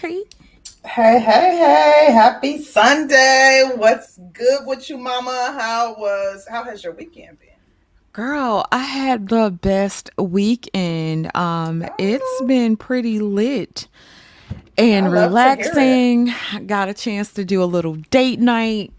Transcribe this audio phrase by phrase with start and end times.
[0.00, 0.24] Hey.
[0.84, 3.70] Hey, hey, hey, happy Sunday.
[3.76, 5.54] What's good with you, mama?
[5.56, 7.50] How was how has your weekend been?
[8.12, 11.34] Girl, I had the best weekend.
[11.36, 13.88] Um, it's been pretty lit
[14.78, 16.32] and relaxing.
[16.66, 18.92] Got a chance to do a little date night.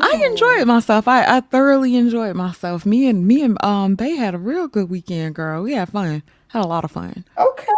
[0.00, 1.08] I Mm, enjoyed myself.
[1.08, 2.86] I, I thoroughly enjoyed myself.
[2.86, 5.62] Me and me and um they had a real good weekend, girl.
[5.64, 6.22] We had fun.
[6.48, 7.24] Had a lot of fun.
[7.38, 7.72] okay.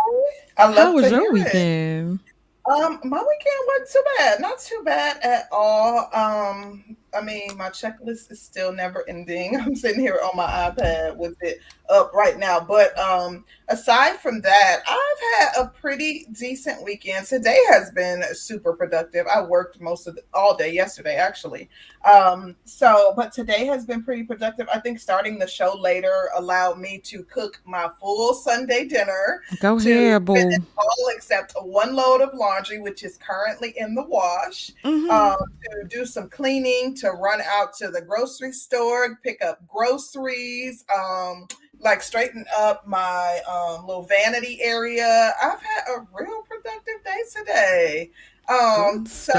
[0.59, 1.33] I love How was your it.
[1.33, 2.21] weekend?
[2.69, 4.41] Um, my weekend wasn't too bad.
[4.41, 6.11] Not too bad at all.
[6.13, 9.59] Um, I mean, my checklist is still never ending.
[9.61, 12.61] I'm sitting here on my iPad with it up right now.
[12.61, 17.27] But um, aside from that, I've had a pretty decent weekend.
[17.27, 19.27] Today has been super productive.
[19.27, 21.69] I worked most of the, all day yesterday, actually.
[22.11, 24.69] Um, so, but today has been pretty productive.
[24.73, 29.77] I think starting the show later allowed me to cook my full Sunday dinner Go
[29.77, 30.35] ahead, boo.
[30.77, 35.89] all except one load of laundry, which is currently in the wash, hmm um, to
[35.89, 41.47] do some cleaning, to run out to the grocery store, pick up groceries, um,
[41.81, 45.33] like straighten up my um, little vanity area.
[45.43, 48.11] I've had a real productive day today.
[48.49, 49.33] Um, Good so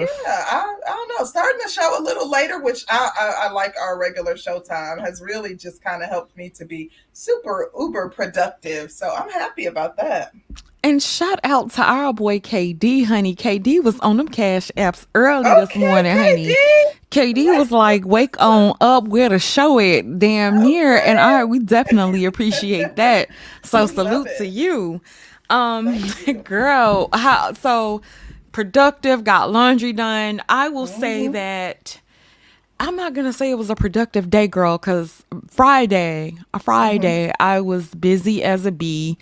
[0.00, 0.06] yeah.
[0.26, 1.24] I, I don't know.
[1.26, 4.98] Starting the show a little later, which I, I, I like our regular show time,
[4.98, 8.90] has really just kind of helped me to be super uber productive.
[8.90, 10.32] So I'm happy about that.
[10.84, 13.34] And shout out to our boy KD, honey.
[13.36, 16.18] KD was on them cash apps early this morning, KD.
[16.18, 16.60] honey.
[17.10, 20.98] KD was like, wake on up where to show it damn near.
[20.98, 21.20] And okay.
[21.20, 23.30] I we definitely appreciate that.
[23.64, 25.00] So salute to you.
[25.50, 25.96] Um,
[26.26, 26.44] you.
[26.44, 28.02] girl, how so
[28.52, 30.42] productive, got laundry done.
[30.50, 32.00] I will say hmm that
[32.80, 37.32] I'm not gonna say it was a productive day, girl, because Friday, a hmm Friday,
[37.40, 39.18] I was busy as a bee.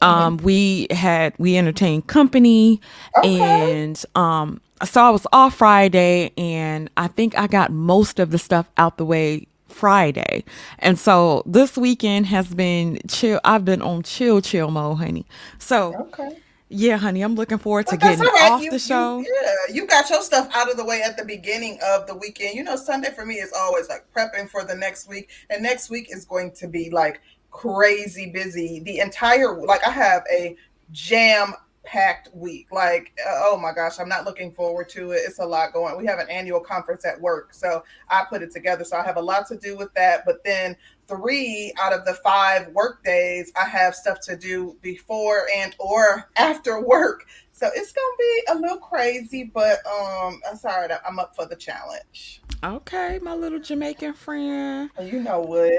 [0.00, 2.80] Um, we had we entertained company,
[3.16, 3.84] Okay.
[3.86, 8.38] and um, so I was off Friday, and I think I got most of the
[8.38, 10.44] stuff out the way Friday,
[10.78, 13.40] and so this weekend has been chill.
[13.44, 15.24] I've been on chill, chill mode, honey.
[15.58, 16.36] So Okay.
[16.68, 18.50] yeah, honey, I'm looking forward to that's getting right.
[18.52, 19.18] off You the you show.
[19.20, 22.54] yeah, you got your stuff out of the way at the beginning of the weekend.
[22.56, 25.30] You know, Sunday for me is always like prepping for the next week.
[25.50, 27.20] And next week is going to be like
[27.54, 28.80] crazy busy.
[28.80, 30.56] The entire like I have a
[30.90, 31.54] jam
[31.84, 32.66] packed week.
[32.72, 35.22] Like, uh, oh my gosh, I'm not looking forward to it.
[35.24, 35.96] It's a lot going.
[35.96, 38.84] We have an annual conference at work, so I put it together.
[38.84, 40.24] So I have a lot to do with that.
[40.26, 40.76] But then
[41.06, 46.28] three out of the five work days, I have stuff to do before and or
[46.36, 47.26] after work.
[47.52, 51.56] So it's gonna be a little crazy, but um, I'm sorry, I'm up for the
[51.56, 52.40] challenge.
[52.64, 54.88] Okay, my little Jamaican friend.
[55.02, 55.70] You know what?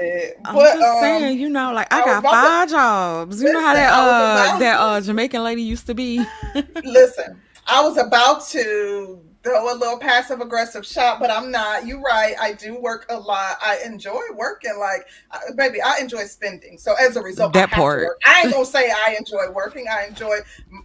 [0.44, 3.42] I'm But just um, saying, you know, like I I got about to five jobs.
[3.42, 6.24] You know how that uh that uh Jamaican lady used to be.
[6.84, 11.86] Listen, I was about to throw a little passive aggressive shot, but I'm not.
[11.86, 12.34] You're right.
[12.40, 13.56] I do work a lot.
[13.62, 14.76] I enjoy working.
[14.78, 16.78] Like, uh, baby, I enjoy spending.
[16.78, 18.02] So as a result, I That to part.
[18.02, 18.20] work.
[18.26, 19.86] I ain't gonna say I enjoy working.
[19.88, 20.38] I enjoy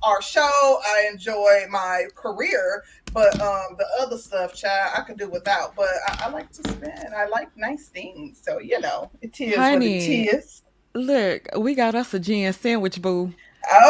[0.04, 0.80] our show.
[0.86, 2.84] I enjoy my career.
[3.14, 5.76] But um, the other stuff, child, I could do without.
[5.76, 7.14] But I, I like to spend.
[7.16, 8.40] I like nice things.
[8.44, 10.62] So you know, it is what it Honey, is.
[10.94, 13.34] look, we got us a gin sandwich, boo.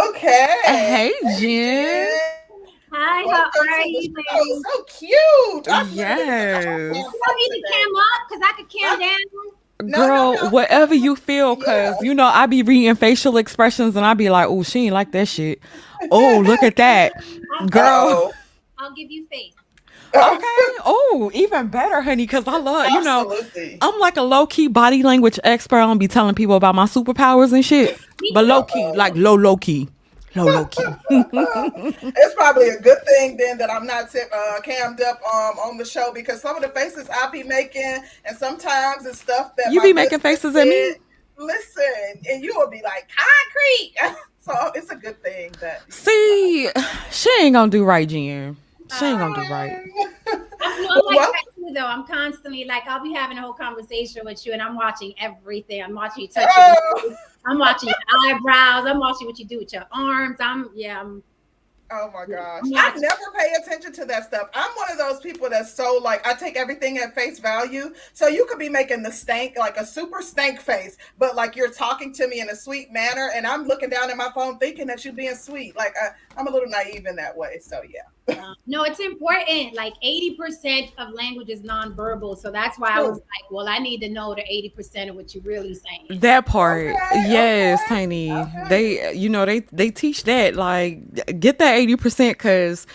[0.07, 0.55] Okay.
[0.63, 2.19] Hey, Hey, Jen.
[2.91, 2.99] Jen.
[2.99, 4.39] Hi, how are you, show.
[4.39, 4.63] ladies?
[4.65, 5.67] So cute.
[5.69, 6.63] I literally put Yes.
[6.65, 8.29] phone You want me to cam up?
[8.29, 9.17] Because I could cam I, down.
[9.83, 10.49] no, no, Girl, no.
[10.49, 11.93] whatever you feel, Yeah.
[11.93, 14.93] cause you know I be reading facial expressions and I be like, oh, she ain't
[14.93, 15.59] like that shit.
[16.11, 17.13] Oh, look at that.
[17.59, 18.33] I'll, Girl.
[18.77, 19.53] I'll give you face.
[20.13, 20.77] Okay.
[20.83, 23.77] Oh, even better, honey, cause I love, you know, Absolutely.
[23.81, 25.77] I'm like a low key body language expert.
[25.77, 27.97] I don't be telling people about my superpowers and shit.
[28.33, 29.87] But low key, like low, low key.
[30.35, 30.83] Low, low key.
[31.09, 35.77] it's probably a good thing then that I'm not tip, uh, cammed up um, on
[35.77, 39.73] the show because some of the faces I be making, and sometimes it's stuff that
[39.73, 40.95] You be making faces at me?
[41.37, 44.19] Listen, and you will be like concrete.
[44.39, 45.91] so it's a good thing that.
[45.91, 46.69] See,
[47.11, 48.55] she ain't gonna do right, Jen.
[48.97, 49.77] She ain't gonna do right.
[50.61, 51.85] I'm, no, I'm like well, that too, though.
[51.85, 55.81] I'm constantly like, I'll be having a whole conversation with you, and I'm watching everything.
[55.81, 57.17] I'm watching you touch your oh, nose.
[57.45, 58.85] I'm watching your eyebrows.
[58.85, 60.37] I'm watching what you do with your arms.
[60.39, 61.23] I'm, yeah, I'm,
[61.93, 62.61] Oh my gosh.
[62.63, 63.01] I'm I watching.
[63.01, 64.49] never pay attention to that stuff.
[64.53, 67.93] I'm one of those people that's so like I take everything at face value.
[68.13, 71.71] So you could be making the stank like a super stank face, but like you're
[71.71, 74.87] talking to me in a sweet manner and I'm looking down at my phone thinking
[74.87, 75.75] that you're being sweet.
[75.75, 77.59] Like I, I'm a little naive in that way.
[77.61, 78.37] So yeah.
[78.41, 79.73] Um, no, it's important.
[79.75, 82.37] Like 80% of language is nonverbal.
[82.37, 85.33] So that's why I was like, well, I need to know the 80% of what
[85.33, 86.19] you're really saying.
[86.21, 88.31] That part, Okay, yes, okay, honey.
[88.31, 88.63] okay.
[88.69, 92.87] They, you know, they they teach that like get that eighty percent because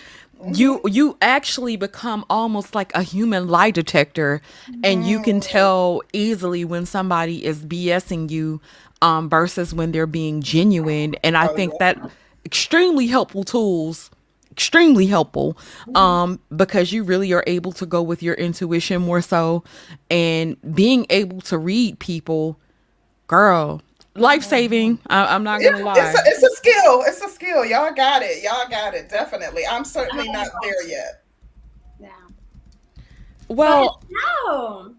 [0.53, 0.87] you Mm-hmm.
[0.89, 4.41] you actually become almost like a human lie detector,
[4.83, 5.49] and you can Mm-hmm.
[5.49, 8.61] tell easily when somebody is BSing you,
[9.01, 11.15] um, versus when they're being genuine.
[11.23, 11.93] And I Oh, think yeah.
[11.93, 12.11] that
[12.47, 14.09] extremely helpful tools
[14.49, 15.57] extremely helpful
[15.93, 19.63] um because you really are able to go with your intuition more so
[20.09, 22.57] and being able to read people
[23.27, 23.81] girl
[24.15, 27.03] life-saving I, i'm not gonna lie it's, a, it's a skill.
[27.05, 27.65] It's a skill.
[27.65, 28.43] Y'all got it.
[28.43, 29.09] Y'all got it.
[29.09, 29.65] Definitely.
[29.65, 31.23] I'm certainly not there yet.
[31.99, 32.09] Yeah.
[33.47, 34.95] well No.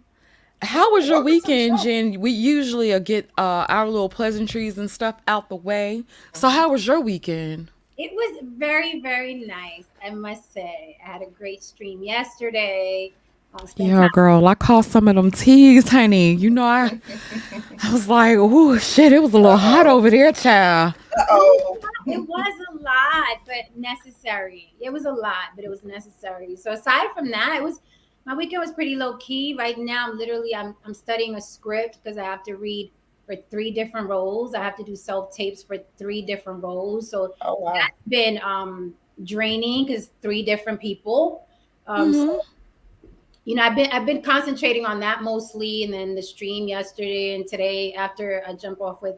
[0.62, 5.16] How was your weekend jen we usually uh, get uh our little pleasantries and stuff
[5.28, 6.02] out the way
[6.32, 10.96] so how was your weekend It was very, very nice, I must say.
[11.04, 13.12] I had a great stream yesterday.
[13.76, 17.00] Yeah girl i caught some of them teas honey you know i
[17.82, 19.96] i was like oh shit it was a little hot Uh-oh.
[19.96, 20.94] over there child
[21.30, 24.72] Oh, It was a lot, but necessary.
[24.80, 26.54] It was a lot, but it was necessary.
[26.56, 27.80] So aside from that, it was
[28.28, 29.54] my weekend was pretty low key.
[29.58, 32.92] Right now, I'm literally I'm I'm studying a script because I have to read
[33.24, 34.54] for three different roles.
[34.54, 37.10] I have to do self tapes for three different roles.
[37.10, 37.72] So oh wow.
[37.72, 38.94] that's been um
[39.24, 41.46] draining because three different people.
[41.86, 42.40] Um, so, Mhm.
[43.46, 47.34] you know, I've been I've been concentrating on that mostly, and then the stream yesterday
[47.34, 49.16] and today after I jump off with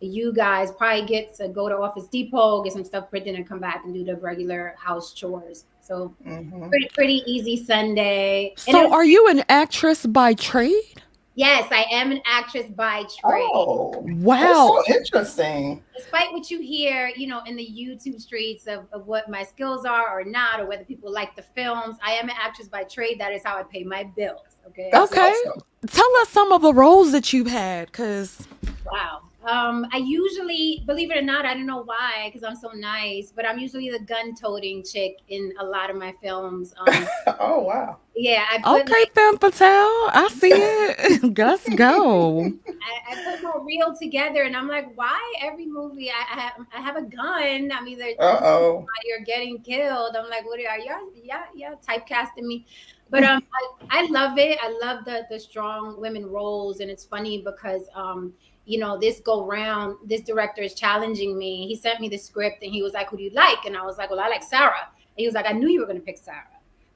[0.00, 3.58] you guys, probably get to go to Office Depot, get some stuff printed, and come
[3.58, 5.64] back and do the regular house chores.
[5.90, 6.68] So Mhm.
[6.70, 8.54] pretty pretty easy Sunday.
[8.68, 11.02] And So, it- are you an actress by trade?
[11.34, 13.50] yes, I am an actress by trade.
[13.52, 14.38] Oh, Wow.
[14.40, 15.82] that's so interesting.
[15.96, 19.84] despite what you hear, you know, in the YouTube streets of, of what my skills
[19.84, 23.18] are or not, or whether people like the films, I am an actress by trade.
[23.20, 24.38] That is how I pay my bills.
[24.68, 24.90] Okay.
[24.94, 25.32] Okay.
[25.44, 25.62] awesome.
[25.88, 28.46] Tell us some of the roles that you've had, because
[28.90, 29.22] Wow.
[29.42, 33.32] Um, I usually, believe it or not, I don't know why, because I'm so nice,
[33.34, 36.74] but I'm usually the gun-toting chick in a lot of my films.
[36.78, 37.06] Um,
[37.40, 37.96] Oh wow.
[38.14, 41.38] yeah, I put okay, Femme Fatale, I see it.
[41.38, 42.42] Let's go.
[42.44, 46.52] I, I put my reel together, and I'm like, why every movie I, I have
[46.76, 47.72] I have a gun?
[47.72, 48.86] I'm either Uh oh.
[49.06, 50.16] you're getting killed.
[50.16, 51.10] I'm like, what are y'all?
[51.14, 52.66] Yeah, yeah, typecasting me.
[53.08, 53.42] But um,
[53.90, 54.58] I, I love it.
[54.62, 58.32] I love the the strong women roles, and it's funny because um,
[58.70, 61.66] you know, this go round, this director is challenging me.
[61.66, 63.82] He sent me the script, and he was like, "Who do you like?" And I
[63.84, 65.98] was like, "Well, I like Sarah." And he was like, "I knew you were going
[65.98, 66.46] to pick Sarah."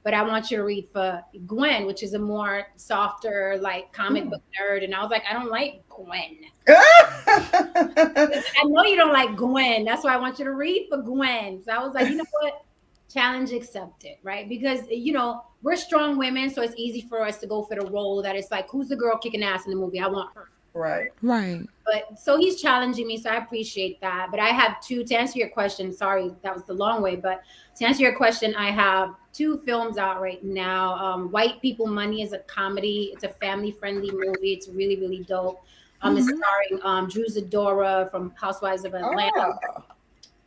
[0.03, 4.23] But I want you to read for Gwen, which is a more softer, like comic
[4.23, 4.29] Hmm.
[4.29, 4.83] book nerd.
[4.83, 6.37] And I was like, I don't like Gwen.
[6.67, 9.83] I know you don't like Gwen.
[9.83, 11.61] That's why I want you to read for Gwen.
[11.63, 12.63] So I was like, you know what?
[13.11, 14.47] Challenge accepted, right?
[14.47, 17.85] Because you know we're strong women, so it's easy for us to go for the
[17.87, 19.99] role that it's like, who's the girl kicking ass in the movie?
[19.99, 20.49] I want her.
[20.75, 21.07] Right.
[21.21, 21.61] Right.
[21.85, 24.27] But so he's challenging me, so I appreciate that.
[24.29, 25.93] But I have two to answer your question.
[25.93, 27.15] Sorry, that was the long way.
[27.15, 27.43] But
[27.77, 30.95] to answer your question, I have two films out right now.
[30.95, 33.11] Um, White People Money is a comedy.
[33.13, 34.51] It's a family-friendly movie.
[34.53, 35.63] It's really, really dope.
[36.01, 36.37] Um, it's Mhm.
[36.37, 39.83] starring um, Drew Sidora from Housewives of Atlanta Ah,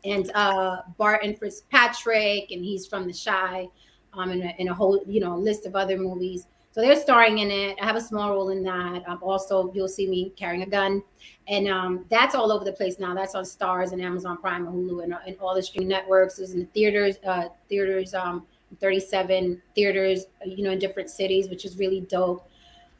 [0.04, 3.66] and uh, Barton Fitzpatrick, and he's from The Chi,
[4.12, 6.46] um, and, a, and a whole you know list of other movies.
[6.78, 7.76] So they're starring in it.
[7.82, 9.02] I have a small role in that.
[9.08, 11.02] Um, also, you'll see me carrying a gun,
[11.48, 13.14] and um, that's all over the place now.
[13.16, 16.38] That's on Starz and Amazon Prime and Hulu and, and all the streaming networks.
[16.38, 18.46] It's in the theaters, uh, theaters, um,
[18.78, 22.48] 37 theaters, you know, in different cities, which is really dope.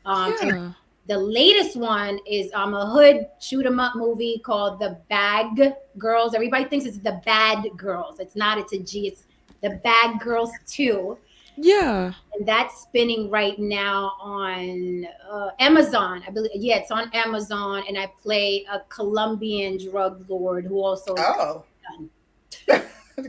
[0.05, 0.73] Um, Yeah.
[1.07, 6.35] the latest one is um a hood shoot 'em up movie called The Bag Girls.
[6.35, 8.19] Everybody thinks it's The Bad Girls.
[8.19, 8.59] It's not.
[8.59, 9.07] It's a G.
[9.07, 9.23] It's
[9.63, 11.17] The Bag Girls Two,
[11.61, 12.13] Yeah.
[12.35, 16.23] and that's spinning right now on uh, Amazon.
[16.27, 16.51] I believe.
[16.55, 21.15] Yeah, it's on Amazon, and I play a Colombian drug lord who also.
[21.19, 21.65] Oh.
[22.69, 22.83] God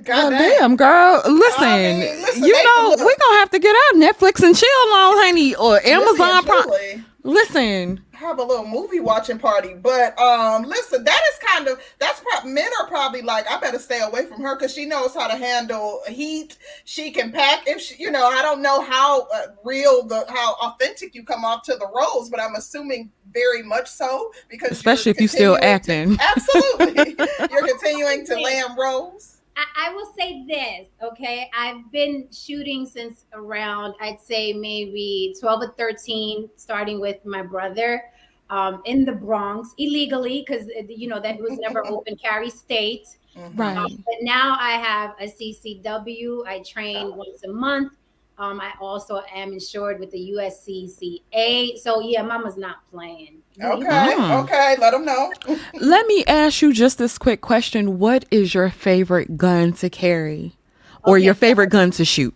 [0.04, 0.60] God damn.
[0.60, 1.22] damn, girl.
[1.26, 4.44] Listen, I mean, listen, you they- know, we're going to have to get out Netflix
[4.44, 6.70] and chill on, honey, or Amazon Prime.
[6.70, 11.82] Really Listen, Have a little movie watching party, but um, listen, that is kind of
[12.00, 15.14] that's probably men are probably like, I better stay away from her because she knows
[15.14, 16.58] how to handle heat.
[16.84, 20.56] She can pack if she, you know, I don't know how uh, real the how
[20.62, 25.12] authentic you come off to the roles, but I'm assuming very much so because especially
[25.12, 26.18] you're if you still continuing to- acting.
[26.36, 29.39] Absolutely, you're continuing to land roles.
[29.60, 31.50] I, I will say this, okay?
[31.58, 38.02] I've been shooting since around, I'd say maybe 12 or 13, starting with my brother.
[38.52, 43.06] um, in the Bronx illegally because you know that was never open carry state.
[43.38, 43.52] Mhm.
[43.56, 43.78] Right.
[43.78, 46.44] Um, but now I have a CCW.
[46.48, 47.94] I train once a month.
[48.40, 51.78] Um, I also am insured with the USCCA.
[51.78, 53.42] So yeah, Mama's not playing.
[53.62, 54.44] Okay, Mm.
[54.44, 55.32] okay, let them know.
[55.82, 58.00] Let me ask you just this quick question.
[58.00, 60.54] What is your favorite gun to carry?
[61.04, 61.26] Or Okay.
[61.26, 62.34] your favorite gun to shoot?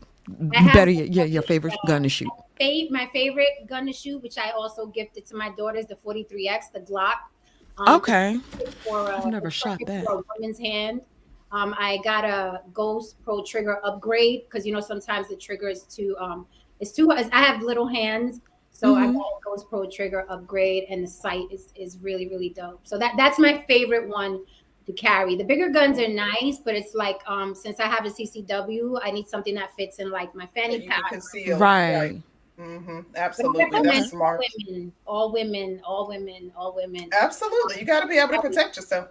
[0.53, 2.29] Have- Better yet, yeah, your favorite gun to shoot.
[2.59, 6.71] Fa- my favorite gun to shoot, which I also gifted to my daughters, the 43X,
[6.73, 7.15] the Glock.
[7.77, 8.37] Um, Okay.
[8.85, 10.03] For, uh, I've never shot that.
[10.05, 11.01] For a woman's hand.
[11.53, 15.83] Um, I got a Ghost Pro trigger upgrade because you know sometimes the trigger is
[15.83, 16.47] too um
[16.79, 18.41] it's too I have little hands,
[18.71, 19.13] so I Mhm.
[19.13, 22.81] got a Ghost Pro trigger upgrade, and the sight is is really really dope.
[22.83, 24.43] So that that's my favorite one
[24.87, 25.35] to carry.
[25.35, 29.11] The bigger guns are nice, but it's like um since I have a CCW, I
[29.11, 31.09] need something that fits in like my fanny you can pack.
[31.11, 31.59] conceal.
[31.59, 32.19] Right.
[32.57, 33.79] hmm Absolutely.
[33.83, 34.41] That's smart.
[34.67, 37.09] Women, all women, all women, all women.
[37.13, 37.79] Absolutely.
[37.79, 39.09] You got to be able to protect yourself.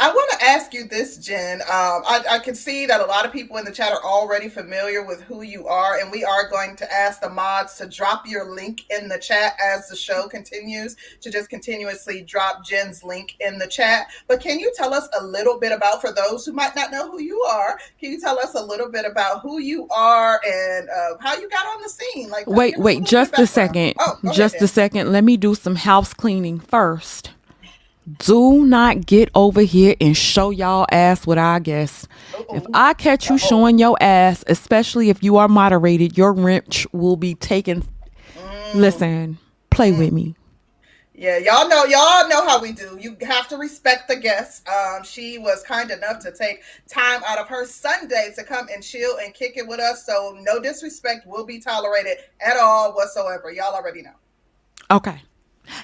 [0.00, 1.60] I want to ask you this, Jen.
[1.62, 4.48] Um, I, I can see that a lot of people in the chat are already
[4.48, 8.26] familiar with who you are, and we are going to ask the mods to drop
[8.26, 13.36] your link in the chat as the show continues to just continuously drop Jen's link
[13.40, 14.06] in the chat.
[14.28, 17.10] But can you tell us a little bit about, for those who might not know
[17.10, 20.88] who you are, can you tell us a little bit about who you are and
[20.90, 22.30] uh, how you got on the scene?
[22.30, 23.94] Like, Wait, wait, just a second.
[23.98, 25.12] Oh, just ahead, a second.
[25.12, 27.30] Let me do some house cleaning first.
[28.16, 32.08] Do not get over here and show y'all ass with our guests.
[32.32, 32.56] Jen.
[32.56, 37.16] If I catch you showing your ass, especially if you are moderated, your wrench will
[37.16, 37.82] be taken.
[38.36, 38.74] Mm.
[38.74, 39.38] Listen,
[39.70, 40.34] play with me.
[41.18, 42.96] Yeah, y'all know, y'all know how we do.
[43.00, 44.68] You have to respect the guest.
[44.68, 48.84] Um, she was kind enough to take time out of her Sunday to come and
[48.84, 50.06] chill and kick it with us.
[50.06, 53.50] So no disrespect will be tolerated at all whatsoever.
[53.50, 54.14] Y'all already know.
[54.92, 55.20] Okay.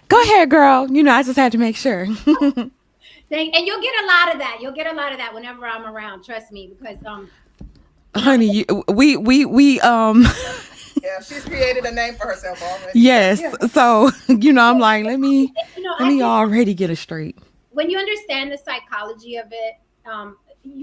[0.09, 0.91] Go ahead, girl.
[0.91, 2.07] You know, I just had to make sure.
[3.31, 4.59] Thank, and you'll get a lot of that.
[4.61, 6.25] You'll get a lot of that whenever I'm around.
[6.25, 7.31] Trust me, because um,
[8.15, 10.25] Honey, you, we we we um
[11.03, 12.99] Yeah, she's created a name for herself already.
[12.99, 13.41] yes.
[13.41, 13.67] Yeah.
[13.69, 17.37] So, you know, I'm like, let me you know, let me already get it straight.
[17.71, 19.75] when you understand the psychology of it,
[20.11, 20.37] um,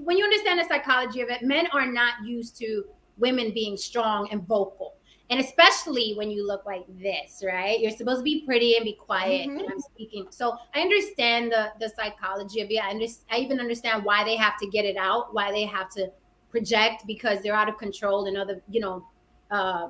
[0.03, 2.84] when you understand the psychology of it, men are not used to
[3.17, 4.96] women being strong and vocal.
[5.31, 7.79] And especially when you look like this, right?
[7.79, 9.47] You're supposed to be pretty and be quiet.
[9.47, 9.59] Mhm.
[9.61, 10.27] And I'm speaking.
[10.29, 12.83] So I understand the the psychology of it.
[12.83, 15.89] I, under, I even understand why they have to get it out, why they have
[15.91, 16.11] to
[16.50, 19.07] project because they're out of control in other, you know,
[19.50, 19.88] uh,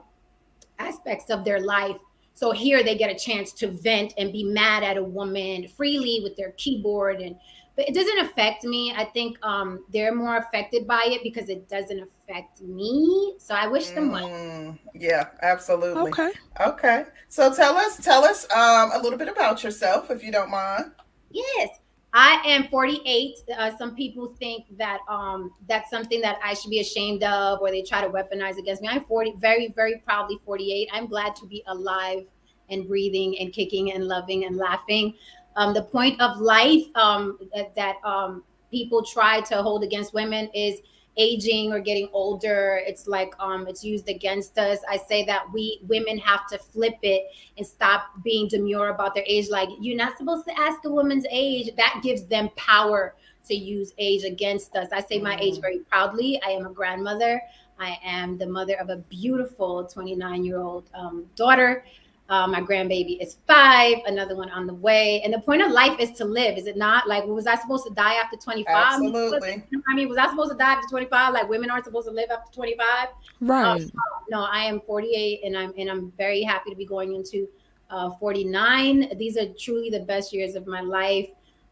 [0.77, 1.97] aspects of their life.
[2.33, 6.21] So here they get a chance to vent and be mad at a woman freely
[6.23, 7.35] with their keyboard and
[7.75, 8.93] but it doesn't affect me.
[8.95, 13.35] I think um they're more affected by it because it doesn't affect me.
[13.37, 14.27] So I wish them well.
[14.27, 16.11] Mm, yeah, absolutely.
[16.11, 16.31] Okay.
[16.59, 17.05] Okay.
[17.29, 20.91] So tell us, tell us um, a little bit about yourself, if you don't mind.
[21.31, 21.69] Yes.
[22.13, 23.37] I am 48.
[23.57, 27.71] Uh, some people think that um, that's something that I should be ashamed of, or
[27.71, 28.89] they try to weaponize against me.
[28.89, 30.89] I'm 40, very, very proudly 48.
[30.91, 32.25] I'm glad to be alive
[32.69, 35.13] and breathing and kicking and loving and laughing.
[35.55, 40.49] Um, the point of life um, that, that um, people try to hold against women
[40.53, 40.79] is
[41.17, 42.81] aging or getting older.
[42.85, 44.79] It's like um, it's used against us.
[44.89, 47.23] I say that we women have to flip it
[47.57, 49.49] and stop being demure about their age.
[49.49, 51.75] Like you're not supposed to ask a woman's age.
[51.75, 53.15] That gives them power
[53.45, 54.89] to use age against us.
[54.91, 56.41] I say my age very proudly.
[56.45, 57.41] I am a grandmother.
[57.79, 61.83] I am the mother of a beautiful 29 year old um, daughter.
[62.31, 65.21] Uh, my grandbaby is five, another one on the way.
[65.23, 67.05] And the point of life is to live, is it not?
[67.05, 68.73] Like, was I supposed to die after 25?
[68.73, 69.63] Absolutely.
[69.85, 71.33] I mean, was I supposed to die after 25?
[71.33, 73.09] Like, women aren't supposed to live after 25?
[73.41, 73.83] Right.
[74.29, 77.49] no i am 48 and i'm and i'm very happy to be going into
[77.89, 81.27] uh, 49 these are truly the best years of my life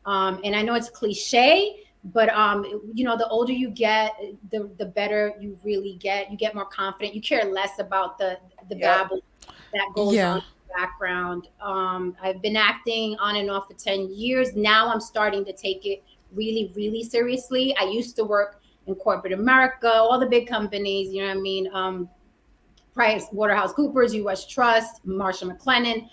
[0.05, 4.13] um, and i know it's cliche but um, you know the older you get
[4.51, 8.37] the the better you really get you get more confident you care less about the
[8.69, 8.81] the Yep.
[8.81, 9.21] babble
[9.73, 10.33] that goes Yeah.
[10.35, 10.43] on
[10.75, 15.51] background um, i've been acting on and off for 10 years now i'm starting to
[15.53, 18.59] take it really really seriously i used to work
[18.89, 21.69] in corporate America, all the big companies, you know what I mean?
[21.73, 22.09] Um,
[22.93, 26.09] Price, Waterhouse Coopers, US Trust, Marsh McLennan.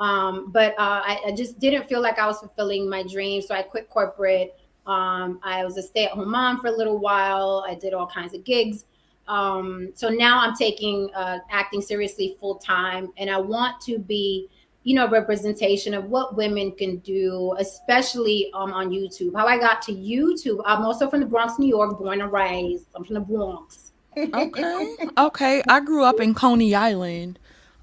[0.00, 3.46] Um, but uh, I, I just didn't feel like I was fulfilling my dreams.
[3.46, 4.58] So I quit corporate.
[4.86, 7.64] Um, I was a stay at home mom for a little while.
[7.68, 8.86] I did all kinds of gigs.
[9.28, 13.10] Um, so now I'm taking uh, acting seriously full time.
[13.16, 14.48] And I want to be
[14.84, 19.34] you know, representation of what women can do, especially um, on YouTube.
[19.34, 20.62] How I got to YouTube.
[20.66, 22.86] I'm also from the Bronx, New York, born and raised.
[22.94, 23.92] I'm from the Bronx.
[24.16, 24.96] Okay.
[25.18, 25.62] Okay.
[25.68, 27.38] I grew up in Coney Island.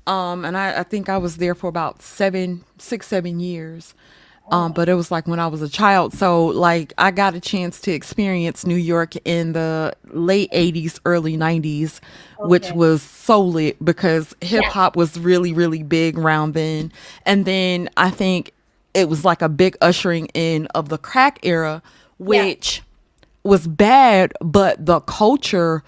[0.08, 3.94] Um, and I, I think I was there for about seven, six, seven years.
[4.50, 6.14] Um, but it was like when I was a child.
[6.14, 11.38] So like I got a chance to experience New York in the late 80s, early
[11.38, 12.02] 90s,
[12.40, 14.70] which was so lit because hip Yeah.
[14.70, 16.92] hop was really, really big around then.
[17.26, 18.52] And then I think
[18.94, 21.82] it was like a big ushering in of the crack era,
[22.20, 22.44] Yeah.
[22.44, 22.82] which
[23.44, 25.82] was bad, but the culture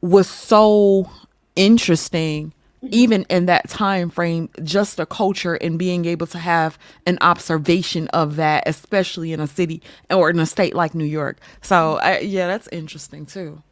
[0.00, 1.08] was so
[1.54, 2.52] interesting
[2.90, 8.08] even in that time frame just the culture and being able to have an observation
[8.08, 12.18] of that especially in a city or in a state like new york so I,
[12.20, 13.62] yeah that's interesting too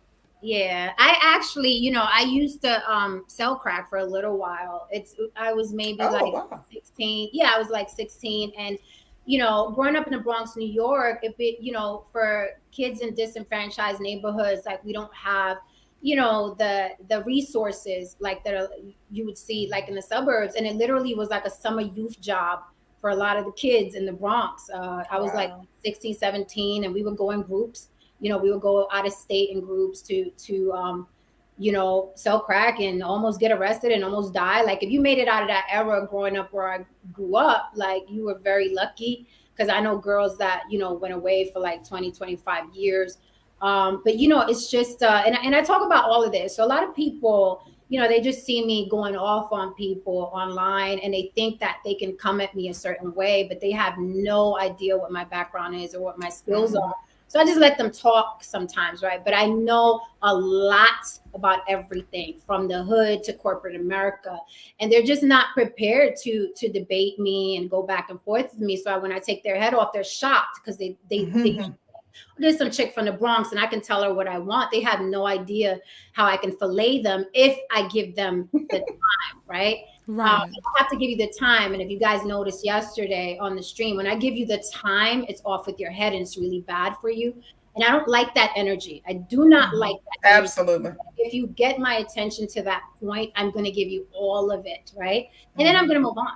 [0.40, 4.86] Yeah, I actually, you know, I used to um sell crack for a little while.
[4.92, 6.64] It's I was maybe Oh, like wow.
[6.72, 7.30] 16.
[7.32, 8.78] Yeah, I was like 16 and
[9.26, 13.00] you know, growing up in the Bronx, New York, if it, you know, for kids
[13.02, 15.58] in disenfranchised neighborhoods, like we don't have,
[16.00, 18.68] you know, the the resources like that are,
[19.10, 22.20] you would see like in the suburbs, and it literally was like a summer youth
[22.20, 22.60] job
[23.00, 24.68] for a lot of the kids in the Bronx.
[24.72, 25.66] Uh, I was like Wow.
[25.84, 27.88] 16, 17, and we would go in groups
[28.20, 31.06] you know we would go out of state in groups to to um
[31.56, 35.18] you know sell crack and almost get arrested and almost die like if you made
[35.18, 38.72] it out of that era growing up where i grew up like you were very
[38.74, 43.18] lucky because i know girls that you know went away for like 20 25 years
[43.62, 46.56] um but you know it's just uh and, and i talk about all of this
[46.56, 50.30] so a lot of people you know they just see me going off on people
[50.32, 53.70] online and they think that they can come at me a certain way but they
[53.70, 56.82] have no idea what my background is or what my skills Mhm.
[56.82, 56.94] are
[57.28, 59.22] so I just let them talk sometimes, right?
[59.22, 64.38] But I know a lot about everything from the hood to corporate America.
[64.80, 68.60] And they're just not prepared to to debate me and go back and forth with
[68.62, 68.76] me.
[68.78, 71.76] So when I take their head off, they're shocked because they they, they Mhm.
[72.38, 74.70] There's some chick from the Bronx and I can tell her what I want.
[74.70, 75.80] They have no idea
[76.12, 79.78] how I can fillet them if I give them the time, right?
[80.08, 81.74] Um, I have to give you the time.
[81.74, 85.24] And if you guys noticed yesterday on the stream, when I give you the time,
[85.28, 87.34] it's off with your head and it's really bad for you.
[87.74, 89.02] And I don't like that energy.
[89.06, 89.78] I do not Mhm.
[89.78, 90.28] like that.
[90.30, 90.42] energy.
[90.44, 90.92] Absolutely.
[91.18, 94.64] If you get my attention to that point, I'm going to give you all of
[94.66, 95.28] it, right?
[95.58, 96.32] And then I'm going to move on.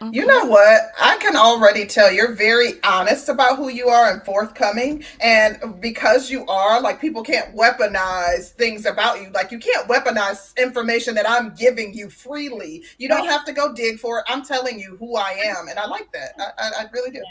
[0.00, 0.44] You uh-huh.
[0.44, 0.82] know what?
[1.00, 5.04] I can already tell you're very honest about who you are and forthcoming.
[5.20, 9.30] And because you are, like, people can't weaponize things about you.
[9.30, 12.84] Like, you can't weaponize information that I'm giving you freely.
[12.98, 14.24] You don't have to go dig for it.
[14.28, 15.68] I'm telling you who I am.
[15.68, 16.32] And I like that.
[16.38, 17.22] I, I, I really do.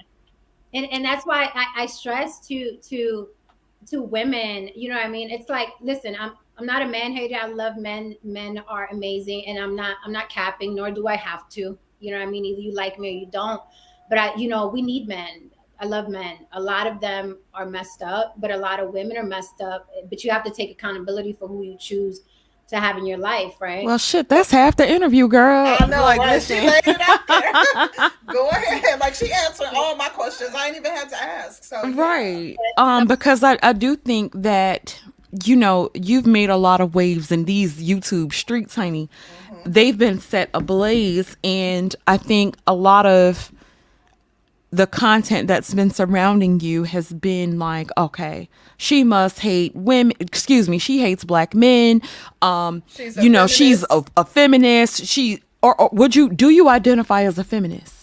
[0.74, 3.30] and and that's why I, I stress to to
[3.88, 7.14] to women you know what i mean it's like listen i'm i'm not a man
[7.14, 11.08] hater i love men men are amazing and i'm not i'm not capping nor do
[11.08, 13.62] i have to you know what i mean either you like me or you don't
[14.10, 17.66] but i you know we need men i love men a lot of them are
[17.66, 20.72] messed up but a lot of women are messed up but you have to take
[20.72, 22.22] accountability for who you choose
[22.68, 26.02] to have in your life right well shit that's half the interview girl I know,
[26.02, 26.42] like right?
[26.42, 26.68] She listen.
[26.68, 28.12] laid it out there.
[28.34, 29.00] Go ahead.
[29.00, 30.52] Like, she answered all my questions.
[30.54, 31.64] I ain't even had to ask.
[31.64, 32.02] So, yeah.
[32.02, 32.56] Right.
[32.78, 35.00] Um, because I, I do think that,
[35.46, 39.10] you know, you've made a lot of waves in these YouTube streets, honey.
[39.74, 41.38] They've been set ablaze.
[41.44, 43.52] And I think a lot of
[44.72, 50.14] the content that's been surrounding you has been like, okay, she must hate women.
[50.20, 52.02] Excuse me, she hates black men.
[52.42, 54.12] Um, She's you know, she's a, feminist.
[54.18, 55.06] a feminist.
[55.06, 57.98] She, or, or would you, do you identify as a feminist?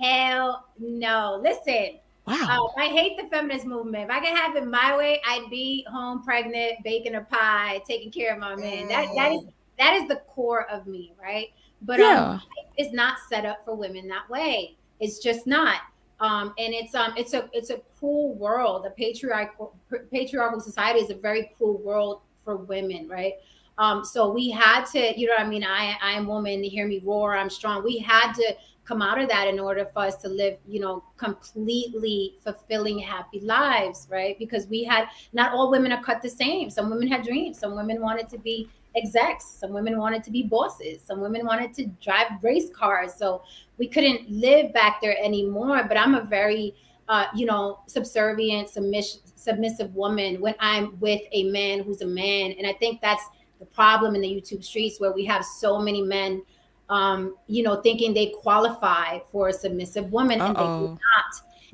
[0.00, 2.70] hell no listen Wow.
[2.76, 4.04] Oh, I hate the feminist movement.
[4.04, 8.12] If I could have it my way, I'd be home pregnant, baking a pie, taking
[8.12, 8.86] care of my man.
[8.86, 9.42] That that is
[9.80, 11.48] that is the core of me, right?
[11.82, 12.32] But yeah.
[12.32, 12.42] um,
[12.76, 14.76] it's not set up for women that way.
[15.00, 15.80] It's just not.
[16.20, 18.84] Um, and it's um it's a it's a cruel world.
[18.84, 19.74] The patriarchal
[20.12, 23.32] patriarchal society is a very cruel world for women, right?
[23.78, 25.64] Um, so we had to, you know what I mean?
[25.64, 27.82] I I am woman, hear me roar, I'm strong.
[27.82, 31.04] We had to come out of that in order for us to live, you know,
[31.16, 34.38] completely fulfilling, happy lives, right?
[34.38, 36.68] Because we had not all women are cut the same.
[36.68, 37.58] Some women had dreams.
[37.58, 39.44] Some women wanted to be execs.
[39.44, 41.02] Some women wanted to be bosses.
[41.02, 43.14] Some women wanted to drive race cars.
[43.14, 43.42] So
[43.78, 45.84] we couldn't live back there anymore.
[45.86, 46.74] But I'm a very,
[47.08, 52.52] uh, you know, subservient, submiss- submissive woman when I'm with a man who's a man.
[52.58, 53.24] And I think that's
[53.58, 56.42] the problem in the YouTube streets where we have so many men
[56.90, 60.98] um, you know, thinking they qualify for a submissive woman and they do not.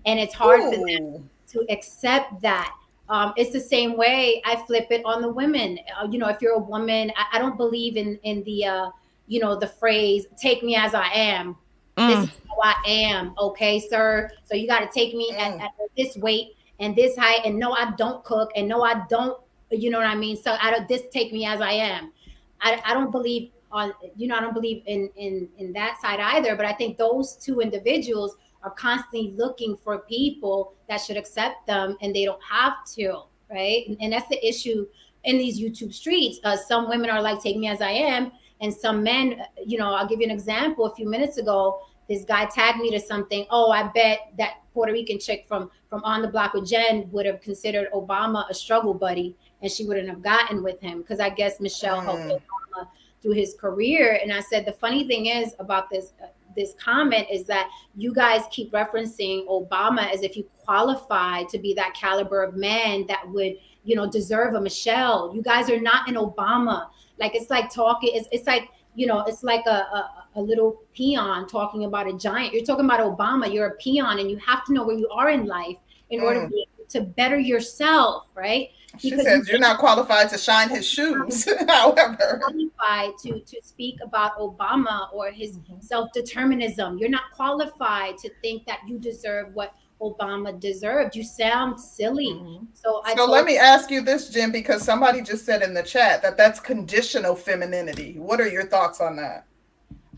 [0.04, 2.72] And it's hard for them to accept that.
[3.08, 5.78] Um, it's the same way I flip it on the women.
[6.00, 8.90] Uh, you know, if you're a woman, I, I don't believe in in the uh,
[9.26, 11.56] you know the phrase "take me as I am."
[11.96, 12.24] This Mm.
[12.24, 14.30] is how I am, okay, sir.
[14.44, 15.62] So you got to take me at, Mm.
[15.62, 19.38] at this weight and this height, and no, I don't cook, and no, I don't.
[19.70, 20.36] You know what I mean?
[20.36, 20.86] So I don't.
[20.88, 22.12] This take me as I am.
[22.60, 26.20] I, I don't believe on you know i don't believe in in in that side
[26.20, 31.66] either but i think those two individuals are constantly looking for people that should accept
[31.66, 33.84] them and they don't have to right?
[33.86, 34.86] And, and that's the issue
[35.22, 36.40] in these youtube streets.
[36.42, 38.32] Uh, some women are like take me as i am.
[38.60, 40.86] And some men you know i'll give you an example.
[40.86, 43.46] A few minutes ago this guy tagged me to something.
[43.50, 47.24] Oh i bet that puerto rican chick from from on the block with jen would
[47.26, 51.02] have considered obama a struggle buddy and she wouldn't have gotten with him.
[51.02, 52.40] Because i guess michelle helped Mm.
[52.40, 52.88] obama
[53.22, 54.18] through his career.
[54.22, 56.26] And i said the funny thing is about this uh,
[56.56, 61.74] this comment is that you guys keep referencing obama as if you qualify to be
[61.74, 65.32] that caliber of man that would you know deserve a michelle.
[65.34, 66.88] You guys are not an obama.
[67.18, 70.82] Like it's like talking it's, it's like you know it's like a, a a little
[70.92, 72.52] peon talking about a giant.
[72.52, 73.52] You're talking about obama.
[73.52, 75.76] You're a peon and you have to know where you are in life
[76.10, 76.48] in order Mm.
[76.48, 80.68] to, be, to better yourself right She Because says you- you're not qualified to shine
[80.68, 81.44] his shoes.
[81.68, 85.82] However, qualified to to speak about Obama or his Mhm.
[85.82, 86.98] self determinism.
[86.98, 91.16] You're not qualified to think that you deserve what Obama deserved.
[91.16, 92.38] You sound silly.
[92.74, 95.82] So I so let me ask you this, Jen, because somebody just said in the
[95.82, 98.18] chat that that's conditional femininity.
[98.18, 99.46] What are your thoughts on that?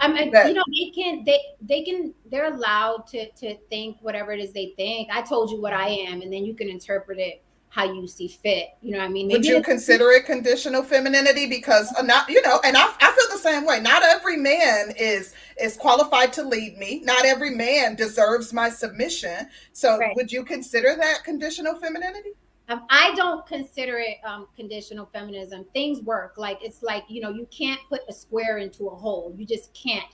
[0.01, 3.97] I mean, that- you know, they can they they can they're allowed to to think
[4.01, 5.09] whatever it is they think.
[5.13, 8.29] I told you what I am, and then you can interpret it how you see
[8.29, 8.69] fit.
[8.83, 9.29] You know what I mean?
[9.29, 11.47] Would you consider it conditional femininity?
[11.47, 13.81] Because uh, not, you know, and I, I feel the same way.
[13.81, 17.01] Not every man is is qualified to lead me.
[17.05, 19.49] Not every man deserves my submission.
[19.73, 20.15] So, Right.
[20.17, 22.31] would you consider that conditional femininity?
[22.69, 25.65] Um, I don't consider it um, conditional feminism.
[25.73, 26.35] Things work.
[26.37, 29.35] Like it's like you know you can't put a square into a hole.
[29.37, 30.05] You just can't.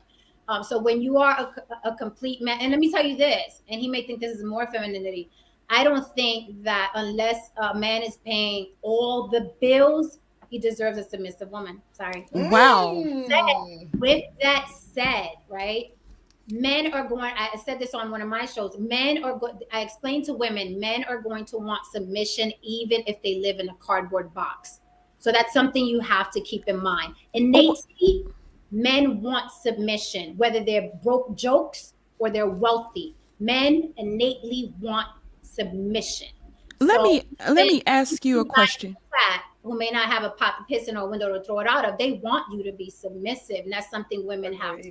[0.48, 1.52] Um, so when you are
[1.84, 4.36] a, a complete man, and let me tell you this, and he may think this
[4.36, 5.30] is more femininity.
[5.70, 10.18] I don't think that unless a man is paying all the bills,
[10.50, 11.80] he deserves a submissive woman.
[11.92, 12.26] Sorry.
[12.32, 13.02] Wow.
[13.04, 13.98] Mm.
[13.98, 15.94] With that said, right?
[16.50, 17.32] Men are going.
[17.36, 18.76] I said this on one of my shows.
[18.78, 19.38] Men are.
[19.38, 20.78] Go, I explained to women.
[20.78, 24.80] Men are going to want submission, even if they live in a cardboard box.
[25.18, 27.14] So that's something you have to keep in mind.
[27.32, 28.26] Innately,
[28.70, 33.14] men want submission, whether they're broke jokes or they're wealthy.
[33.40, 35.08] Men innately want
[35.54, 36.28] submission.
[36.80, 38.96] Let So, me let me ask you a question.
[39.10, 41.60] fat who may not have a pot to piss in or a window to throw
[41.60, 43.60] it out of, they want you to be submissive.
[43.64, 44.90] And that's something women have to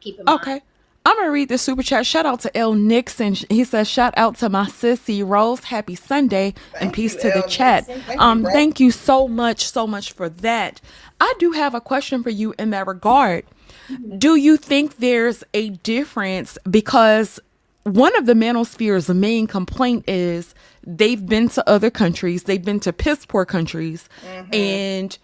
[0.00, 0.40] keep in mind.
[0.40, 0.60] Okay.
[1.06, 2.06] I'm gonna read the super chat.
[2.06, 3.34] Shout out to L Nixon.
[3.50, 5.64] He says, "Shout out to my sissy Rose.
[5.64, 8.52] Happy Sunday and peace you, to the chat." Thank you, um, bro.
[8.52, 10.80] thank you so much, so much for that.
[11.20, 13.44] I do have a question for you in that regard.
[13.90, 14.16] Mm-hmm.
[14.16, 17.38] Do you think there's a difference because
[17.84, 20.54] one of the manosphere's main complaint is
[20.86, 24.54] they've been to other countries, they've been to piss poor countries, Mm-hmm.
[24.54, 25.18] and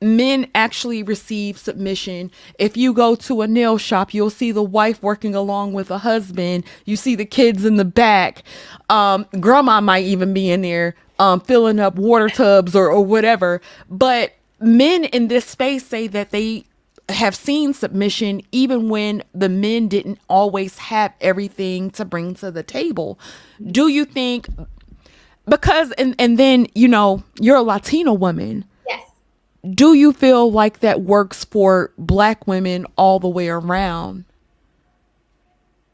[0.00, 2.30] men actually receive submission.
[2.58, 5.98] If you go to a nail shop, you'll see the wife working along with a
[5.98, 6.64] husband.
[6.84, 8.42] You see the kids in the back.
[8.90, 13.60] Um, grandma might even be in there um, filling up water tubs or, or whatever.
[13.88, 16.64] But men in this space say that they
[17.08, 22.62] have seen submission even when the men didn't always have everything to bring to the
[22.62, 23.18] table.
[23.64, 24.46] Do you think
[25.48, 29.02] because and and then you know you're a Latino woman Yes.
[29.74, 34.24] do you feel like that works for black women all the way around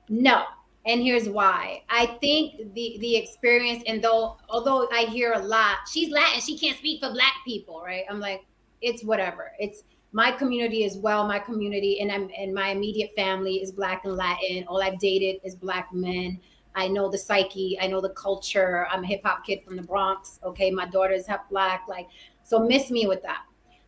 [0.09, 0.45] No.
[0.87, 1.83] And here's why.
[1.91, 6.59] I think the the experience, and though although I hear a lot, she's Latin, she
[6.59, 8.05] can't speak for black people, right?
[8.09, 8.47] I'm like,
[8.81, 9.53] it's whatever.
[9.59, 11.27] It's my community as well.
[11.27, 14.65] My community and I'm and my immediate family is black and Latin.
[14.67, 16.41] All I've dated is black men.
[16.75, 18.87] I know the psyche, I know the culture.
[18.91, 20.39] I'm a hip hop kid from the Bronx.
[20.45, 21.85] Okay, my daughter's have black.
[21.89, 22.07] Like,
[22.45, 23.43] so miss me with that.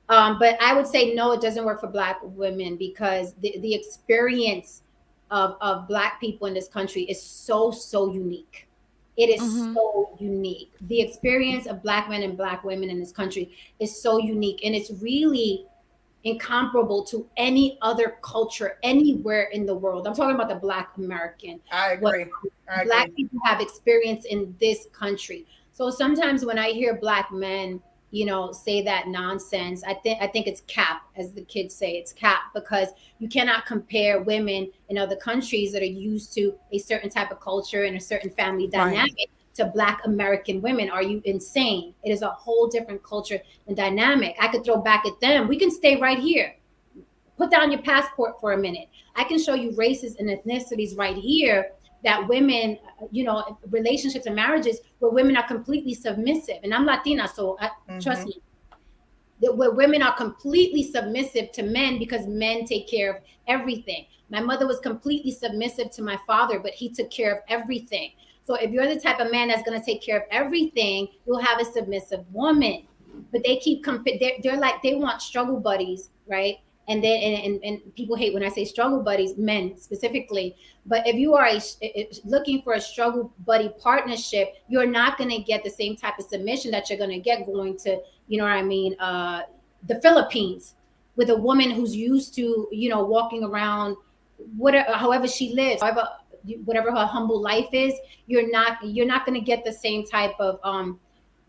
[0.08, 3.72] Um, but I would say no, it doesn't work for black women because the, the
[3.74, 4.82] experience
[5.30, 8.66] of, of black people in this country is so so unique
[9.16, 9.74] it is Mhm.
[9.74, 14.18] so unique the experience of black men and black women in this country is so
[14.18, 15.66] unique and it's really
[16.24, 21.60] incomparable to any other culture anywhere in the world i'm talking about the black american
[21.72, 22.26] I agree.
[22.70, 23.24] I black agree.
[23.24, 25.46] people have experience in this country.
[25.72, 27.80] So sometimes when I hear black men,
[28.10, 31.92] you know, say that nonsense, I think I think it's cap, as the kids say,
[31.92, 36.78] it's cap because you cannot compare women in other countries that are used to a
[36.78, 38.68] certain type of culture and a certain family
[39.18, 39.30] Right.
[39.60, 40.90] To black American women.
[40.90, 41.94] Are you insane?
[42.02, 44.36] It is a whole different culture and dynamic.
[44.40, 45.48] I could throw back at them.
[45.48, 46.56] We can stay right here.
[47.36, 48.88] Put down your passport for a minute.
[49.16, 51.72] I can show you races and ethnicities right here
[52.04, 52.78] that women,
[53.10, 56.56] you know, relationships and marriages where women are completely submissive.
[56.62, 58.02] And I'm Latina, so I, Mhm.
[58.02, 58.40] trust me.
[59.42, 64.04] that where women are completely submissive to men because men take care of everything.
[64.28, 68.12] My mother was completely submissive to my father, but he took care of everything.
[68.44, 71.40] So if you're the type of man that's going to take care of everything, you'll
[71.40, 72.86] have a submissive woman.
[73.32, 76.56] But they keep comp- they're, they're like they want struggle buddies, right?
[76.88, 80.56] And then and, and, and people hate when I say struggle buddies, men specifically.
[80.86, 85.38] But if you are a, looking for a struggle buddy partnership, you're not going to
[85.38, 88.44] get the same type of submission that you're going to get going to, you know
[88.44, 89.42] what I mean, uh,
[89.86, 90.74] the Philippines
[91.16, 93.96] with a woman who's used to, you know, walking around
[94.56, 96.08] whatever however she lives however
[96.64, 97.94] whatever her humble life is
[98.26, 100.98] you're not you're not going to get the same type of um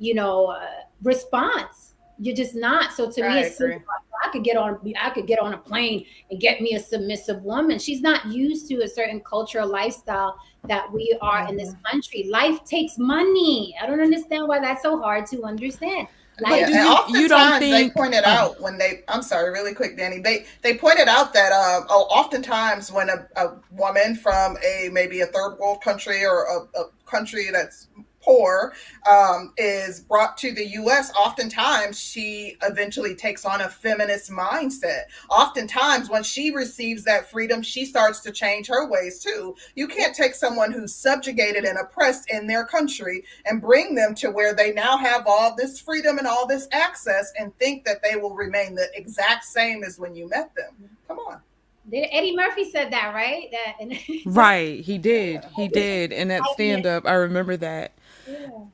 [0.02, 0.66] you know uh,
[1.04, 1.94] response.
[2.20, 2.92] You're just not.
[2.94, 3.62] So to I me it's
[4.24, 7.42] i could get on i could get on a plane and get me a submissive
[7.42, 7.80] woman.
[7.80, 11.50] She's not used to a certain cultural lifestyle that we are mm-hmm.
[11.50, 11.84] in this mm-hmm.
[11.92, 12.28] country.
[12.30, 13.76] Life takes money.
[13.82, 16.08] I don't understand why that's so hard to understand
[16.42, 18.30] like, yeah, you, you don't think they pointed oh.
[18.30, 20.20] out when they I'm sorry, really quick, Danny.
[20.20, 25.22] They they pointed out that uh, oh, oftentimes when a, a woman from a maybe
[25.22, 27.88] a third world country or a, a country that's
[28.22, 28.74] poor
[29.10, 35.04] um, is brought to the US, oftentimes she eventually takes on a feminist mindset.
[35.30, 39.56] Oftentimes, when she receives that freedom, she starts to change her ways too.
[39.76, 44.30] You can't take someone who's subjugated and oppressed in their country and bring them to
[44.30, 48.16] where they now have all this freedom and all this access and think that they
[48.16, 50.90] will remain the exact same as when you met them.
[51.08, 51.42] Come on.
[51.94, 53.50] Eddie Murphy said that, right?
[53.52, 55.44] That right, he did.
[55.56, 56.12] He did.
[56.12, 57.94] In that stand up, I remember that.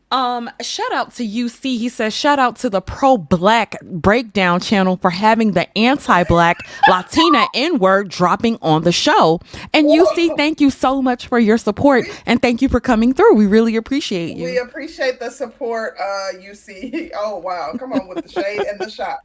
[0.09, 1.77] Um, shout out to UC.
[1.77, 6.57] He says, shout out to the pro black breakdown channel for having the anti black
[6.89, 9.41] Latina N word dropping on the show.
[9.73, 13.35] And UC, thank you so much for your support and thank you for coming through.
[13.35, 14.45] We really appreciate you.
[14.45, 17.11] We appreciate the support, uh, UC.
[17.19, 17.73] Oh, wow.
[17.77, 19.19] Come on with the shade and the shot.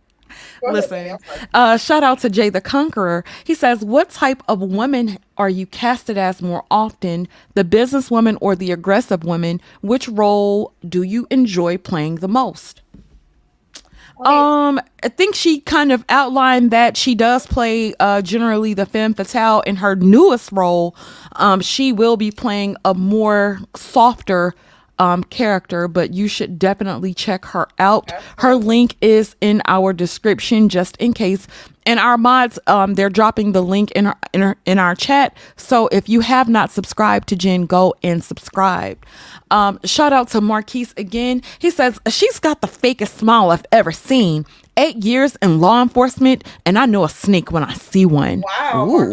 [0.62, 1.18] Listen,
[1.54, 3.24] uh, shout out to Jay the Conqueror.
[3.44, 8.54] He says, What type of woman are you casted as more often, the businesswoman or
[8.54, 9.60] the aggressive woman?
[9.80, 12.82] Which role do you enjoy playing the most?
[14.24, 19.14] Um, I think she kind of outlined that she does play uh, generally the femme
[19.14, 20.94] fatale in her newest role.
[21.32, 24.54] Um, she will be playing a more softer
[24.98, 28.12] um, character, but you should definitely check her out.
[28.38, 31.46] Her link is in our description, just in case.
[31.84, 35.36] And our mods, um, they're dropping the link in our, in our in our chat.
[35.56, 39.04] So if you have not subscribed to Jen, go and subscribe.
[39.50, 41.42] Um, shout out to Marquise again.
[41.58, 44.46] He says she's got the fakest smile I've ever seen.
[44.76, 48.42] Eight years in law enforcement, and I know a snake when I see one.
[48.42, 49.10] Wow.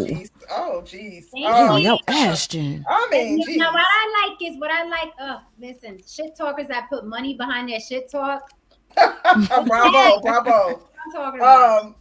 [0.50, 1.26] Oh, jeez.
[1.36, 2.84] Oh, yo, Ashton.
[2.88, 3.56] I mean, geez.
[3.56, 5.12] now what I like is what I like.
[5.20, 8.50] Oh, listen, shit talkers that put money behind their shit talk.
[8.96, 10.88] bravo, bravo.
[11.04, 11.84] I'm talking about.
[11.84, 11.94] Um,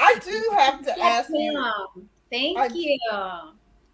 [0.00, 2.08] I do have to yes, ask you.
[2.30, 2.98] Thank I, you.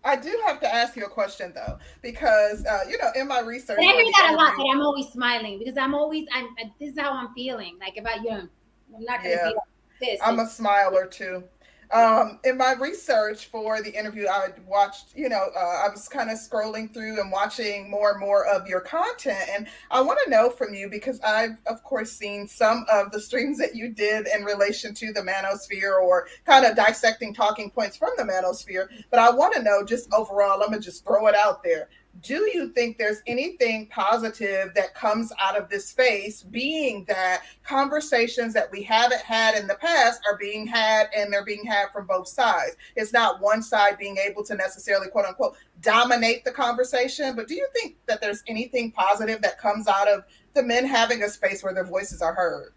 [0.07, 3.41] I do have to ask you a question though, because uh, you know, in my
[3.41, 6.27] research, I hear that a lot, but I'm always smiling because I'm always.
[6.33, 6.49] I'm.
[6.79, 7.79] This is how I'm feeling.
[7.81, 8.49] Like if I, you know,
[8.97, 9.49] I'm not gonna yeah.
[9.49, 9.57] be like
[10.01, 10.21] this.
[10.23, 11.45] I'm a smiler too
[11.95, 16.29] um, in my research for the interview, I watched, you know, uh, I was kind
[16.29, 19.49] of scrolling through and watching more and more of your content.
[19.55, 23.21] And I want to know from you because I've, of course, seen some of the
[23.21, 27.97] streams that you did in relation to the manosphere or kind of dissecting talking points
[27.97, 28.89] from the manosphere.
[29.11, 31.89] But I want to know just overall, I'm going to just throw it out there
[32.23, 38.55] do you think there's anything positive that comes out of this space being that conversations
[38.55, 42.07] that we haven't had in the past are being had and they're being had from
[42.07, 47.35] both sides it's not one side being able to necessarily quote unquote dominate the conversation
[47.35, 50.25] but do you think that there's anything positive that comes out of
[50.55, 52.73] the men having a space where their voices are heard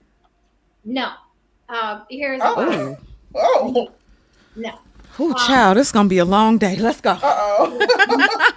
[0.84, 1.12] no
[1.70, 2.98] um here's oh,
[3.36, 3.92] oh.
[4.56, 4.80] no
[5.20, 6.76] Oh, child, it's gonna be a long day.
[6.76, 7.12] Let's go.
[7.12, 8.50] Uh-oh.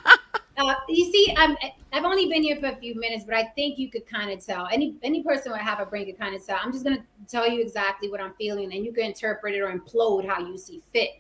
[0.61, 1.57] Uh, you see, I'm,
[1.93, 4.45] I've only been here for a few minutes, but I think you could kind of
[4.45, 4.69] tell.
[4.71, 6.59] Any any person would have a brain could kind of tell.
[6.63, 9.73] I'm just gonna tell you exactly what I'm feeling, and you can interpret it or
[9.73, 11.11] implode how you see fit.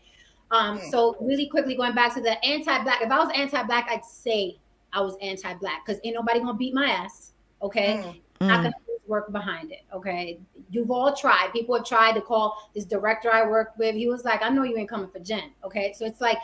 [0.50, 0.90] Um, mm.
[0.90, 3.00] So really quickly going back to the anti-black.
[3.00, 4.58] If I was anti-black, I'd say
[4.92, 7.32] I was anti-black because ain't nobody gonna beat my ass.
[7.62, 8.02] Okay,
[8.40, 8.46] mm.
[8.46, 8.74] not gonna
[9.06, 9.80] work behind it.
[9.94, 10.38] Okay,
[10.70, 11.48] you've all tried.
[11.52, 13.94] People have tried to call this director I worked with.
[13.94, 15.50] He was like, I know you ain't coming for Jen.
[15.64, 16.36] Okay, so it's like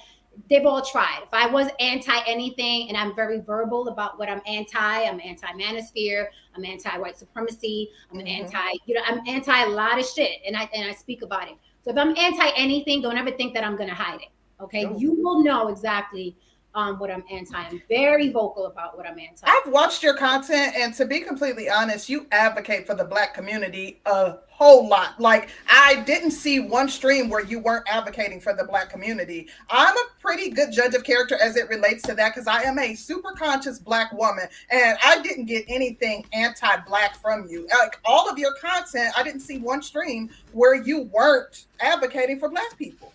[0.49, 1.20] they've all tried.
[1.22, 5.46] If I was anti anything, and I'm very verbal about what I'm anti, I'm anti
[5.53, 8.44] manosphere, I'm anti white supremacy, I'm mm-hmm.
[8.44, 11.49] anti, you know, I'm anti a lot of shit, and I and I speak about
[11.49, 11.55] it.
[11.83, 14.29] So if I'm anti anything, don't ever think that I'm gonna hide it.
[14.61, 16.37] Okay, you will know exactly
[16.76, 17.56] um, what I'm anti.
[17.56, 19.46] I'm very vocal about what I'm anti.
[19.46, 24.00] I've watched your content, and to be completely honest, you advocate for the black community
[24.04, 25.18] a whole lot.
[25.18, 29.48] Like, I didn't see one stream where you weren't advocating for the black community.
[29.70, 32.78] I'm a pretty good judge of character as it relates to that because I am
[32.78, 37.66] a super conscious black woman, and I didn't get anything anti black from you.
[37.68, 42.50] Like, all of your content, I didn't see one stream where you weren't advocating for
[42.50, 43.14] black people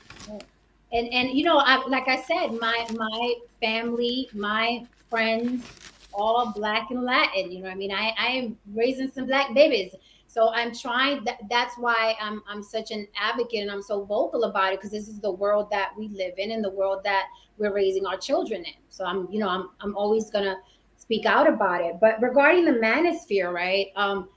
[0.91, 5.65] and and you know I, like i said my my family my friends
[6.13, 7.91] all black and latin you know i mean?
[7.91, 9.95] I i am raising some black babies.
[10.27, 14.43] So i'm trying that, that's why i'm i'm such an advocate and i'm so vocal
[14.45, 17.25] about it because this is the world that we live in and the world that
[17.57, 18.73] we're raising our children in.
[18.89, 20.57] So i'm you know i'm, I'm always gonna
[20.97, 21.95] speak out about it.
[21.99, 24.29] But regarding the manosphere right um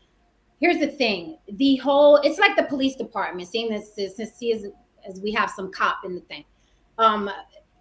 [0.60, 1.36] here's the thing.
[1.54, 4.66] The whole it's like the police department seeing this since he is
[5.08, 6.44] as we have some cop in the thing.
[6.98, 7.30] Um,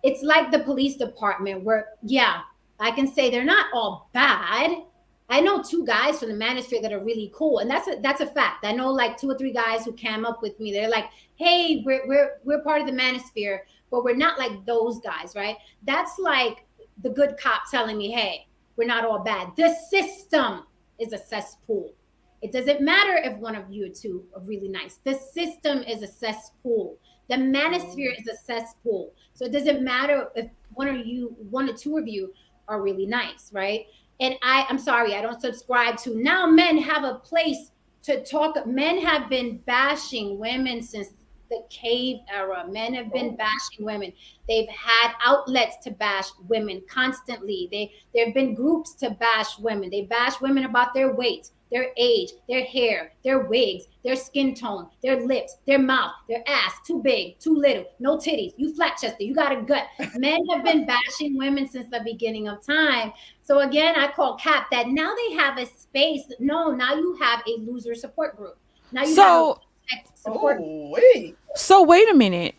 [0.04, 2.42] it's like the police department where, yeah,
[2.80, 4.84] I can say they're not all bad.
[5.30, 8.22] I know two guys from the manosphere that are really cool, and that's a that's
[8.22, 8.66] a fact.
[8.66, 10.74] I know like two or three guys who came up with me.
[10.74, 11.06] They're like,
[11.38, 13.60] "Hey, we're we're we're part of the manosphere,
[13.90, 15.56] but we're not like those guys, right?"
[15.88, 16.66] That's like
[17.02, 19.54] the good cop telling me, "Hey, we're not all bad.
[19.56, 20.66] The system
[21.00, 21.94] is a cesspool.
[22.42, 25.00] It doesn't matter if one of you two are really nice.
[25.04, 26.98] The system is a cesspool.
[27.30, 28.22] The manosphere mm.
[28.22, 29.14] is a cesspool.
[29.34, 32.34] So it doesn't matter if one of you, one or two of you
[32.68, 33.86] are really nice, right?
[34.20, 37.72] And I, I'm sorry, I don't subscribe to now men have a place
[38.04, 38.66] to talk.
[38.68, 41.10] Men have been bashing women since
[41.50, 42.66] the cave era.
[42.70, 43.38] Men have been oh.
[43.38, 44.14] bashing women.
[44.48, 47.70] They've had outlets to bash women constantly.
[47.72, 49.90] They there have been groups to bash women.
[49.90, 54.88] They bash women about their weight, their age, their hair, their wigs, their skin tone,
[55.02, 59.28] their lips, their mouth, their ass, too big, too little, no titties, you flat chested,
[59.28, 59.88] you got a gut.
[60.16, 63.12] Men have been bashing women since the beginning of time.
[63.42, 66.24] So again, I call cap that now they have a space.
[66.40, 68.58] No, now you have a loser support group.
[68.92, 69.60] Now you so,
[69.90, 70.60] have support.
[70.62, 71.36] Oh, wait.
[71.56, 72.54] So wait a minute.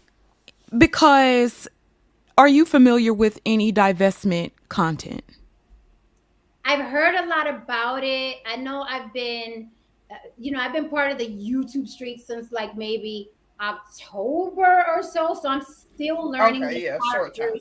[0.77, 1.69] Because
[2.37, 5.23] are you familiar with any divestment content?
[6.65, 8.39] I've heard a lot about it.
[8.47, 9.71] I know I've been,
[10.11, 15.03] uh, you know, I've been part of the YouTube street since like maybe October or
[15.03, 15.35] so.
[15.35, 16.65] So I'm still learning.
[16.65, 17.61] Okay, yeah, short time.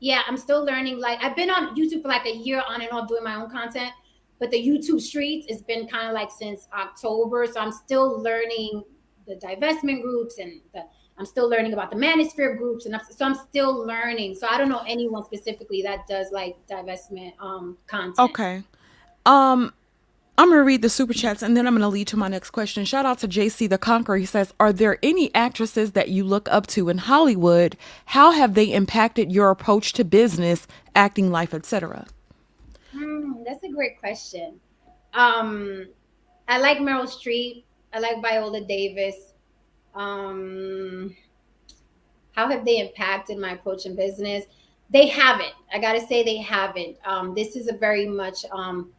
[0.00, 0.98] Yeah, I'm still learning.
[0.98, 3.50] Like I've been on YouTube for like a year on and off doing my own
[3.50, 3.92] content,
[4.38, 7.46] but the YouTube streets has been kind of like since October.
[7.46, 8.82] So I'm still learning
[9.26, 10.82] the divestment groups and the
[11.16, 14.34] I'm still learning about the manosphere groups, and I'm, so I'm still learning.
[14.34, 18.18] So I don't know anyone specifically that does like divestment um content.
[18.18, 18.62] Okay.
[19.26, 19.72] Um,
[20.36, 22.84] I'm gonna read the super chats and then I'm gonna lead to my next question.
[22.84, 24.16] Shout out to JC the Conqueror.
[24.16, 27.76] He says, "Are there any actresses that you look up to in Hollywood?
[28.06, 32.06] How have they impacted your approach to business, acting life, etc.?"
[32.90, 34.58] Hmm, that's a great question.
[35.12, 35.86] Um,
[36.48, 37.62] I like Meryl Streep.
[37.92, 39.33] I like Viola Davis
[39.94, 41.14] um,
[42.32, 44.44] how have they impacted my approach in business?
[44.90, 45.54] They haven't.
[45.72, 46.96] I got to say, they haven't.
[47.04, 48.92] Um, this is a very much um,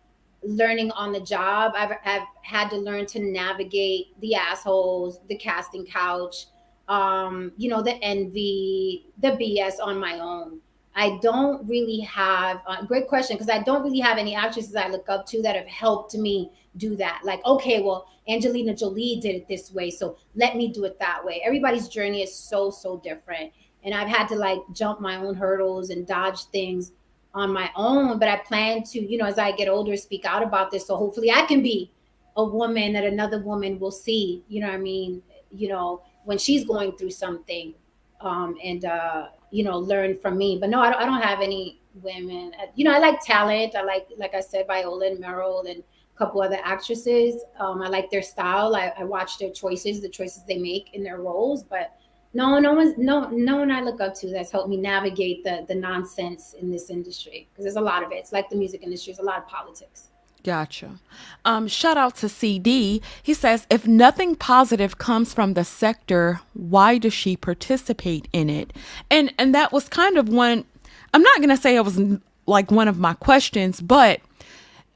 [0.43, 1.73] learning on the job.
[1.75, 6.47] I've, I've had to learn to navigate the assholes, the casting couch,
[6.87, 10.59] um, you know, the envy, the BS on my own.
[10.95, 14.87] I don't really have, uh, great question, because I don't really have any actresses I
[14.87, 17.21] look up to that have helped me do that.
[17.23, 21.23] Like, okay, well, Angelina Jolie did it this way, so let me do it that
[21.23, 21.41] way.
[21.45, 23.51] Everybody's journey is so, so different.
[23.83, 26.91] And I've had to like jump my own hurdles and dodge things
[27.35, 28.17] on my own.
[28.17, 30.87] But I plan to, you know, as I get older, speak out about this.
[30.87, 31.91] So hopefully I can be
[32.35, 35.21] a woman that another woman will see, you know I mean?
[35.51, 37.75] You know, when she's going through something
[38.21, 40.57] um, and, uh, you know, learn from me.
[40.59, 42.53] But no, I don't, I don't have any women.
[42.75, 43.75] You know, I like talent.
[43.75, 45.83] I like, like I said, Viola and Meryl and
[46.17, 47.43] couple other actresses.
[47.59, 48.75] Um, I like their style.
[48.75, 51.63] I, I watch their choices, the choices they make in their roles.
[51.63, 51.95] But
[52.33, 55.65] no, no one's no no one I look up to that's helped me navigate the
[55.67, 58.15] the nonsense in this industry because there's a lot of it.
[58.15, 59.13] It's like the music industry.
[59.13, 60.09] There's a lot of politics.
[60.45, 60.99] Gotcha.
[61.43, 63.01] Um, shout out to CD.
[63.23, 68.71] He says, if nothing positive comes from the sector, why does she participate in it?
[69.09, 70.65] And and that was kind of one.
[71.13, 71.99] I'm not gonna say it was
[72.45, 74.19] like one of my questions, but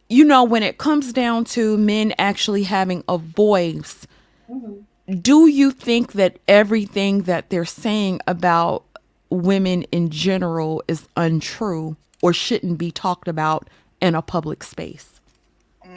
[0.10, 4.08] you know, when it comes down to men actually having a voice,
[4.50, 5.20] mm-hmm.
[5.20, 8.84] do you think that everything that they're saying about
[9.30, 13.70] women in general is untrue or shouldn't be talked about
[14.02, 15.22] in a public space?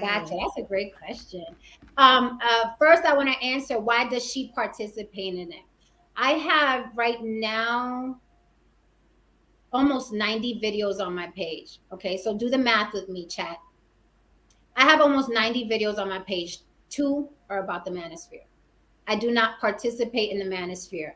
[0.00, 0.36] Gotcha.
[0.40, 1.44] That's a great question.
[1.96, 5.62] Um, uh, first, I want to answer why does she participate in it?
[6.16, 8.18] I have right now
[9.72, 11.78] almost 90 videos on my page.
[11.92, 13.58] Okay, so do the math with me, chat.
[14.76, 16.58] I have almost 90 videos on my page.
[16.90, 18.44] Two are about the manosphere.
[19.06, 21.12] I do not participate in the manosphere.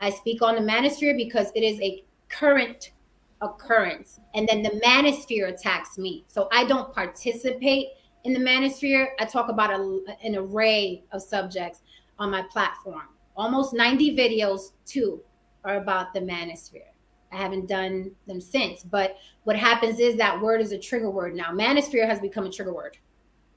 [0.00, 2.92] I speak on the manosphere because it is a current
[3.40, 4.20] occurrence.
[4.34, 6.24] And then the manosphere attacks me.
[6.28, 7.88] So I don't participate
[8.24, 9.08] in the manosphere.
[9.18, 11.80] I talk about a, an array of subjects
[12.18, 13.08] on my platform.
[13.36, 15.20] Almost 90 videos, two
[15.64, 16.90] are about the manosphere.
[17.32, 18.82] I haven't done them since.
[18.82, 21.50] But what happens is that word is a trigger word now.
[21.52, 22.96] Manosphere has become a trigger word.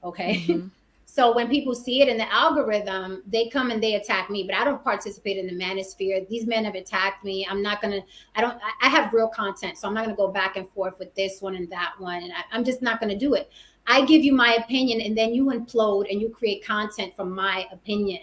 [0.02, 0.44] Okay.
[0.46, 0.68] Mm-hmm.
[1.14, 4.56] So when people see it in the algorithm, they come and they attack me, but
[4.56, 6.28] I don't participate in the manosphere.
[6.28, 7.46] These men have attacked me.
[7.48, 8.00] I'm not gonna.
[8.34, 8.58] I don't.
[8.82, 11.54] I have real content, so I'm not gonna go back and forth with this one
[11.54, 13.48] and that one, and I, I'm just not gonna do it.
[13.86, 17.68] I give you my opinion, and then you implode and you create content from my
[17.70, 18.22] opinion.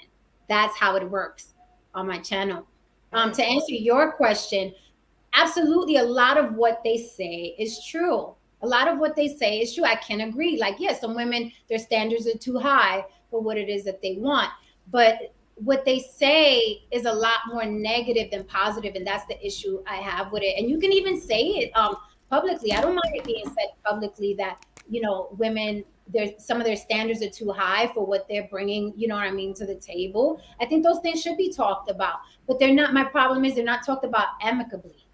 [0.49, 1.54] That's how it works
[1.93, 2.68] on my channel.
[3.14, 4.74] Um, to answer your question,
[5.34, 9.59] absolutely, a lot of what they say is true a lot of what they say
[9.59, 9.84] is true.
[9.84, 10.57] I can agree.
[10.57, 14.01] Like, yes, yeah, some women, their standards are too high for what it is that
[14.01, 14.49] they want.
[14.91, 19.82] But what they say is a lot more negative than positive, and that's the issue
[19.88, 20.57] I have with it.
[20.57, 21.95] And you can even say it um,
[22.29, 22.73] publicly.
[22.73, 26.75] I don't mind it being said publicly that you know women there's some of their
[26.75, 29.75] standards are too high for what they're bringing you know what i mean to the
[29.75, 32.15] table i think those things should be talked about
[32.47, 35.05] but they're not my problem is they're not talked about amicably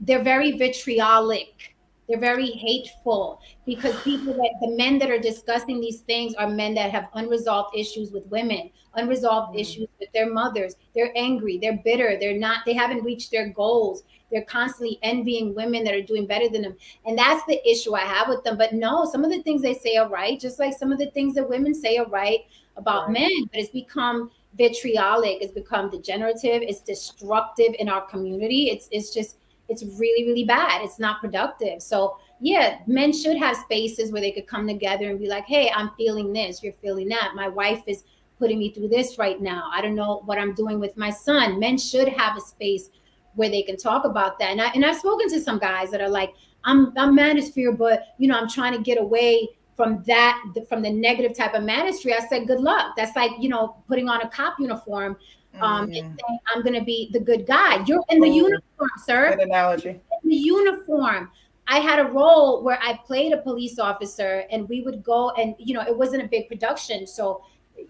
[0.00, 1.76] they're very vitriolic
[2.08, 6.74] they're very hateful because people that the men that are discussing these things are men
[6.74, 9.58] that have unresolved issues with women, unresolved mm-hmm.
[9.58, 10.76] issues with their mothers.
[10.94, 14.04] They're angry, they're bitter, they're not, they haven't reached their goals.
[14.30, 16.76] They're constantly envying women that are doing better than them.
[17.06, 18.58] And that's the issue I have with them.
[18.58, 21.10] But no, some of the things they say are right, just like some of the
[21.10, 22.40] things that women say are right
[22.76, 23.20] about right.
[23.20, 23.30] men.
[23.52, 28.70] But it's become vitriolic, it's become degenerative, it's destructive in our community.
[28.70, 29.36] It's it's just
[29.68, 30.82] it's really really bad.
[30.82, 31.82] It's not productive.
[31.82, 35.70] So yeah men should have spaces where they could come together and be like hey
[35.74, 37.32] i'm feeling this you're feeling that.
[37.34, 38.04] My wife is
[38.38, 39.70] putting me through this right now.
[39.72, 41.58] I don't know what i'm doing with my son.
[41.58, 42.90] Men should have a space
[43.34, 44.50] where they can talk about that.
[44.50, 48.14] And, I, and i've spoken to some guys that are like i'm i'm manosphere but
[48.18, 52.20] you know i'm trying to get away from that from the negative type of manosphere
[52.20, 52.94] i said good luck.
[52.96, 55.16] That's like you know putting on a cop uniform
[55.60, 55.98] um, mm.
[55.98, 57.84] and saying, I'm going to be the good guy.
[57.86, 59.36] You're in the oh, uniform, sir.
[59.36, 60.00] Good analogy.
[60.22, 61.30] In the uniform.
[61.68, 65.54] I had a role where I played a police officer, and we would go and
[65.58, 67.42] you know it wasn't a big production, so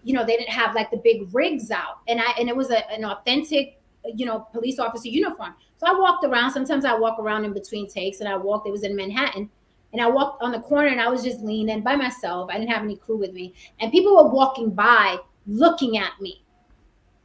[0.03, 2.71] you know they didn't have like the big rigs out, and I and it was
[2.71, 3.79] a, an authentic
[4.15, 5.53] you know police officer uniform.
[5.77, 6.51] So I walked around.
[6.51, 8.67] Sometimes I walk around in between takes, and I walked.
[8.67, 9.47] It was in Manhattan,
[9.93, 12.49] and I walked on the corner, and I was just leaning by myself.
[12.49, 16.41] I didn't have any crew with me, and people were walking by, looking at me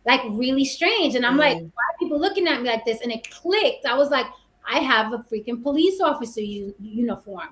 [0.05, 1.14] like really strange.
[1.14, 1.40] And I'm mm.
[1.40, 3.00] like, why are people looking at me like this?
[3.00, 3.86] And it clicked.
[3.86, 4.26] I was like,
[4.68, 7.48] I have a freaking police officer u- uniform.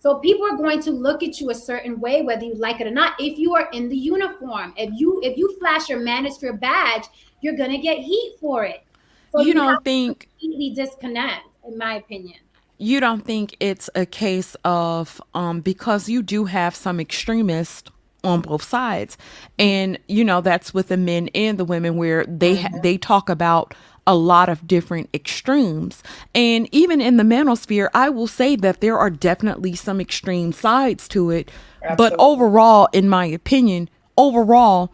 [0.00, 2.88] So people are going to look at you a certain way, whether you like it
[2.88, 3.14] or not.
[3.20, 7.04] If you are in the uniform, if you if you flash your manosphere badge,
[7.40, 8.82] you're gonna get heat for it.
[9.30, 12.38] So you, you don't think completely disconnect, in my opinion.
[12.78, 17.88] You don't think it's a case of um, because you do have some extremists
[18.24, 19.16] on both sides.
[19.58, 22.80] And you know that's with the men and the women where they mm-hmm.
[22.80, 23.74] they talk about
[24.06, 26.02] a lot of different extremes.
[26.34, 31.08] And even in the manosphere i will say that there are definitely some extreme sides
[31.08, 31.50] to it.
[31.82, 31.96] Absolutely.
[31.96, 34.92] but overall in my opinion overall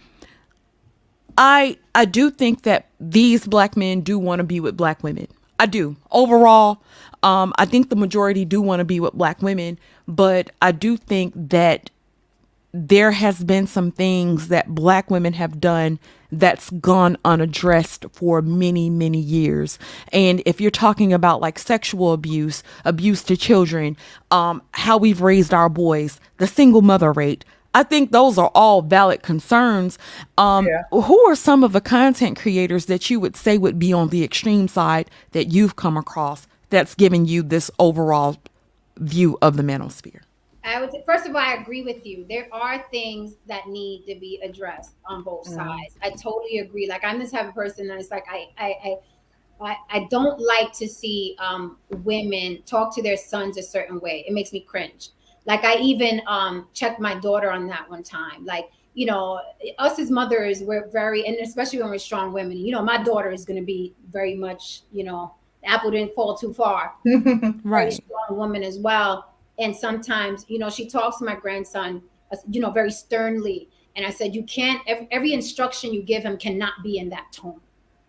[1.36, 5.28] i i do think that these black men do want to be with black women.
[5.60, 5.96] I do.
[6.10, 6.82] Overall
[7.22, 10.96] um i think the majority do want to be with black women but i do
[10.96, 11.90] think that
[12.72, 15.98] there has been some things that black women have done
[16.30, 19.78] that's gone unaddressed for many many years
[20.12, 23.96] and if you're talking about like sexual abuse abuse to children
[24.30, 27.44] um how we've raised our boys the single mother rate
[27.74, 29.98] I think those are all valid concerns.
[30.36, 30.82] Um, yeah.
[30.90, 34.24] Who are some of the content creators that you would say would be on the
[34.24, 38.38] extreme side that you've come across that's given you this overall
[38.96, 40.22] view of the manosphere?
[40.68, 42.26] I would say, first of all, I agree with you.
[42.28, 45.56] There are things that need to be addressed on both mm-hmm.
[45.56, 45.96] sides.
[46.02, 46.88] I totally agree.
[46.88, 48.96] Like I'm the type of person that is like I I
[49.60, 54.24] I, I don't like to see um, women talk to their sons a certain way.
[54.26, 55.10] It makes me cringe.
[55.46, 58.44] Like I even um, checked my daughter on that one time.
[58.44, 59.40] Like you know,
[59.78, 62.56] us as mothers, we're very, and especially when we're strong women.
[62.56, 66.36] You know, my daughter is going to be very much, you know, apple didn't fall
[66.36, 66.94] too far.
[67.62, 72.02] right, strong woman as well and sometimes you know she talks to my grandson
[72.32, 76.22] uh, you know very sternly and i said you can't every, every instruction you give
[76.22, 77.60] him cannot be in that tone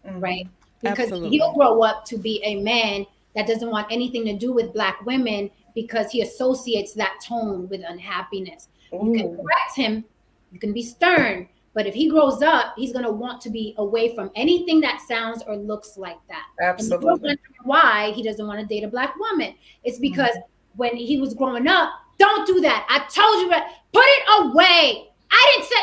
[0.05, 0.19] mm-hmm.
[0.19, 0.47] right
[0.81, 1.29] because Absolutely.
[1.29, 5.05] he'll grow up to be a man that doesn't want anything to do with black
[5.05, 8.69] women because he associates that tone with unhappiness.
[8.91, 10.03] You can correct him,
[10.51, 13.75] you can be stern, but if he grows up, he's going to want to be
[13.77, 16.45] away from anything that sounds or looks like that.
[16.61, 17.37] Absolutely.
[17.63, 19.53] why he doesn't want to date a black woman?
[19.83, 20.41] It's because mm-hmm.
[20.75, 22.85] When he was growing up, don't do that.
[22.89, 23.49] I told you.
[23.91, 25.09] Put it away.
[25.31, 25.75] I didn't say.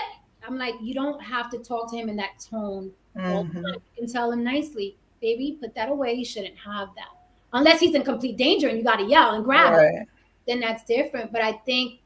[0.46, 2.92] I'm like, you don't have to talk to him in that tone.
[3.16, 3.66] Mm-hmm.
[3.66, 6.12] You can tell him nicely, baby, put that away.
[6.14, 7.08] You shouldn't have that.
[7.52, 9.94] Unless he's in complete danger and you got to yell and grab right.
[9.94, 10.06] him,
[10.46, 11.32] then that's different.
[11.32, 12.00] But I think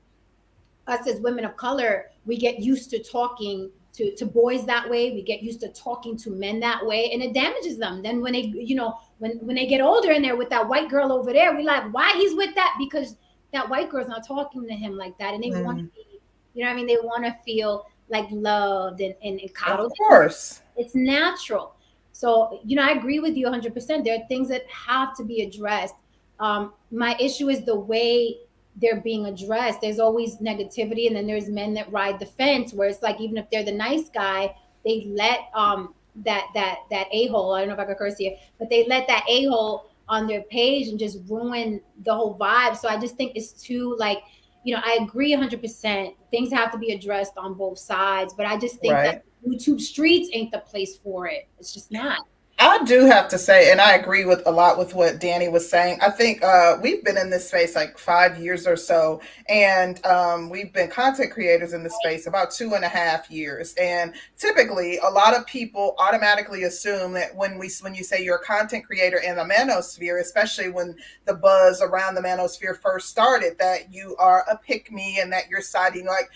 [0.87, 3.71] us as women of color, we get used to talking
[4.01, 5.13] to, to boys that way.
[5.13, 8.03] We get used to talking to men that way, and it damages them.
[8.03, 10.89] Then when they, you know, when when they get older and they're with that white
[10.89, 12.75] girl over there, we like, why he's with that?
[12.79, 13.17] Because
[13.53, 15.65] that white girl's not talking to him like that, and they mm.
[15.65, 16.21] want to be,
[16.55, 19.93] you know, what I mean, they want to feel like loved and and, and coddled.
[19.93, 21.75] Of course, it's natural.
[22.13, 23.75] So you know, I agree with you 100.
[23.75, 25.95] percent There are things that have to be addressed.
[26.39, 28.39] Um, my issue is the way
[28.81, 29.81] they're being addressed.
[29.81, 33.37] There's always negativity, and then there's men that ride the fence where it's like even
[33.37, 34.55] if they're the nice guy,
[34.85, 37.55] they let um that that that a hole.
[37.55, 40.27] I don't know if I could curse here, but they let that a hole on
[40.27, 42.77] their page and just ruin the whole vibe.
[42.77, 44.19] So I just think it's too like
[44.65, 45.61] you know I agree 100.
[45.61, 49.05] percent Things have to be addressed on both sides, but I just think right.
[49.05, 51.49] that YouTube streets ain't the place for it.
[51.59, 52.27] It's just not.
[52.63, 55.67] I do have to say, and I agree with a lot with what Danny was
[55.67, 55.99] saying.
[56.03, 60.51] I think uh, we've been in this space like five years or so, and um,
[60.51, 63.73] we've been content creators in this space about two and a half years.
[63.81, 68.37] And typically, a lot of people automatically assume that when we when you say you're
[68.37, 70.95] a content creator in the manosphere, especially when
[71.25, 75.49] the buzz around the manosphere first started, that you are a pick me and that
[75.49, 76.29] you're siding like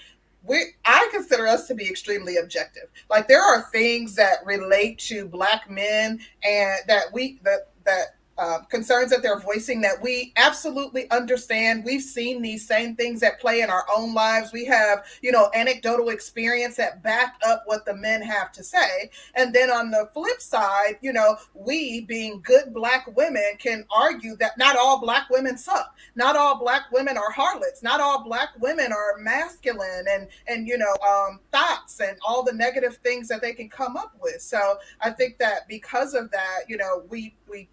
[0.46, 2.90] we I consider us to be extremely objective.
[3.08, 8.58] Like there are things that relate to black men and that we that that uh,
[8.68, 11.84] concerns that they're voicing that we absolutely understand.
[11.84, 14.52] We've seen these same things at play in our own lives.
[14.52, 19.10] We have, you know, anecdotal experience that back up what the men have to say.
[19.34, 24.36] And then on the flip side, you know, we being good black women can argue
[24.36, 25.94] that not all black women suck.
[26.16, 27.82] Not all black women are harlots.
[27.82, 32.52] Not all black women are masculine and and you know um, thoughts and all the
[32.52, 34.40] negative things that they can come up with.
[34.40, 37.68] So I think that because of that, you know, we we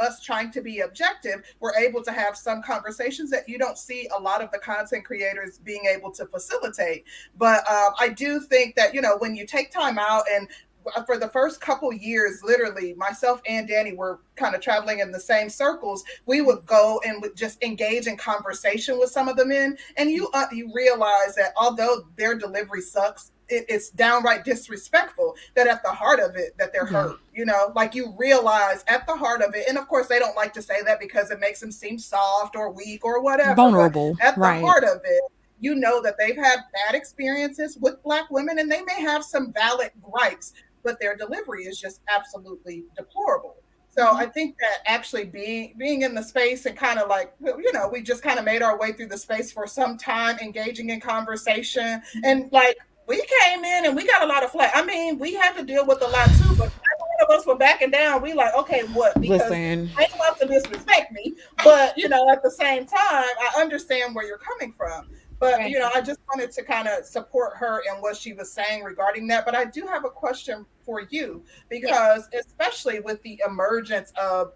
[0.00, 4.08] us trying to be objective, we're able to have some conversations that you don't see
[4.16, 7.04] a lot of the content creators being able to facilitate.
[7.36, 10.48] But um, I do think that, you know, when you take time out and
[10.96, 15.12] uh, for the first couple years, literally, myself and Danny were kind of traveling in
[15.12, 16.04] the same circles.
[16.26, 20.10] We would go and would just engage in conversation with some of the men, and
[20.10, 25.82] you uh, you realize that although their delivery sucks, it, it's downright disrespectful that at
[25.82, 29.42] the heart of it that they're hurt you know like you realize at the heart
[29.42, 31.70] of it and of course they don't like to say that because it makes them
[31.70, 34.62] seem soft or weak or whatever vulnerable at the right.
[34.62, 35.22] heart of it
[35.60, 39.52] you know that they've had bad experiences with black women and they may have some
[39.52, 43.56] valid gripes but their delivery is just absolutely deplorable
[43.94, 44.16] so mm-hmm.
[44.16, 47.88] I think that actually being being in the space and kind of like you know
[47.88, 51.00] we just kind of made our way through the space for some time, engaging in
[51.00, 54.72] conversation, and like we came in and we got a lot of flack.
[54.74, 57.56] I mean, we had to deal with a lot too, but one of us were
[57.56, 58.22] backing down.
[58.22, 59.20] We like, okay, what?
[59.20, 59.90] Because Listen.
[59.96, 61.34] I ain't about to disrespect me,
[61.64, 65.08] but you know, at the same time, I understand where you're coming from.
[65.38, 65.70] But right.
[65.70, 68.84] you know, I just wanted to kind of support her in what she was saying
[68.84, 69.44] regarding that.
[69.44, 74.52] But I do have a question for you because, especially with the emergence of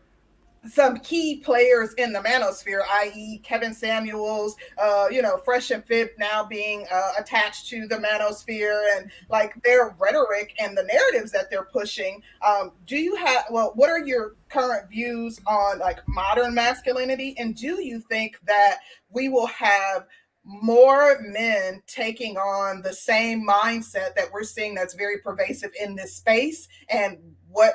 [0.68, 6.14] some key players in the manosphere, i.e., Kevin Samuels, uh, you know, Fresh and Fit
[6.18, 11.50] now being uh, attached to the manosphere and like their rhetoric and the narratives that
[11.50, 12.22] they're pushing.
[12.46, 17.34] Um, do you have, well, what are your current views on like modern masculinity?
[17.38, 18.78] And do you think that
[19.10, 20.06] we will have
[20.44, 26.14] more men taking on the same mindset that we're seeing that's very pervasive in this
[26.14, 26.68] space?
[26.88, 27.74] And what,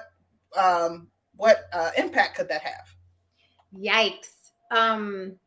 [0.58, 1.08] um,
[1.42, 2.96] what uh, impact could that have?
[3.76, 4.52] Yikes.
[4.70, 5.38] Um,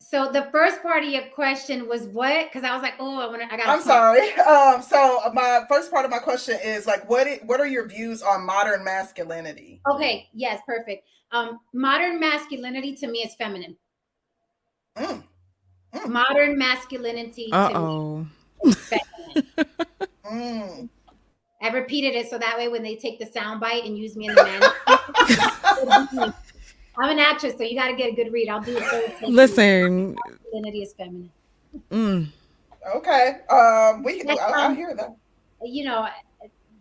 [0.00, 2.46] so the first part of your question was what?
[2.46, 3.52] Because I was like, oh, I want to.
[3.52, 3.68] I got.
[3.68, 4.30] I'm sorry.
[4.48, 7.26] Um, so my first part of my question is like, what?
[7.26, 9.82] It, what are your views on modern masculinity?
[9.90, 10.28] Okay.
[10.32, 10.62] Yes.
[10.66, 11.04] Perfect.
[11.30, 13.76] Um, modern masculinity to me is feminine.
[14.96, 15.22] Mm.
[15.92, 16.08] Mm.
[16.08, 17.50] Modern masculinity.
[17.52, 18.26] Uh oh.
[20.24, 20.88] mm.
[21.60, 24.28] I repeated it so that way when they take the sound bite and use me
[24.28, 24.44] in the
[26.16, 26.34] man.
[26.98, 28.48] I'm an actress, so you got to get a good read.
[28.48, 29.22] I'll do it.
[29.22, 31.30] Listen, masculinity is feminine.
[31.90, 32.28] Mm.
[32.96, 35.14] Okay, um, we I, I hear that.
[35.62, 36.08] You know,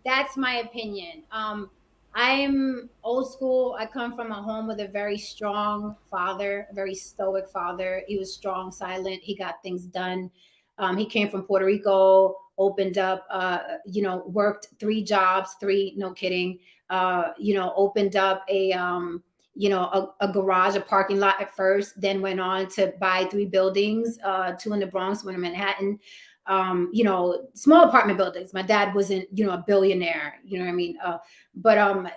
[0.05, 1.23] that's my opinion.
[1.31, 1.69] Um,
[2.15, 3.75] I'm old school.
[3.79, 8.03] I come from a home with a very strong father, a very stoic father.
[8.07, 9.21] He was strong, silent.
[9.21, 10.31] He got things done.
[10.79, 15.93] Um, he came from Puerto Rico, opened up, uh, you know, worked three jobs, three,
[15.97, 19.23] no kidding, uh, you know, opened up a, um,
[19.55, 23.25] you know, a, a, garage, a parking lot at first, then went on to buy
[23.25, 25.99] three buildings, uh, two in the Bronx, one in Manhattan,
[26.45, 28.53] um, you know, small apartment buildings.
[28.53, 30.97] My dad wasn't, you know, a billionaire, you know what I mean?
[31.03, 31.17] Uh,
[31.55, 32.07] but um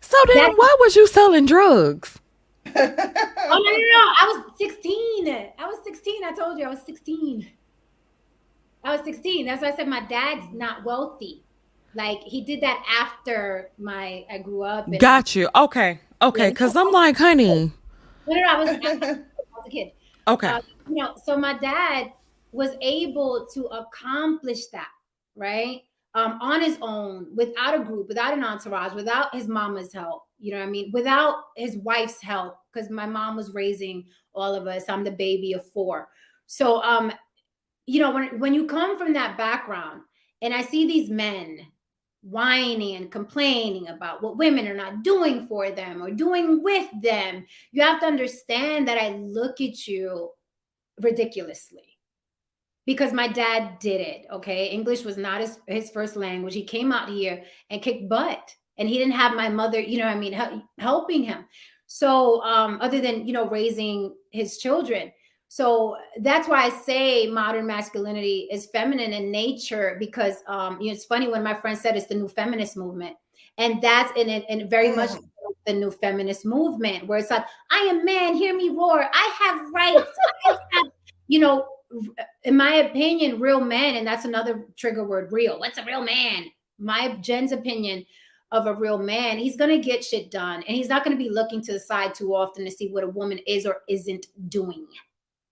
[0.00, 2.18] So then why was you selling drugs?
[2.66, 5.28] oh no, no, no, I was 16.
[5.58, 6.24] I was 16.
[6.24, 7.46] I told you I was 16.
[8.84, 9.46] I was 16.
[9.46, 11.42] That's why I said my dad's not wealthy.
[11.94, 14.86] Like he did that after my I grew up.
[14.98, 15.48] Got you.
[15.54, 16.00] Okay.
[16.20, 16.50] Okay.
[16.50, 17.72] Because I'm like, honey.
[18.26, 19.18] No, no, no I was, I was
[19.66, 19.92] a kid.
[20.26, 20.48] Okay.
[20.48, 22.12] Uh, you know, so my dad
[22.52, 24.88] was able to accomplish that,
[25.36, 25.82] right?
[26.14, 30.22] Um, on his own, without a group, without an entourage, without his mama's help.
[30.38, 30.90] You know what I mean?
[30.92, 34.04] Without his wife's help, because my mom was raising
[34.34, 34.84] all of us.
[34.88, 36.08] I'm the baby of four.
[36.46, 37.12] So um,
[37.86, 40.02] you know, when when you come from that background
[40.42, 41.58] and I see these men
[42.22, 47.44] whining and complaining about what women are not doing for them or doing with them,
[47.72, 50.30] you have to understand that I look at you
[51.00, 51.98] ridiculously
[52.86, 54.26] because my dad did it.
[54.32, 54.68] Okay.
[54.68, 56.54] English was not his, his first language.
[56.54, 58.54] He came out here and kicked butt.
[58.76, 60.32] And he didn't have my mother, you know, I mean,
[60.78, 61.44] helping him.
[61.86, 65.12] So, um, other than, you know, raising his children.
[65.54, 70.94] So that's why I say modern masculinity is feminine in nature because, um, you know,
[70.94, 73.14] it's funny when my friend said it's the new feminist movement.
[73.56, 75.22] And that's in it, and very much mm.
[75.64, 79.08] the new feminist movement where it's like, I am man, hear me roar.
[79.14, 80.10] I have rights.
[80.44, 80.86] I have,
[81.28, 81.68] you know,
[82.42, 85.60] in my opinion, real men, and that's another trigger word, real.
[85.60, 86.46] What's a real man?
[86.80, 88.04] My Jen's opinion
[88.50, 90.64] of a real man, he's going to get shit done.
[90.66, 93.04] And he's not going to be looking to the side too often to see what
[93.04, 94.84] a woman is or isn't doing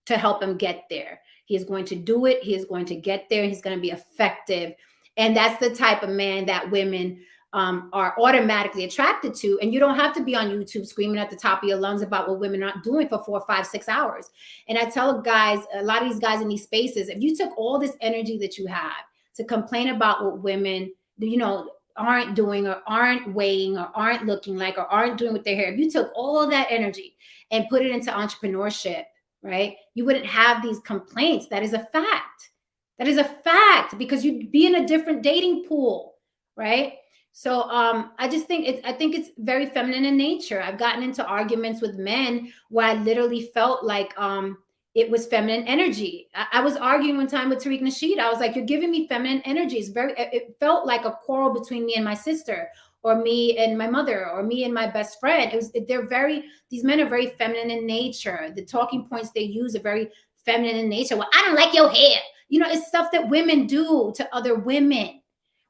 [0.05, 1.21] to help him get there.
[1.45, 2.41] He is going to do it.
[2.43, 3.45] He is going to get there.
[3.45, 4.73] He's going to be effective.
[5.17, 7.19] And that's the type of man that women
[7.53, 9.59] um, are automatically attracted to.
[9.61, 12.01] And you don't have to be on YouTube screaming at the top of your lungs
[12.01, 14.31] about what women aren't doing for four, five, six hours.
[14.67, 17.55] And I tell guys, a lot of these guys in these spaces, if you took
[17.57, 19.03] all this energy that you have
[19.35, 24.57] to complain about what women, you know, aren't doing or aren't weighing or aren't looking
[24.57, 27.15] like or aren't doing with their hair, if you took all that energy
[27.51, 29.03] and put it into entrepreneurship,
[29.43, 31.47] right, you wouldn't have these complaints.
[31.47, 32.49] That is a fact.
[32.97, 36.15] That is a fact because you'd be in a different dating pool,
[36.55, 36.93] right?
[37.33, 40.61] So um, I just think it's I think it's very feminine in nature.
[40.61, 44.59] I've gotten into arguments with men where I literally felt like um,
[44.93, 46.29] it was feminine energy.
[46.35, 48.19] I, I, was arguing one time with Tariq Nasheed.
[48.19, 50.13] I was like, "You're giving me feminine energy." It's very.
[50.15, 52.69] It felt like a quarrel between me and my sister,
[53.03, 55.51] or me and my mother, or me and my best friend.
[55.51, 55.71] It was.
[55.87, 56.45] They're very.
[56.69, 58.51] These men are very feminine in nature.
[58.55, 60.09] The talking points they use are very
[60.45, 61.17] feminine in nature.
[61.17, 62.19] Well, I don't like your hair.
[62.49, 65.21] You know, it's stuff that women do to other women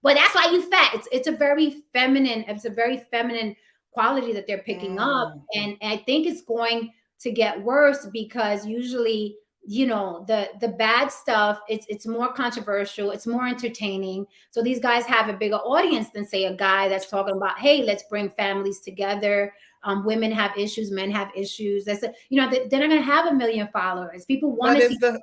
[0.04, 0.94] well, that's why you fat.
[0.94, 3.56] It's it's a very feminine, it's a very feminine
[3.92, 5.02] quality that they're picking mm.
[5.02, 5.34] up.
[5.56, 10.68] And, and I think it's going to get worse because usually you know the the
[10.68, 14.26] bad stuff it's it's more controversial it's more entertaining.
[14.51, 17.84] So these guys have a bigger audience than say a guy that's talking about hey
[17.84, 19.53] let's bring families together.
[19.84, 21.86] Um, women have issues men have issues.
[21.86, 24.26] That's a, you know they're not going to have a million followers.
[24.26, 25.20] People want to see the,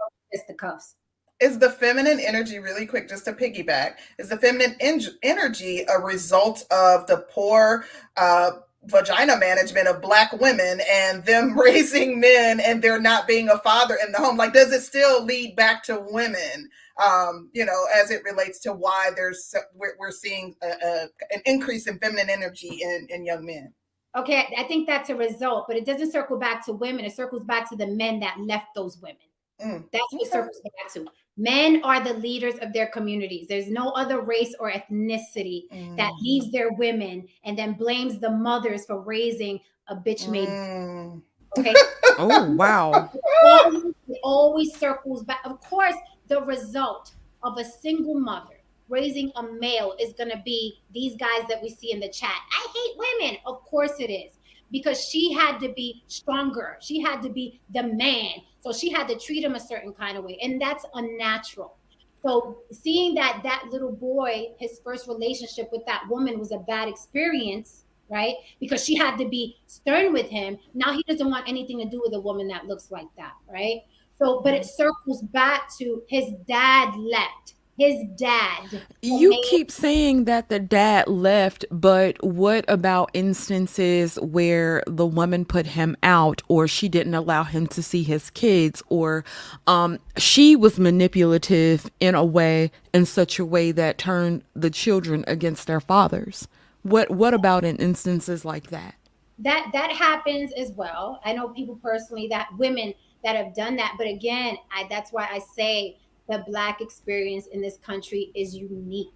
[0.48, 0.96] the cuffs
[1.40, 5.98] is the feminine energy really quick just to piggyback is the feminine en- energy a
[5.98, 7.86] result of the poor
[8.16, 8.50] uh,
[8.84, 13.96] vagina management of black women and them raising men and there not being a father
[14.04, 14.36] in the home.
[14.36, 16.68] Like does it still lead back to women
[17.04, 21.42] um, you know as it relates to why there's we're, we're seeing a, a, an
[21.44, 23.72] increase in feminine energy in, in young men?
[24.16, 27.04] Okay i think that's a result but it doesn't circle back to women.
[27.04, 29.16] It circles back to the men that left those women.
[29.62, 30.30] Mm, That's what okay.
[30.30, 31.06] circles back to.
[31.40, 33.48] Men are the leaders of their communities.
[33.48, 35.96] There's no other race or ethnicity mm.
[35.96, 40.48] that leaves their women and then blames the mothers for raising a bitch made.
[40.48, 41.22] Mm.
[41.56, 41.74] Okay.
[42.18, 43.10] oh wow.
[43.14, 45.40] It always, it always circles back.
[45.44, 45.94] Of course,
[46.28, 48.60] the result of a single mother
[48.90, 52.36] raising a male is going to be these guys that we see in the chat.
[52.52, 53.38] I hate women.
[53.46, 54.32] Of course it is
[54.70, 56.76] because she had to be stronger.
[56.82, 58.42] She had to be the man.
[58.62, 60.38] So she had to treat him a certain kind of way.
[60.42, 61.76] And that's unnatural.
[62.22, 66.88] So seeing that that little boy, his first relationship with that woman was a bad
[66.88, 68.34] experience, right?
[68.58, 70.58] Because she had to be stern with him.
[70.74, 73.80] Now he doesn't want anything to do with a woman that looks like that, right?
[74.18, 74.82] So, but it mm-hmm.
[74.82, 77.54] circles back to his dad left.
[77.80, 78.82] His dad.
[79.00, 85.46] You made- keep saying that the dad left, but what about instances where the woman
[85.46, 89.24] put him out or she didn't allow him to see his kids or
[89.66, 95.24] um, she was manipulative in a way in such a way that turned the children
[95.26, 96.46] against their fathers?
[96.82, 98.94] What what about in instances like that?
[99.38, 101.20] that that happens as well.
[101.24, 102.92] I know people personally that women
[103.24, 105.96] that have done that, but again, I that's why I say
[106.30, 109.08] the black experience in this country is unique.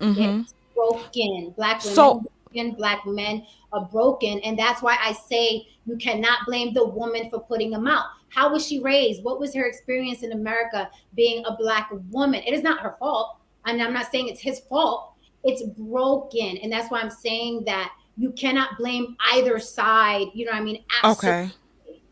[0.00, 0.42] Mhm.
[0.42, 1.54] It's broken.
[1.56, 6.40] Black women, So- broken, black men are broken, and that's why I say you cannot
[6.46, 8.06] blame the woman for putting them out.
[8.30, 9.22] How was she raised?
[9.24, 12.42] What was her experience in America being a black woman?
[12.46, 15.12] It is not her fault, and I'm not saying it's his fault.
[15.44, 20.26] It's broken, and that's why I'm saying that you cannot blame either side.
[20.34, 20.84] You know what I mean?
[21.02, 21.50] Absolutely Okay.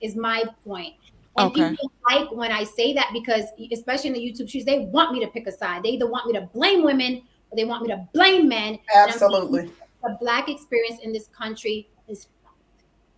[0.01, 0.94] is my point.
[1.39, 1.70] And Okay.
[1.70, 5.20] people like when I say that because, especially in the YouTube streets, they want me
[5.20, 5.82] to pick a side.
[5.82, 8.78] They either want me to blame women or they want me to blame men.
[8.95, 9.70] Absolutely.
[10.03, 12.28] the black experience in this country is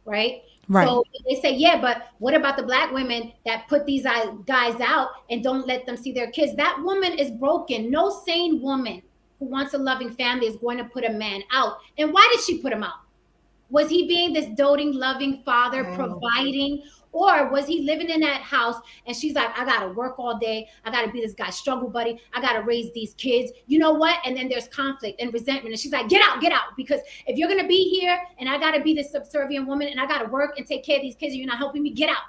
[0.04, 0.42] right?
[0.68, 0.86] Right.
[0.86, 4.78] So they say, yeah, but what about the black women that put these guys guys
[4.80, 6.54] out and don't let them see their kids?
[6.56, 7.90] That woman is broken.
[7.90, 9.02] No sane woman
[9.38, 11.78] who wants a loving family is going to put a man out.
[11.96, 13.00] And why did she put him out?
[13.70, 15.94] Was he being this doting, loving father, Mm.
[15.94, 16.82] providing?
[17.12, 20.68] Or was he living in that house and she's like, I gotta work all day.
[20.84, 22.20] I gotta be this guy's struggle buddy.
[22.34, 23.52] I gotta raise these kids.
[23.66, 24.18] You know what?
[24.24, 25.72] And then there's conflict and resentment.
[25.72, 26.76] And she's like, get out, get out.
[26.76, 30.06] Because if you're gonna be here and I gotta be this subservient woman and I
[30.06, 32.24] gotta work and take care of these kids and you're not helping me, get out.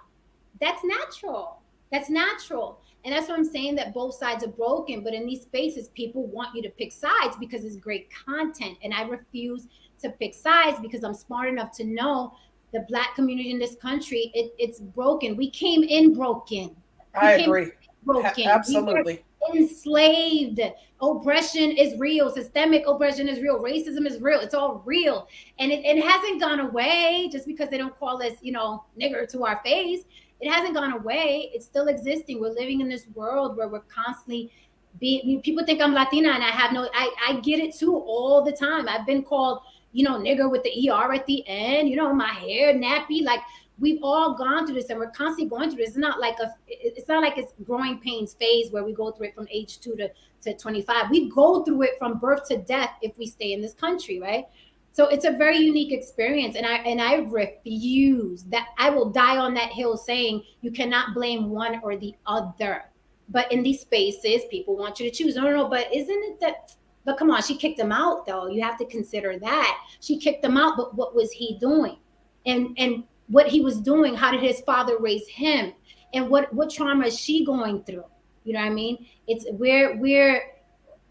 [0.62, 1.62] That's natural.
[1.92, 2.80] That's natural.
[3.06, 5.04] And that's what I'm saying that both sides are broken.
[5.04, 8.78] But in these spaces, people want you to pick sides because it's great content.
[8.84, 9.68] And I refuse
[10.02, 12.34] to pick sides because I'm smart enough to know
[12.74, 15.36] the black community in this country, it, it's broken.
[15.36, 16.76] We came in broken.
[17.16, 17.72] I became agree.
[18.04, 18.26] Broken.
[18.32, 19.24] A- We Absolutely.
[19.56, 20.62] enslaved.
[21.02, 22.30] Oppression is real.
[22.30, 23.60] Systemic oppression is real.
[23.60, 24.40] Racism is real.
[24.42, 25.28] It's all real.
[25.60, 29.28] And it, it hasn't gone away just because they don't call us, you know, nigger
[29.32, 30.04] to our face.
[30.42, 31.52] It hasn't gone away.
[31.54, 32.40] It's still existing.
[32.40, 34.52] We're living in this world where we're constantly
[35.00, 38.44] being people think I'm Latina and I have no I, I get it too all
[38.44, 38.90] the time.
[38.90, 39.62] I've been called,
[39.92, 43.24] you know, nigger with the ER at the end, you know, my hair nappy.
[43.24, 43.42] Like
[43.80, 45.90] we've all gone through this and we're constantly going through this.
[45.90, 49.28] It's not like a it's not like it's growing pains phase where we go through
[49.28, 50.10] it from age two to,
[50.42, 51.10] to 25.
[51.10, 54.46] We go through it from birth to death if we stay in this country, right?
[54.92, 56.56] So it's a very unique experience.
[56.56, 61.14] And I and I refuse that I will die on that hill saying you cannot
[61.14, 62.84] blame one or the other.
[63.32, 65.36] But in these spaces, people want you to choose.
[65.36, 65.70] No, no, no.
[65.70, 66.76] But isn't it that
[67.10, 68.46] but come on, she kicked him out though.
[68.46, 69.80] You have to consider that.
[70.00, 71.98] She kicked him out, but what was he doing?
[72.46, 75.74] And and what he was doing, how did his father raise him?
[76.14, 78.06] And what what trauma is she going through?
[78.44, 79.08] You know what I mean?
[79.28, 80.52] It's we're we're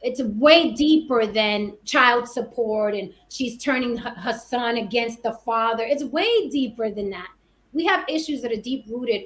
[0.00, 5.82] it's way deeper than child support and she's turning her, her son against the father.
[5.82, 7.30] It's way deeper than that.
[7.72, 9.24] We have issues that are deep rooted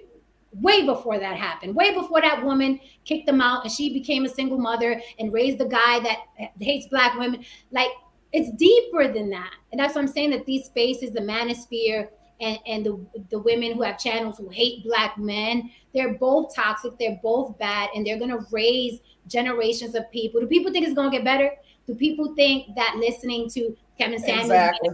[0.55, 4.29] way before that happened, way before that woman kicked them out and she became a
[4.29, 6.19] single mother and raised the guy that
[6.61, 7.45] hates black women.
[7.71, 7.91] Like
[8.33, 9.53] it's deeper than that.
[9.71, 12.09] And that's what I'm saying that these spaces, the manosphere
[12.41, 16.99] and, and the, the women who have channels who hate black men, they're both toxic,
[16.99, 20.41] they're both bad, and they're gonna raise generations of people.
[20.41, 21.53] Do people think it's gonna get better?
[21.87, 24.91] Do people think that listening to Kevin Samuels Exactly.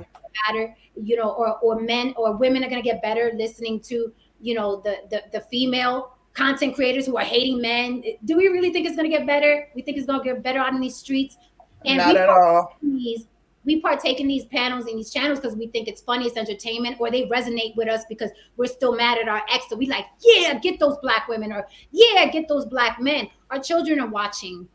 [0.47, 4.55] better, you know, or or men or women are gonna get better listening to, you
[4.55, 8.03] know, the the, the female content creators who are hating men?
[8.24, 9.68] Do we really think it's gonna get better?
[9.74, 11.36] We think it's gonna get better out in these streets?
[11.84, 12.76] Not we at all.
[12.82, 13.26] these
[13.64, 16.97] we partake in these panels and these channels because we think it's funny, it's entertainment,
[16.99, 19.68] or they resonate with us because we're still mad at our ex.
[19.68, 23.28] So we like, yeah, get those black women, or yeah, get those black men.
[23.51, 24.66] Our children are watching,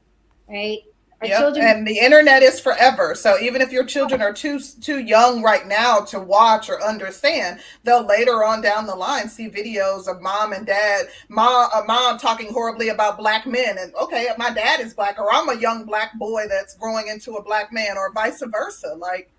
[0.48, 0.80] right?
[1.24, 1.40] Our Yep.
[1.40, 3.16] children And the internet is forever.
[3.16, 7.62] So even if your children are too too young right now to watch or understand,
[7.84, 12.18] they'll later on down the line see videos of mom and dad, mom, uh, mom
[12.18, 15.86] talking horribly about black men, and okay, my dad is black, or I'm a young
[15.86, 18.94] black boy that's growing into a black man, or vice versa.
[18.98, 19.32] Like,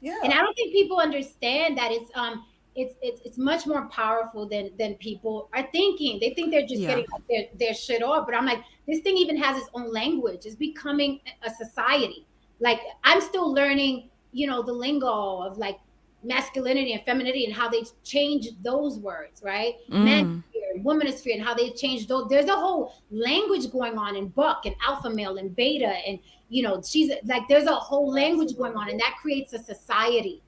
[0.00, 3.88] yeah, and I don't think people understand that it's um it's it's it's much more
[3.88, 6.18] powerful than than people are thinking.
[6.20, 6.88] They think they're just Yeah.
[6.88, 10.46] getting their, their shit off, but I'm like, this thing even has its own language.
[10.46, 12.26] It's becoming a society.
[12.60, 15.78] Like I'm still learning, you know, the lingo of like
[16.24, 19.74] masculinity and femininity and how they change those words, right?
[19.88, 20.42] Man Mm.
[20.50, 22.28] sphere, womanosphere, and how they've changed those.
[22.28, 26.18] There's a whole language going on in buck and alpha male and beta, and
[26.48, 30.41] you know, she's like, there's a whole language going on, and that creates a society.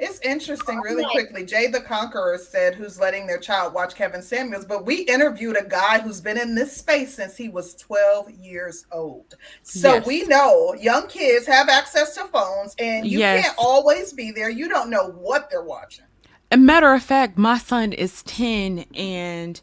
[0.00, 1.44] It's interesting, really quickly.
[1.44, 4.64] Jay the Conqueror said, Who's letting their child watch Kevin Samuels?
[4.64, 8.86] But we interviewed a guy who's been in this space since he was 12 years
[8.90, 9.34] old.
[9.62, 10.06] So Yes.
[10.06, 13.44] we know young kids have access to phones and you Yes.
[13.44, 14.48] can't always be there.
[14.48, 16.06] You don't know what they're watching.
[16.50, 19.60] A matter of fact, my son is 10 and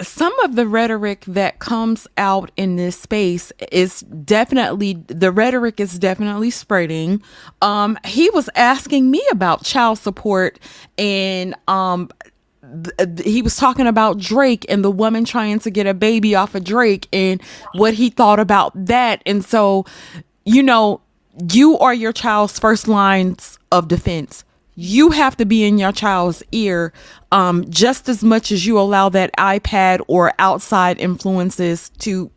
[0.00, 5.98] some of the rhetoric that comes out in this space is definitely the rhetoric is
[5.98, 7.22] definitely spreading.
[7.62, 10.58] Um he was asking me about child support
[10.96, 12.10] and um
[12.96, 16.54] th- he was talking about Drake and the woman trying to get a baby off
[16.54, 17.42] of Drake and
[17.72, 19.22] what he thought about that.
[19.26, 19.84] And so,
[20.44, 21.00] you know,
[21.52, 24.44] you are your child's first lines of defense.
[24.80, 26.92] You have to be in your child's ear
[27.32, 32.30] um, just as much as you allow that iPad or outside influences to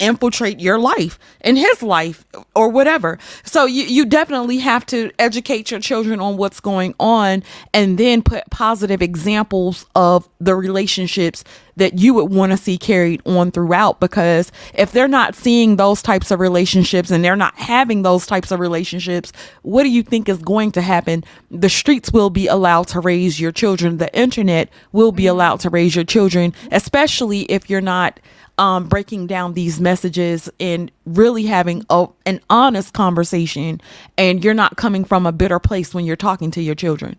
[0.00, 2.24] infiltrate your life and his life
[2.54, 3.18] or whatever.
[3.44, 7.42] So you, you definitely have to educate your children on what's going on
[7.72, 11.42] and then put positive examples of the relationships
[11.76, 16.02] that you would want to see carried on throughout because if they're not seeing those
[16.02, 20.28] types of relationships and they're not having those types of relationships, what do you think
[20.28, 21.24] is going to happen?
[21.50, 23.98] The streets will be allowed to raise your children.
[23.98, 28.20] The internet will be allowed to raise your children, especially if you're not
[28.58, 33.80] um, breaking down these messages and really having a, an honest conversation
[34.16, 37.16] and you're not coming from a bitter place when you're talking to your children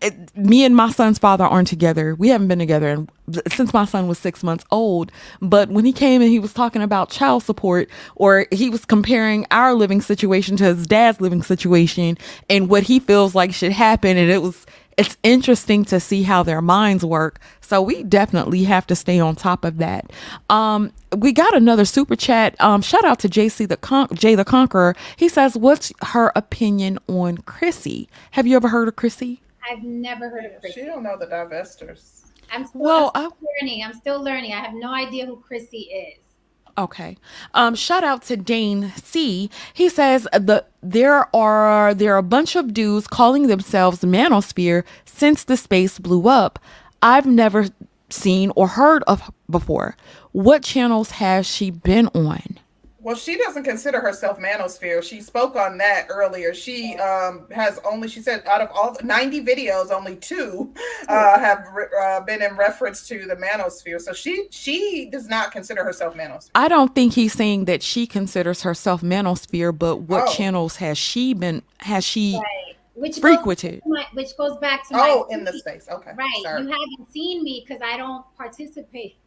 [0.00, 2.14] it, me and my son's father aren't together.
[2.14, 3.08] We haven't been together in,
[3.48, 5.10] since my son was six months old.
[5.42, 9.44] But when he came and he was talking about child support, or he was comparing
[9.50, 12.16] our living situation to his dad's living situation
[12.48, 16.42] and what he feels like should happen, and it was it's interesting to see how
[16.42, 17.38] their minds work.
[17.60, 20.12] So we definitely have to stay on top of that.
[20.50, 22.60] Um, we got another super chat.
[22.60, 24.96] Um, shout out to JC the Con- Jay the Conqueror.
[25.16, 28.08] He says, "What's her opinion on Chrissy?
[28.32, 29.40] Have you ever heard of Chrissy?"
[29.70, 32.24] I've never heard of She don't know the divestors.
[32.50, 33.84] I'm still, Well, I'm still learning.
[33.84, 34.52] I'm still learning.
[34.52, 36.24] I have no idea who Chrissy is.
[36.78, 37.16] Okay.
[37.54, 39.50] Um, shout out to Dane C.
[39.74, 45.42] He says the there are there are a bunch of dudes calling themselves Manosphere since
[45.42, 46.60] the space blew up.
[47.02, 47.66] I've never
[48.10, 49.96] seen or heard of before.
[50.30, 52.58] What channels has she been on?
[53.00, 55.04] Well, she doesn't consider herself manosphere.
[55.04, 56.52] She spoke on that earlier.
[56.52, 60.74] She um, has only, she said, out of all the 90 videos, only two
[61.08, 64.00] uh, have re- uh, been in reference to the manosphere.
[64.00, 66.50] So she she does not consider herself manosphere.
[66.56, 70.32] I don't think he's saying that she considers herself Manosphere, but what Oh.
[70.32, 72.74] channels has she been has she Right.
[72.94, 73.80] Which frequented?
[73.84, 75.86] to my, which goes back to Oh, my in the space.
[75.88, 76.10] Okay.
[76.16, 76.30] right.
[76.42, 76.62] Sorry.
[76.62, 79.18] You haven't seen me because I don't participate.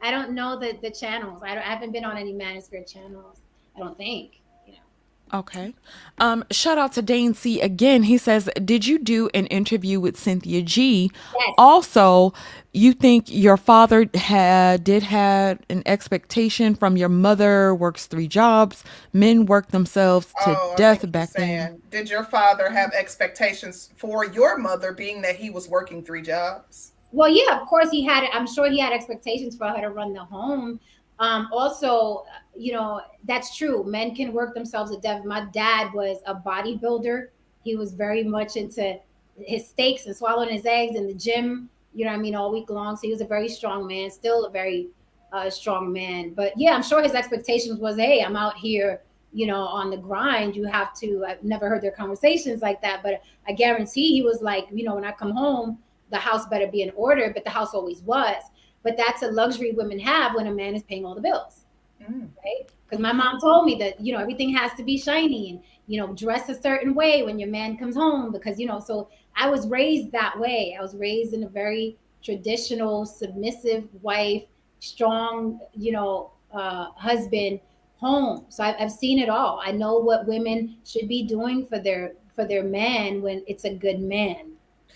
[0.00, 1.42] I don't know the the channels.
[1.42, 3.40] I, don't, I haven't been on any Manosphere channels.
[3.76, 4.40] I don't think.
[4.66, 5.38] You know.
[5.38, 5.74] Okay.
[6.18, 8.04] Um, shout out to Dane C again.
[8.04, 11.10] He says, Did you do an interview with Cynthia G?
[11.38, 11.54] Yes.
[11.58, 12.32] Also,
[12.72, 18.84] you think your father had did had an expectation from your mother, works three jobs,
[19.12, 21.82] men work themselves to Oh, death back then.
[21.90, 26.92] Did your father have expectations for your mother, being that he was working three jobs?
[27.16, 28.28] Well, yeah, of course he had.
[28.34, 30.78] I'm sure he had expectations for her to run the home.
[31.18, 33.82] Um, also, you know, that's true.
[33.84, 35.24] Men can work themselves to death.
[35.24, 37.28] My dad was a bodybuilder.
[37.64, 38.98] He was very much into
[39.38, 41.70] his steaks and swallowing his eggs in the gym.
[41.94, 42.96] You know what I mean, all week long.
[42.96, 44.88] So he was a very strong man, still a very
[45.32, 46.34] uh, strong man.
[46.34, 49.00] But yeah, I'm sure his expectations was, hey, I'm out here,
[49.32, 50.54] you know, on the grind.
[50.54, 51.24] You have to.
[51.26, 54.96] I've never heard their conversations like that, but I guarantee he was like, you know,
[54.96, 55.78] when I come home,
[56.10, 57.30] the house better be in order.
[57.34, 58.42] But the house always was.
[58.82, 61.62] But that's a luxury women have when a man is paying all the bills
[62.02, 62.28] Mm.
[62.44, 62.70] right?
[62.84, 65.98] Because my mom told me that you know everything has to be shiny and you
[66.00, 69.48] know dress a certain way when your man comes home because you know so I
[69.48, 70.76] was raised that way.
[70.78, 74.44] I was raised in a very traditional, submissive wife,
[74.80, 77.60] strong, you know, uh, husband
[77.98, 78.46] home.
[78.48, 79.60] So I, I've seen it all.
[79.64, 83.74] I know what women should be doing for their for their man when it's a
[83.74, 84.52] good man.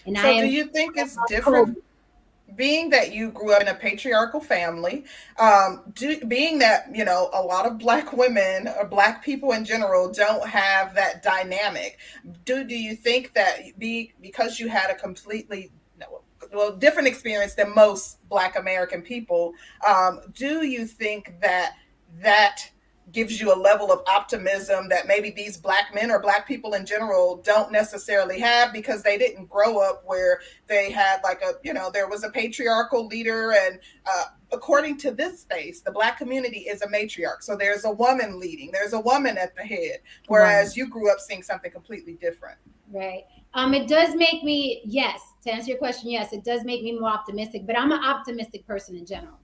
[0.07, 1.82] And So, I am do you think it's different?
[2.57, 5.05] Being that you grew up in a patriarchal family,
[5.38, 9.64] um, do, being that you know a lot of Black women or Black people in
[9.64, 11.98] general don't have that dynamic,
[12.44, 15.70] do do you think that be because you had a completely
[16.53, 19.53] well different experience than most Black American people,
[19.86, 21.76] um, do you think that
[22.20, 22.70] that
[23.12, 26.86] gives you a level of optimism that maybe these black men or black people in
[26.86, 31.72] general don't necessarily have because they didn't grow up where they had like a you
[31.72, 33.52] know there was a patriarchal leader.
[33.52, 37.42] And uh, according to this space the black community is a matriarch.
[37.42, 39.98] So there's a woman leading there's a woman at the head
[40.28, 40.76] whereas right.
[40.76, 42.58] you grew up seeing something completely different.
[42.92, 43.24] Right.
[43.54, 46.98] Um it does make me yes to answer your question yes it does make me
[46.98, 49.38] more optimistic but i'm an optimistic person in general.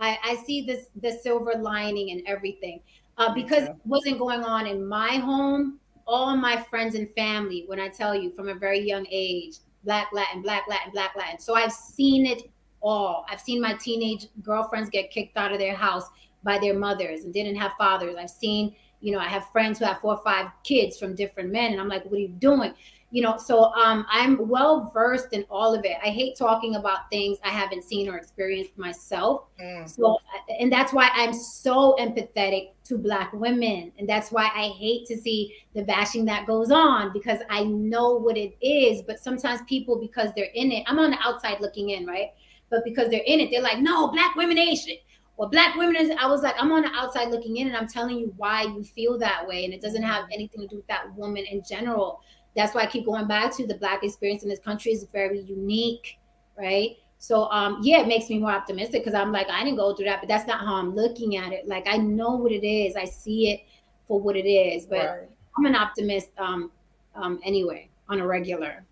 [0.00, 2.80] I, I see this the silver lining and everything
[3.18, 5.78] uh, because it wasn't going on in my home.
[6.06, 10.08] All my friends and family, when I tell you from a very young age, black
[10.12, 11.38] Latin, black Latin, black Latin.
[11.38, 12.42] So I've seen it
[12.80, 13.24] all.
[13.30, 16.08] I've seen my teenage girlfriends get kicked out of their house
[16.42, 18.16] by their mothers and didn't have fathers.
[18.18, 21.52] I've seen, you know, I have friends who have four or five kids from different
[21.52, 22.74] men, and I'm like, what are you doing?
[23.12, 25.98] You know so um, i'm well versed in all of it.
[26.02, 29.44] I hate talking about things i haven't seen or experienced myself.
[29.62, 29.88] Mm.
[29.88, 30.18] so
[30.58, 33.92] and that's why i'm so empathetic to black women.
[33.98, 38.14] And that's why i hate to see the bashing that goes on because i know
[38.14, 39.02] what it is.
[39.02, 42.30] But sometimes people because they're in it i'm on the outside looking in right?
[42.70, 45.00] But because they're in it they're like no black women ain't shit.
[45.36, 47.88] Or black women is i was like i'm on the outside looking in and i'm
[47.88, 49.66] telling you why you feel that way.
[49.66, 52.22] And it doesn't have anything to do with that woman in general
[52.56, 55.40] that's why I keep going back to the black experience in this country is very
[55.40, 56.18] unique,
[56.58, 56.96] right?
[57.18, 60.06] So um yeah, it makes me more optimistic because I'm like, I didn't go through
[60.06, 61.68] that, but that's not how I'm looking at it.
[61.68, 63.60] Like I know what it is, I see it
[64.08, 65.28] for what it is, but right.
[65.56, 66.70] I'm an optimist um
[67.14, 68.84] um anyway on a regular.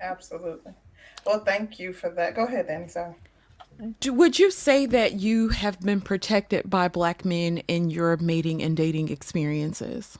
[0.00, 0.72] Absolutely.
[1.26, 2.34] Well, thank you for that.
[2.34, 2.88] Go ahead, Danny.
[2.88, 3.14] Sorry.
[4.06, 8.76] Would you say that you have been protected by black men in your mating and
[8.76, 10.18] dating experiences?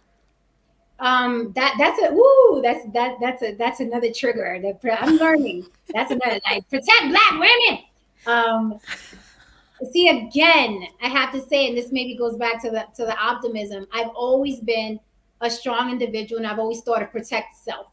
[1.00, 4.58] Um that that's a woo that's that that's a that's another trigger.
[4.62, 5.66] That i'm learning.
[5.94, 7.84] That's another like protect black women.
[8.26, 8.80] Um
[9.92, 13.16] see again i have to say and this maybe goes back to the to the
[13.16, 14.98] optimism i've always been
[15.40, 17.86] a strong individual and i've always thought of protect self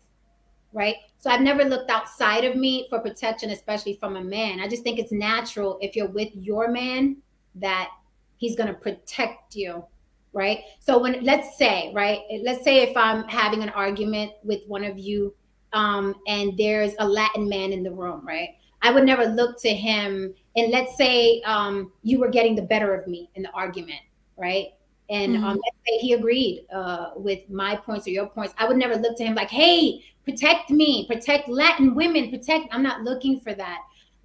[0.74, 0.95] right?
[1.20, 4.60] So i've never looked outside of me for protection especially from a man.
[4.60, 7.18] I just think it's natural if you're with your man
[7.56, 7.89] that
[8.38, 9.84] he's going to protect you
[10.36, 10.60] right?
[10.80, 15.00] So when let's say, right, let's say if I'm having an argument with one of
[15.00, 15.34] you,
[15.74, 18.50] um, and there's a Latin man in the room, right?
[18.82, 20.34] I would never look to him.
[20.56, 24.02] And let's say um, you were getting the better of me in the argument,
[24.38, 24.68] right?
[25.10, 25.44] And mm-hmm.
[25.44, 28.54] um, let's say he agreed uh, with my points or your points.
[28.58, 32.68] I would never look to him like, hey, protect me, protect Latin women, protect.
[32.72, 33.80] I'm not looking for that.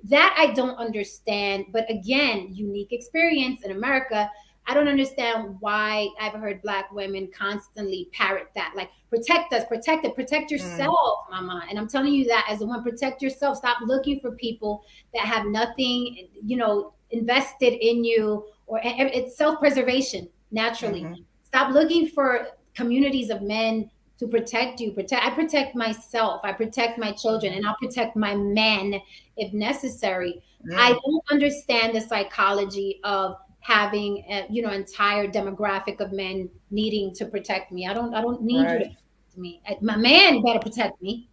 [0.04, 1.66] That I don't understand.
[1.72, 4.30] But again, unique experience in America
[4.70, 10.04] I don't understand why I've heard black women constantly parrot that, like protect us, protect
[10.04, 10.52] it, protect mm.
[10.52, 10.96] yourself,
[11.26, 11.30] mm.
[11.32, 11.64] mama.
[11.68, 13.56] And I'm telling you that as a woman, protect yourself.
[13.56, 20.28] Stop looking for people that have nothing, you know, invested in you, or it's self-preservation
[20.52, 21.02] naturally.
[21.02, 21.22] Mm-hmm.
[21.42, 24.92] Stop looking for communities of men to protect you.
[24.92, 25.26] Protect.
[25.26, 26.42] I protect myself.
[26.44, 29.00] I protect my children, and I'll protect my men
[29.36, 30.40] if necessary.
[30.64, 30.76] Mm.
[30.76, 37.14] I don't understand the psychology of having a, you know entire demographic of men needing
[37.14, 37.86] to protect me.
[37.86, 38.72] I don't I don't need right.
[38.72, 39.62] you to protect me.
[39.80, 41.28] My man better protect me.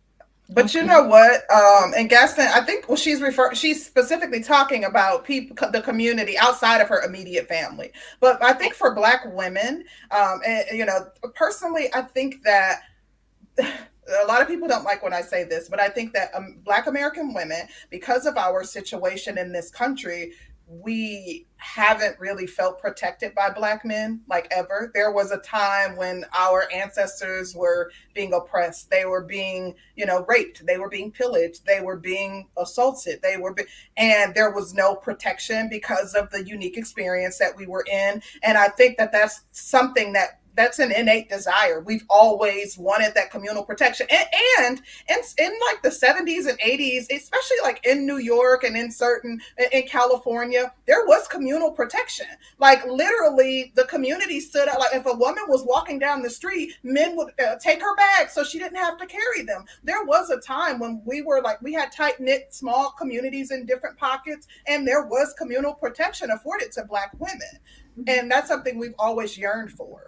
[0.50, 1.42] But you know what?
[1.52, 6.38] Um, and Gaston, I think well, she's refer she's specifically talking about people, the community
[6.38, 7.92] outside of her immediate family.
[8.22, 12.80] But I think for Black women, um, and you know, personally, I think that
[13.60, 16.60] a lot of people don't like when I say this, but I think that um,
[16.64, 20.32] Black American women, because of our situation in this country,
[20.68, 24.92] we haven't really felt protected by black men like ever.
[24.94, 28.90] There was a time when our ancestors were being oppressed.
[28.90, 30.66] They were being, you know, raped.
[30.66, 31.66] They were being pillaged.
[31.66, 33.22] They were being assaulted.
[33.22, 33.64] They were, be-
[33.96, 38.22] and there was no protection because of the unique experience that we were in.
[38.44, 41.80] And I think that that's something that that's an innate desire.
[41.80, 44.08] We've always wanted that communal protection.
[44.10, 44.28] And,
[44.60, 48.92] and in, in like the 70s and 80s, especially like in New York and in
[48.92, 49.40] certain,
[49.72, 52.26] in California, there was communal protection.
[52.60, 54.80] Like literally the community stood out.
[54.80, 58.34] Like if a woman was walking down the street, men would uh, take her bags
[58.34, 59.64] so she didn't have to carry them.
[59.84, 63.68] There was a time when we were like, we had tight knit small communities in
[63.68, 67.60] different pockets and there was communal protection afforded to Black women.
[68.00, 68.04] Mm-hmm.
[68.08, 70.07] And that's something we've always yearned for.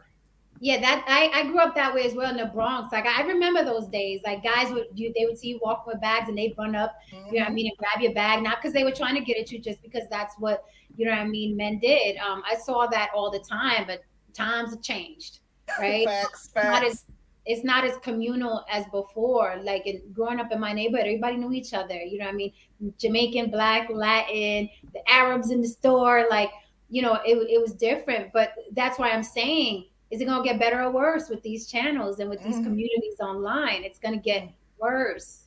[0.62, 2.92] Yeah, that I, I grew up that way as well in the Bronx.
[2.92, 4.20] Like I remember those days.
[4.26, 6.96] Like guys would you they would see you walking with bags and they'd run up,
[7.12, 7.34] mm-hmm.
[7.34, 9.22] you know what I mean, and grab your bag, not because they were trying to
[9.22, 10.66] get at you, just because that's what
[10.98, 12.18] you know what I mean men did.
[12.18, 14.04] Um, I saw that all the time, but
[14.34, 15.40] times have changed,
[15.80, 16.06] right?
[16.06, 16.66] facts, facts.
[16.66, 17.06] Not as,
[17.46, 19.62] it's not as communal as before.
[19.64, 21.96] Like in, growing up in my neighborhood, everybody knew each other.
[21.96, 22.54] You know what I mean?
[22.98, 26.52] Jamaican, Black, Latin, the Arabs in the store, like
[26.90, 28.34] you know, it, it was different.
[28.34, 31.68] But that's why I'm saying is it going to get better or worse with these
[31.68, 32.64] channels and with these Mhm.
[32.64, 33.84] communities online?
[33.84, 34.50] It's going to get
[34.80, 35.44] worse.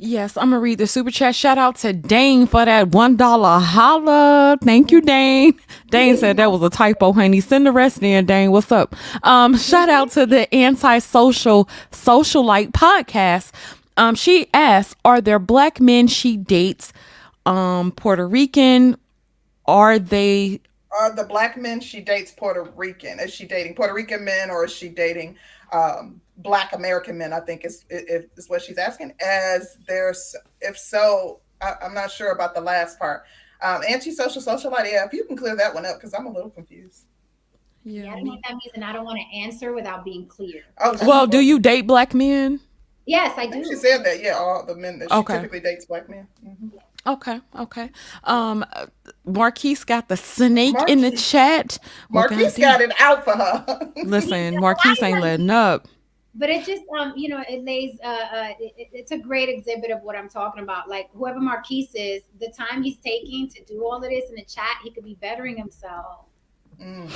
[0.00, 1.34] Yes, I'm gonna read the super chat.
[1.34, 4.56] Shout out to Dane for that one dollar holla.
[4.62, 5.58] Thank you, Dane.
[5.90, 7.40] Dane said that was a typo, honey.
[7.40, 8.52] Send the rest in, Dane.
[8.52, 8.94] What's up?
[9.24, 13.50] Um, shout out to the anti-social socialite podcast.
[13.96, 16.92] Um, she asked, "Are there black men she dates,
[17.44, 18.96] um, Puerto Rican?
[19.66, 20.60] Are they
[20.90, 23.20] Are the black men she dates Puerto Rican?
[23.20, 25.36] Is she dating Puerto Rican men or is she dating
[25.72, 27.32] um, black American men?
[27.32, 29.12] I think is, is is what she's asking.
[29.24, 33.24] As there's, if so, I, I'm not sure about the last part.
[33.60, 34.90] Um, antisocial socialite.
[34.90, 37.04] Yeah, if you can clear that one up because I'm a little confused.
[37.84, 40.26] Yeah, I don't know what that means, and I don't want to answer without being
[40.26, 40.62] clear.
[40.80, 42.60] Oh, Well, do you date black men?
[43.06, 43.64] Yes, I I do.
[43.64, 44.22] she said that.
[44.22, 45.36] Yeah, all the men that she Okay.
[45.36, 46.26] typically dates black men.
[46.46, 46.70] Mhm.
[47.08, 47.90] Okay, okay.
[48.24, 48.64] Um,
[49.24, 51.78] Marquise got the snake in the chat.
[52.10, 52.60] Well, Marquise goddamn.
[52.60, 53.92] got it out for her.
[54.04, 55.88] Listen, Marquise ain't letting up.
[56.34, 59.48] but it just um you know it lays uh, uh it, it- it's a great
[59.48, 63.64] exhibit of what i'm talking about like whoever marquise is the time he's taking to
[63.64, 66.26] do all of this in the chat he could be bettering himself
[66.80, 67.10] Mm.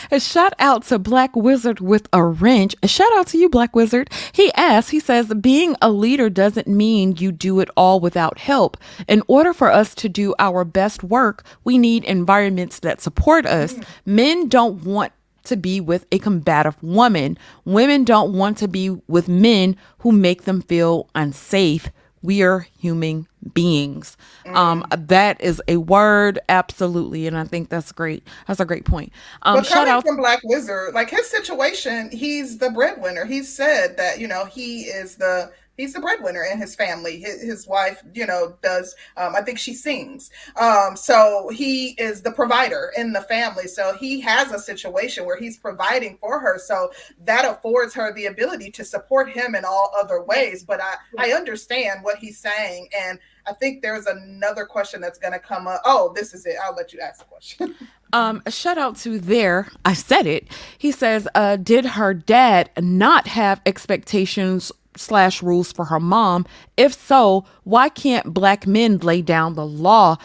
[0.12, 2.76] A shout out to Black Wizard with a wrench.
[2.82, 4.10] A shout out to you, Black Wizard.
[4.32, 8.76] He asks, he says, being a leader doesn't mean you do it all without help.
[9.08, 13.74] In order for us to do our best work, we need environments that support us.
[14.06, 15.12] Men don't want
[15.44, 17.38] to be with a combative woman.
[17.64, 21.90] Women don't want to be with men who make them feel unsafe.
[22.22, 24.16] We are human beings.
[24.46, 28.26] Um, that is a word, absolutely, and I think that's great.
[28.46, 29.12] That's a great point.
[29.42, 30.04] Um, but coming out.
[30.04, 33.24] from Black Wizard, like his situation, he's the breadwinner.
[33.24, 35.50] He said that you know he is the
[35.80, 37.18] he's the breadwinner in his family.
[37.18, 40.30] His, his wife, you know, does um, I think she sings.
[40.60, 43.66] Um, so he is the provider in the family.
[43.66, 46.58] So he has a situation where he's providing for her.
[46.58, 46.90] So
[47.24, 50.64] that affords her the ability to support him in all other ways.
[50.64, 55.32] But I I understand what he's saying, and I think there's another question that's going
[55.32, 55.80] to come up.
[55.84, 56.56] Oh, this is it.
[56.62, 57.74] I'll let you ask the question.
[58.12, 59.68] Um, a shout out to there.
[59.84, 60.48] I said it.
[60.76, 66.46] He says, uh, did her dad not have expectations slash rules for her mom?
[66.76, 70.16] If so, why can't black men lay down the law?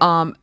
[0.00, 0.36] Um,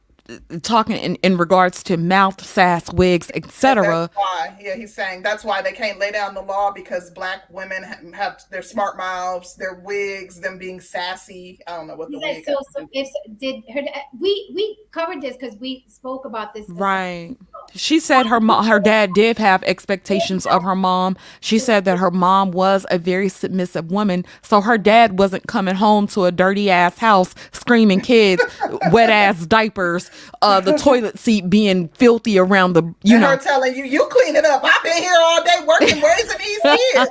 [0.62, 4.10] talking in, in regards to mouth, sass, wigs, etc.
[4.14, 7.84] Why, yeah, he's saying that's why they can't lay down the law because black women
[7.84, 11.60] ha- have their smart mouths, their wigs, them being sassy.
[11.68, 12.46] I don't know what the He's like, wig.
[12.46, 13.82] so, so if did her
[14.20, 17.36] we we covered this because we spoke about this Right.
[17.76, 21.17] She said her mom, her dad did have expectations of her mom.
[21.39, 25.76] She said that her mom was a very submissive woman, so her dad wasn't coming
[25.76, 28.43] home to a dirty ass house screaming kids,
[28.91, 30.11] wet ass diapers,
[30.41, 33.28] uh, the toilet seat being filthy around the, you and know.
[33.30, 34.61] her telling you, you clean it up.
[34.63, 37.09] I've been here all day working, raising these kids.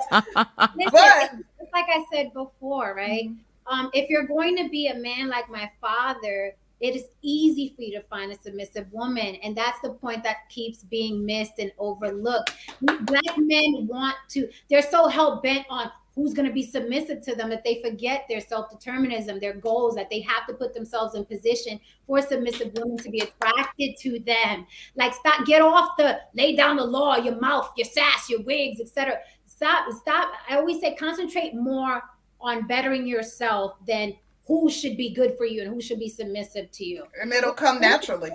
[0.93, 1.31] But-
[1.73, 3.31] like I said before, right?
[3.67, 7.83] Um, if you're going to be a man like my father, it is easy for
[7.83, 11.73] you to find a submissive woman, and that's the point that keeps being missed and
[11.79, 12.53] overlooked.
[12.81, 17.37] Black men want to; they're so hell bent on who's going to be submissive to
[17.37, 21.25] them that they forget their self-determinism, their goals, that they have to put themselves in
[21.25, 24.67] position for submissive women to be attracted to them.
[24.97, 28.81] Like, stop, get off the lay down the law, your mouth, your sass, your wigs,
[28.81, 29.19] etc
[29.61, 32.03] stop stop i always say concentrate more
[32.41, 34.15] on bettering yourself than
[34.51, 37.53] who should be good for you and who should be submissive to you and it'll
[37.53, 38.31] come naturally.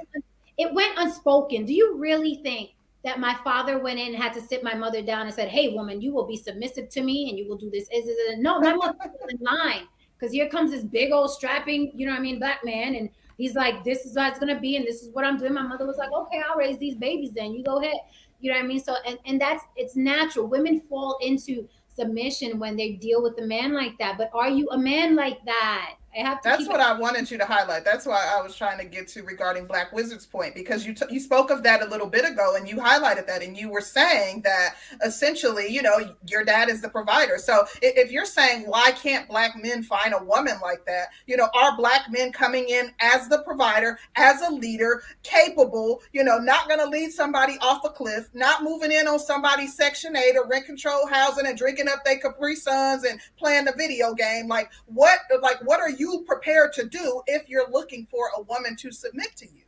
[0.58, 2.72] it went unspoken do you really think
[3.04, 5.70] that my father went in and had to sit my mother down and said hey
[5.70, 8.60] woman you will be submissive to me and you will do this is it no
[8.60, 9.88] my mother was in line
[10.18, 13.10] because here comes this big old strapping you know what i mean black man and
[13.38, 15.62] he's like this is what it's gonna be and this is what i'm doing my
[15.62, 18.00] mother was like okay i'll raise these babies then you go ahead
[18.46, 18.80] you know what I mean?
[18.80, 20.48] So and and that's it's natural.
[20.48, 24.18] Women fall into submission when they deal with a man like that.
[24.18, 25.96] But are you a man like that?
[26.16, 27.84] I have to That's what it- I wanted you to highlight.
[27.84, 31.06] That's why I was trying to get to regarding Black Wizard's point because you t-
[31.10, 33.82] you spoke of that a little bit ago and you highlighted that and you were
[33.82, 37.38] saying that essentially, you know, your dad is the provider.
[37.38, 41.36] So i- if you're saying why can't black men find a woman like that, you
[41.36, 46.38] know, are black men coming in as the provider, as a leader, capable, you know,
[46.38, 50.38] not going to lead somebody off a cliff, not moving in on somebody's Section 8
[50.38, 54.48] or rent control housing and drinking up their Capri Suns and playing the video game.
[54.48, 58.76] Like what like what are you prepared to do if you're looking for a woman
[58.78, 59.64] to submit to you?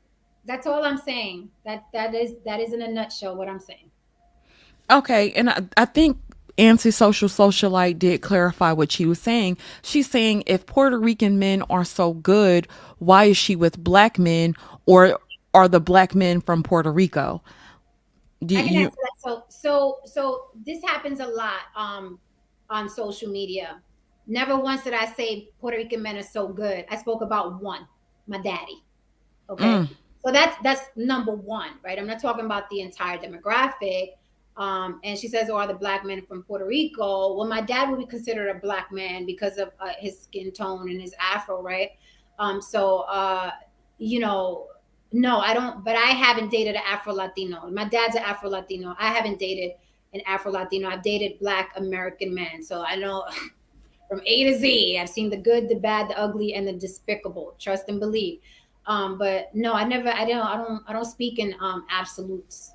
[0.46, 1.50] That's all I'm saying.
[1.66, 3.92] That that is that is in a nutshell what I'm saying.
[4.90, 6.18] Okay, and I, I think
[6.58, 9.58] antisocial socialite did clarify what she was saying.
[9.82, 12.68] She's saying if Puerto Rican men are so good,
[13.00, 14.56] why is she with black men
[14.86, 15.20] or
[15.54, 17.44] are the black men from Puerto Rico?
[18.46, 18.86] Do I can you?
[18.86, 19.12] answer that.
[19.18, 22.20] So, so, so this happens a lot um,
[22.70, 23.82] on social media.
[24.28, 26.86] Never once did I say Puerto Rican men are so good.
[26.90, 27.88] I spoke about one,
[28.28, 28.84] my daddy.
[29.50, 29.90] Okay, Mm.
[30.26, 31.98] so that's that's number one, right?
[31.98, 34.12] I'm not talking about the entire demographic.
[34.58, 37.90] Um, and she says, "Oh, are the black men from Puerto Rico?" Well, my dad
[37.90, 41.62] would be considered a black man because of uh, his skin tone and his afro,
[41.62, 41.92] right?
[42.40, 43.52] Um, so, uh,
[44.00, 44.68] you know,
[45.14, 45.86] no, I don't.
[45.86, 47.70] But I haven't dated an Afro Latino.
[47.70, 48.96] My dad's an Afro Latino.
[49.00, 49.72] I haven't dated
[50.14, 50.90] an Afro Latino.
[50.90, 53.24] I've dated Black American men, so I know
[54.08, 55.00] from A to Z.
[55.00, 57.56] I've seen the good, the bad, the ugly, and the despicable.
[57.60, 58.40] Trust and believe.
[58.86, 60.10] Um, but no, I never.
[60.10, 60.46] I don't.
[60.46, 60.84] I don't.
[60.88, 62.72] I don't speak in um, absolutes,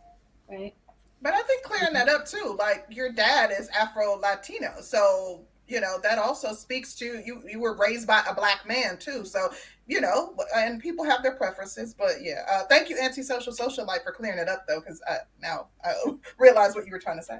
[0.49, 0.75] right?
[1.23, 5.81] But I think clearing that up too, like your dad is Afro Latino, so you
[5.81, 7.43] know that also speaks to you.
[7.49, 9.51] You were raised by a black man too, so
[9.87, 11.95] you know, and people have their preferences.
[11.95, 15.01] But yeah, uh, thank you, antisocial socialite, for clearing it up though, because
[15.41, 15.95] now I
[16.39, 17.39] realize what you were trying to say.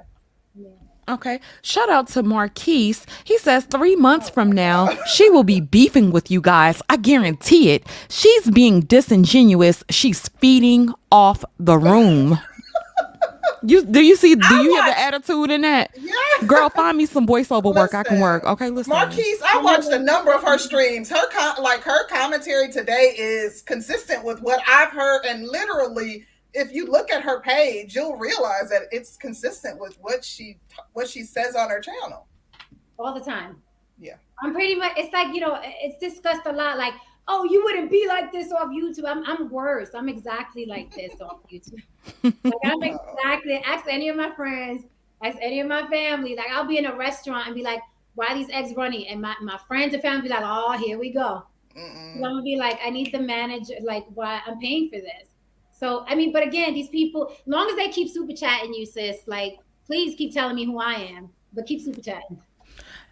[0.55, 0.69] Yeah.
[1.09, 1.39] Okay.
[1.61, 3.05] Shout out to Marquise.
[3.25, 6.81] He says three months from now, she will be beefing with you guys.
[6.89, 7.85] I guarantee it.
[8.09, 9.83] She's being disingenuous.
[9.89, 12.39] She's feeding off the room.
[13.65, 14.35] You do you see?
[14.35, 15.91] Do I you hear watched- the attitude in that?
[15.97, 17.93] Yeah, Girl, find me some voiceover work.
[17.93, 18.43] I can work.
[18.43, 18.91] Okay, listen.
[18.91, 21.09] Marquise, I watched a number of her streams.
[21.09, 26.71] Her com- like her commentary today is consistent with what I've heard, and literally, if
[26.71, 30.57] you look at her page, you'll realize that it's consistent with what she
[30.93, 32.27] what she says on her channel.
[32.99, 33.61] all the time.
[33.99, 34.15] Yeah.
[34.41, 34.93] I'm pretty much.
[34.97, 36.77] It's like you know, it's discussed a lot.
[36.77, 36.93] Like,
[37.27, 39.05] oh, you wouldn't be like this off YouTube.
[39.07, 39.89] I'm, I'm worse.
[39.95, 41.81] I'm exactly like this off YouTube.
[42.23, 43.61] Like I'm exactly.
[43.65, 44.83] Ask any of my friends.
[45.23, 46.35] Ask any of my family.
[46.35, 47.81] Like I'll be in a restaurant and be like,
[48.15, 50.99] "Why are these eggs running?" And my, my friends and family be like, "Oh, here
[50.99, 51.43] we go."
[51.75, 53.75] I'm gonna be like, "I need the manager.
[53.81, 55.32] Like, why I'm paying for this."
[55.83, 59.17] So I mean, but again, these people, long as they keep super chatting you, sis,
[59.27, 62.41] like, please keep telling me who I am, but keep super chatting.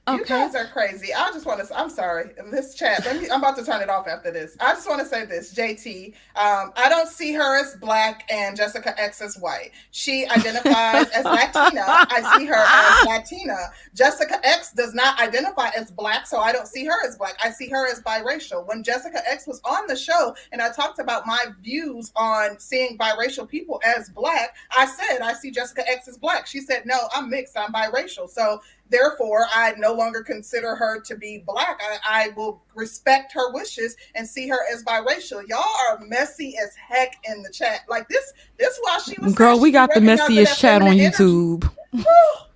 [0.09, 1.13] You guys are crazy.
[1.13, 1.77] I just want to.
[1.77, 2.31] I'm sorry.
[2.49, 3.05] This chat.
[3.05, 3.29] Let me.
[3.29, 4.57] I'm about to turn it off after this.
[4.59, 6.07] I just want to say this, JT.
[6.35, 9.69] Um, I don't see her as black and Jessica X as white.
[9.91, 11.83] She identifies as Latina.
[11.85, 13.57] I see her as Latina.
[13.93, 17.37] Jessica X does not identify as black, so I don't see her as black.
[17.43, 18.67] I see her as biracial.
[18.67, 22.97] When Jessica X was on the show and I talked about my views on seeing
[22.97, 26.47] biracial people as black, I said I see Jessica X as black.
[26.47, 27.55] She said, "No, I'm mixed.
[27.55, 28.61] I'm biracial." So
[28.91, 33.95] therefore i no longer consider her to be black I, I will respect her wishes
[34.15, 38.33] and see her as biracial y'all are messy as heck in the chat like this
[38.59, 40.89] this while she was Girl, we got the messiest that chat on.
[40.89, 41.69] YouTube.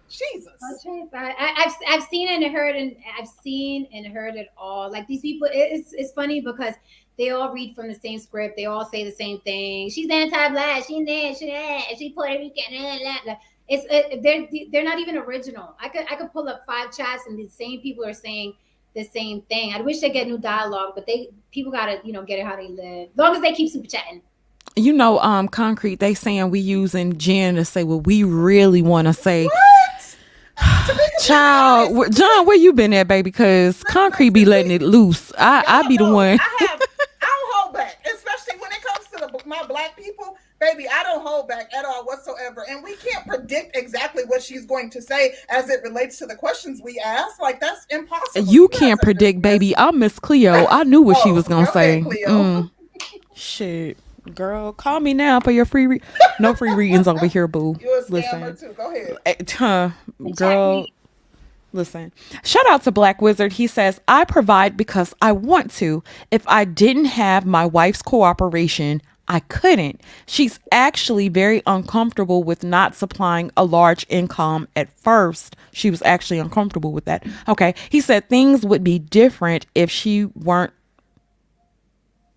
[0.08, 0.56] Jesus
[1.14, 4.92] I, I, I've I've seen and heard and I've seen and heard it all.
[4.92, 6.74] Like these people, it's it's funny because
[7.18, 8.56] they all read from the same script.
[8.58, 9.90] They all say the same thing.
[9.90, 10.84] She's anti-black.
[10.86, 11.36] She's that.
[11.38, 11.84] She that.
[11.98, 12.64] She Puerto Rican.
[12.70, 13.36] blah, blah, blah.
[13.68, 15.76] It's it, they're they're not even original.
[15.80, 18.54] I could I could pull up five chats and the same people are saying
[18.96, 19.74] the same thing.
[19.74, 22.56] I wish they get new dialogue, but they people gotta you know get it how
[22.56, 23.10] they live.
[23.12, 24.22] As long as they keep super chatting.
[24.76, 26.00] You know, um, concrete.
[26.00, 29.46] They saying we using Jen to say what we really want to say.
[29.46, 30.02] what
[30.58, 33.24] To be completely Child, honest, John, where you been at, baby?
[33.24, 35.32] Because concrete be letting it loose.
[35.38, 36.40] I I be the one.
[36.40, 36.82] I have
[37.22, 40.38] I don't hold back, especially when it comes to the, my black people.
[40.74, 42.66] Baby, I don't hold back at all whatsoever.
[42.68, 46.36] And we can't predict exactly what she's going to say as it relates to the
[46.36, 47.40] questions we ask.
[47.40, 48.48] Like that's impossible.
[48.52, 49.78] You guys can't predict, baby.
[49.78, 50.66] I'm Miss Cleo.
[50.70, 52.02] I knew what she Oh, was gonna go say.
[52.02, 52.28] Cleo.
[52.30, 52.72] Mm.
[53.36, 53.98] Shit,
[54.34, 55.86] girl, call me now for your free.
[55.88, 56.02] Re-
[56.40, 57.76] no free readings over here, boo.
[57.82, 58.10] You're a scammer
[58.52, 58.74] Listen, too.
[58.74, 59.18] Go ahead.
[59.26, 59.90] Eh, huh,
[60.36, 60.88] girl.
[61.74, 62.14] Listen,
[62.46, 63.52] shout out to Black Wizard.
[63.54, 66.04] He says, I provide because I want to.
[66.32, 70.02] If I didn't have my wife's cooperation, I couldn't.
[70.28, 75.56] She's actually very uncomfortable with not supplying a large income at first.
[75.72, 77.26] She was actually uncomfortable with that.
[77.48, 77.74] Okay.
[77.90, 80.74] He said things would be different if she weren't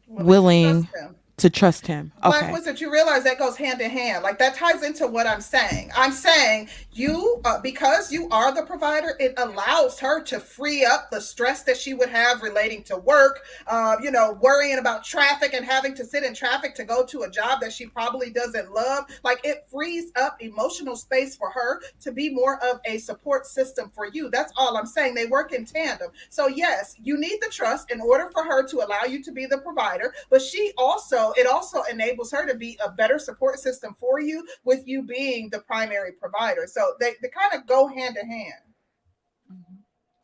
[0.08, 1.14] willing him.
[1.38, 2.12] To trust him.
[2.22, 2.52] Black Okay.
[2.52, 4.22] Wizard, you realize that goes hand in hand.
[4.22, 5.90] Like that ties into what I'm saying.
[5.96, 11.10] I'm saying you, uh, because you are the provider, it allows her to free up
[11.10, 13.40] the stress that she would have relating to work.
[13.66, 17.22] Uh, you know, worrying about traffic and having to sit in traffic to go to
[17.22, 19.04] a job that she probably doesn't love.
[19.22, 23.90] Like it frees up emotional space for her to be more of a support system
[23.94, 24.28] for you.
[24.30, 25.14] That's all I'm saying.
[25.14, 26.10] They work in tandem.
[26.30, 29.46] So yes, you need the trust in order for her to allow you to be
[29.46, 33.94] the provider, but she also it also enables her to be a better support system
[33.98, 36.66] for you with you being the primary provider.
[36.66, 38.62] So they, they kind of go hand in hand.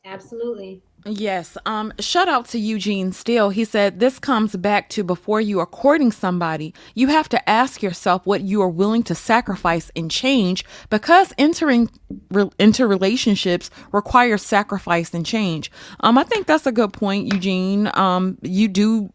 [0.06, 0.82] Absolutely.
[1.06, 1.56] Yes.
[1.64, 3.50] Um, shout out to Eugene Steele.
[3.50, 7.82] He said this comes back to before you are courting somebody, you have to ask
[7.82, 11.90] yourself what you are willing to sacrifice and change because entering
[12.30, 15.70] re- into relationships requires sacrifice and change.
[16.00, 17.90] Um, I think that's a good point, Eugene.
[17.94, 19.10] Um, you do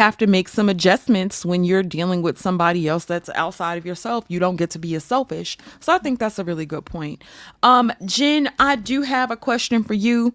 [0.00, 4.24] have to make some adjustments when you're dealing with somebody else that's outside of yourself.
[4.28, 5.58] You don't get to be as selfish.
[5.78, 7.22] So I think that's a really good point.
[7.62, 10.32] Um, Jen, I do have a question for you.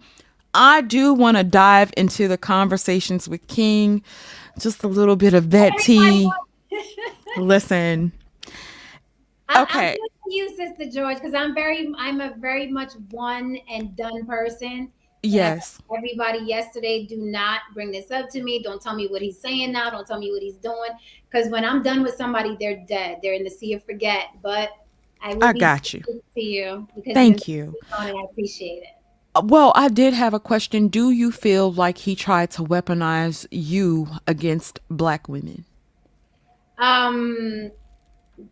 [0.54, 4.04] I do want to dive into the conversations with King,
[4.60, 6.30] just a little bit of that tea.
[7.38, 8.12] Listen,
[9.56, 9.94] okay.
[9.94, 14.28] I'm with you, Sister George, because I'm very, I'm a very much one and done
[14.28, 14.92] person.
[15.26, 15.80] I Yes.
[15.96, 18.62] everybody yesterday, do not bring this up to me.
[18.64, 19.90] Don't tell me what he's saying now.
[19.90, 20.92] Don't tell me what he's doing.
[21.30, 23.20] Because when I'm done with somebody, they're dead.
[23.22, 24.28] They're in the sea of forget.
[24.42, 24.70] But
[25.22, 26.02] I will I got you.
[26.02, 27.76] to you because Thank you.
[27.78, 28.16] speaking on it.
[28.16, 28.90] I appreciate it.
[29.36, 30.88] Uh, Well, I did have a question.
[30.88, 35.66] Do you feel like he tried to weaponize you against black women?
[36.78, 37.72] Um,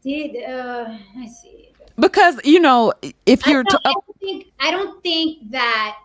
[0.04, 1.70] did uh, let's see.
[2.00, 2.94] Because, you know,
[3.26, 5.96] if you're don't, t- I don't think I don't think that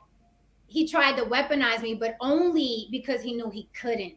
[0.69, 4.15] he tried to weaponize me, but only because he knew he couldn't.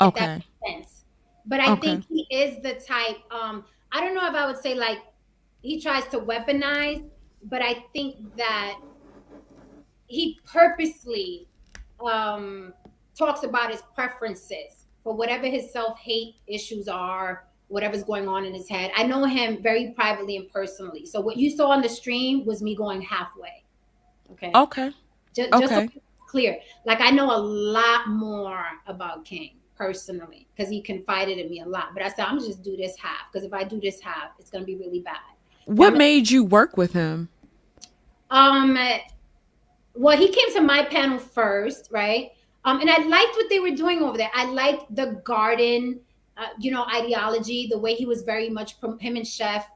[0.00, 1.04] If that makes sense.
[1.46, 1.80] But I Okay.
[1.80, 3.18] think he is the type.
[3.30, 4.98] Um, I don't know if I would say like
[5.62, 7.02] he tries to weaponize,
[7.42, 8.78] but I think that
[10.06, 11.48] he purposely
[12.04, 12.72] um,
[13.18, 18.54] talks about his preferences for whatever his self hate issues are, whatever's going on in
[18.54, 18.90] his head.
[18.96, 21.06] I know him very privately and personally.
[21.06, 23.64] So what you saw on the stream was me going halfway.
[24.32, 24.52] Okay.
[24.54, 24.92] Okay.
[25.34, 25.88] Just, just so
[26.26, 26.58] clear.
[26.84, 31.66] Like I know a lot more about King personally because he confided in me a
[31.66, 31.94] lot.
[31.94, 34.32] But I said I'm gonna just do this half because if I do this half,
[34.38, 35.16] it's gonna be really bad.
[35.66, 37.28] What made you work with him?
[38.30, 38.78] Um,
[39.94, 42.32] well, he came to my panel first, right?
[42.64, 44.30] Um, and I liked what they were doing over there.
[44.34, 46.00] I liked the garden,
[46.36, 47.68] uh, you know, ideology.
[47.70, 49.66] The way he was very much prom- him and Chef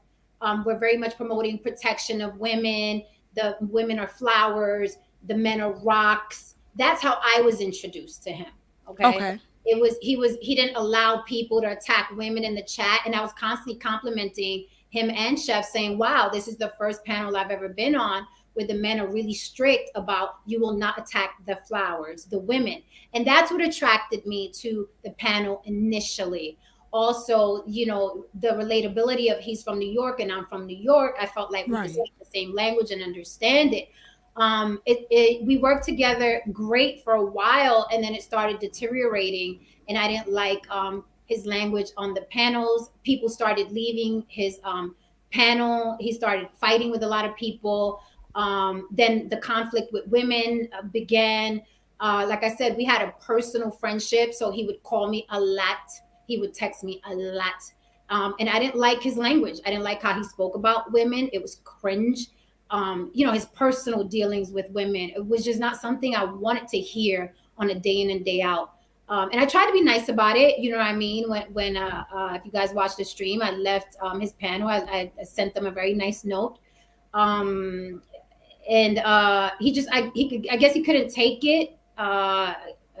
[0.41, 3.03] um, were very much promoting protection of women.
[3.35, 4.97] The women are flowers.
[5.27, 6.55] The men are rocks.
[6.75, 8.47] That's how I was introduced to him.
[8.89, 9.05] Okay.
[9.05, 9.39] Okay.
[9.65, 13.15] it was he was he didn't allow people to attack women in the chat and
[13.15, 17.49] i was constantly complimenting him and chef saying wow this is the first panel i've
[17.49, 21.55] ever been on where the men are really strict about you will not attack the
[21.67, 22.79] flowers the women
[23.15, 26.59] and that's what attracted me to the panel initially
[26.93, 31.15] also you know the relatability of he's from new york and i'm from new york
[31.19, 31.87] i felt like we Right.
[31.87, 33.89] could speak the same language and understand it
[34.37, 39.59] um it, it we worked together great for a while and then it started deteriorating
[39.87, 42.91] and i didn't like um his language on the panels.
[43.03, 44.95] People started leaving his um
[45.31, 45.97] panel.
[45.99, 48.01] He started fighting with a lot of people.
[48.35, 51.61] Um then the conflict with women uh, began.
[51.99, 55.39] Uh like i said we had a personal friendship so he would call me a
[55.39, 55.89] lot.
[56.27, 57.61] He would text me a lot.
[58.09, 59.59] Um, and i didn't like his language.
[59.65, 61.29] I didn't like how he spoke about women.
[61.33, 62.27] It was cringe
[62.71, 65.11] um, you know, his personal dealings with women.
[65.15, 68.41] It was just not something I wanted to hear on a day in and day
[68.41, 68.71] out.
[69.07, 70.57] Um, and I tried to be nice about it.
[70.57, 71.29] You know what I mean?
[71.29, 74.67] When, when uh, uh, if you guys watched the stream, I left um, his panel.
[74.67, 76.57] I, I sent them a very nice note.
[77.13, 78.01] Um,
[78.67, 81.77] and uh, he just, I, he could, I guess he couldn't take it.
[81.97, 82.55] Uh,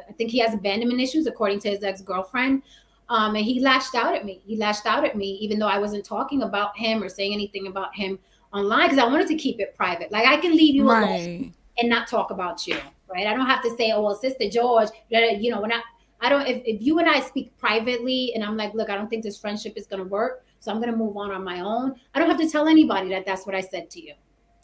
[0.07, 2.61] I think he has abandonment issues, according to his ex girlfriend.
[3.09, 4.41] Um, and he lashed out at me.
[4.45, 7.67] He lashed out at me, even though I wasn't talking about him or saying anything
[7.67, 8.19] about him
[8.55, 10.11] online because I wanted to keep it private.
[10.11, 12.77] Like I can leave you alone and not talk about you,
[13.11, 13.27] right?
[13.27, 15.81] I don't have to say, oh well, Sister George, you know, when I
[16.21, 19.09] I don't if, if you and I speak privately and I'm like, look, I don't
[19.09, 21.95] think this friendship is gonna work, so I'm gonna move on on my own.
[22.13, 24.13] I don't have to tell anybody that that's what I said to you,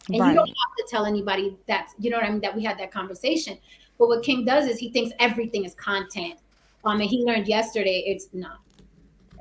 [0.08, 2.64] and you don't have to tell anybody that you know what I mean that we
[2.64, 3.58] had that conversation.
[3.98, 6.38] But what King does is he thinks everything is content.
[6.84, 8.58] Um, and he learned yesterday it's not.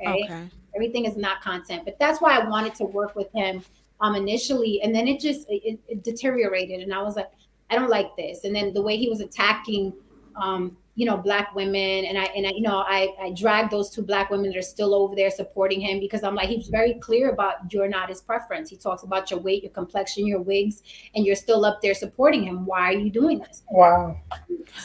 [0.05, 0.23] Right?
[0.25, 0.49] Okay.
[0.75, 3.61] everything is not content but that's why i wanted to work with him
[4.01, 7.29] um initially and then it just it, it deteriorated and i was like
[7.69, 8.43] i don't like this.
[8.43, 9.93] And then the way he was attacking
[10.41, 13.89] um you know black women and i and i you know i i dragged those
[13.89, 16.95] two black women that are still over there supporting him because i'm like he's very
[16.95, 18.69] clear about you're not his preference.
[18.69, 20.83] He talks about your weight your complexion your wigs
[21.15, 22.65] and you're still up there supporting him.
[22.65, 23.63] Why are you doing this?
[23.71, 24.19] Wow.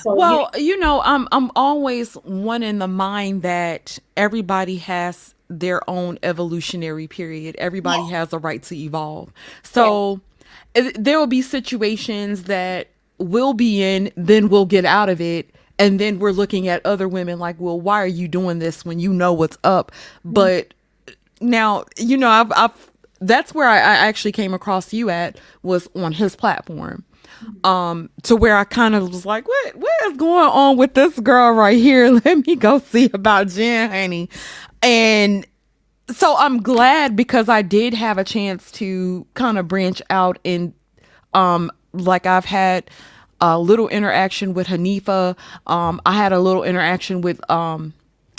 [0.02, 5.34] so you- Well, you know, I'm I'm always one in the mind that everybody has
[5.48, 7.54] their own evolutionary period.
[7.58, 9.32] Everybody has a right to evolve.
[9.62, 10.20] So
[10.74, 15.50] it- there will be situations that we'll be in, then we'll get out of it.
[15.78, 18.98] And then we're looking at other women like, well, why are you doing this when
[18.98, 19.92] you know what's up?
[20.20, 20.32] Mm-hmm.
[20.32, 20.74] But
[21.08, 22.90] eh, now, you know, I've, I've
[23.20, 27.04] that's where I, I actually came across you at was on his platform.
[27.44, 27.66] Mm-hmm.
[27.66, 31.18] um to where I kind of was like, what what is going on with this
[31.20, 32.10] girl right here?
[32.24, 34.30] Let me go see about Jen Honey.
[34.82, 35.46] And
[36.10, 40.72] so I'm glad because I did have a chance to kind of branch out and
[41.34, 42.88] um like I've had
[43.40, 45.36] a little interaction with Hanifa.
[45.66, 47.92] Um I had a little interaction with um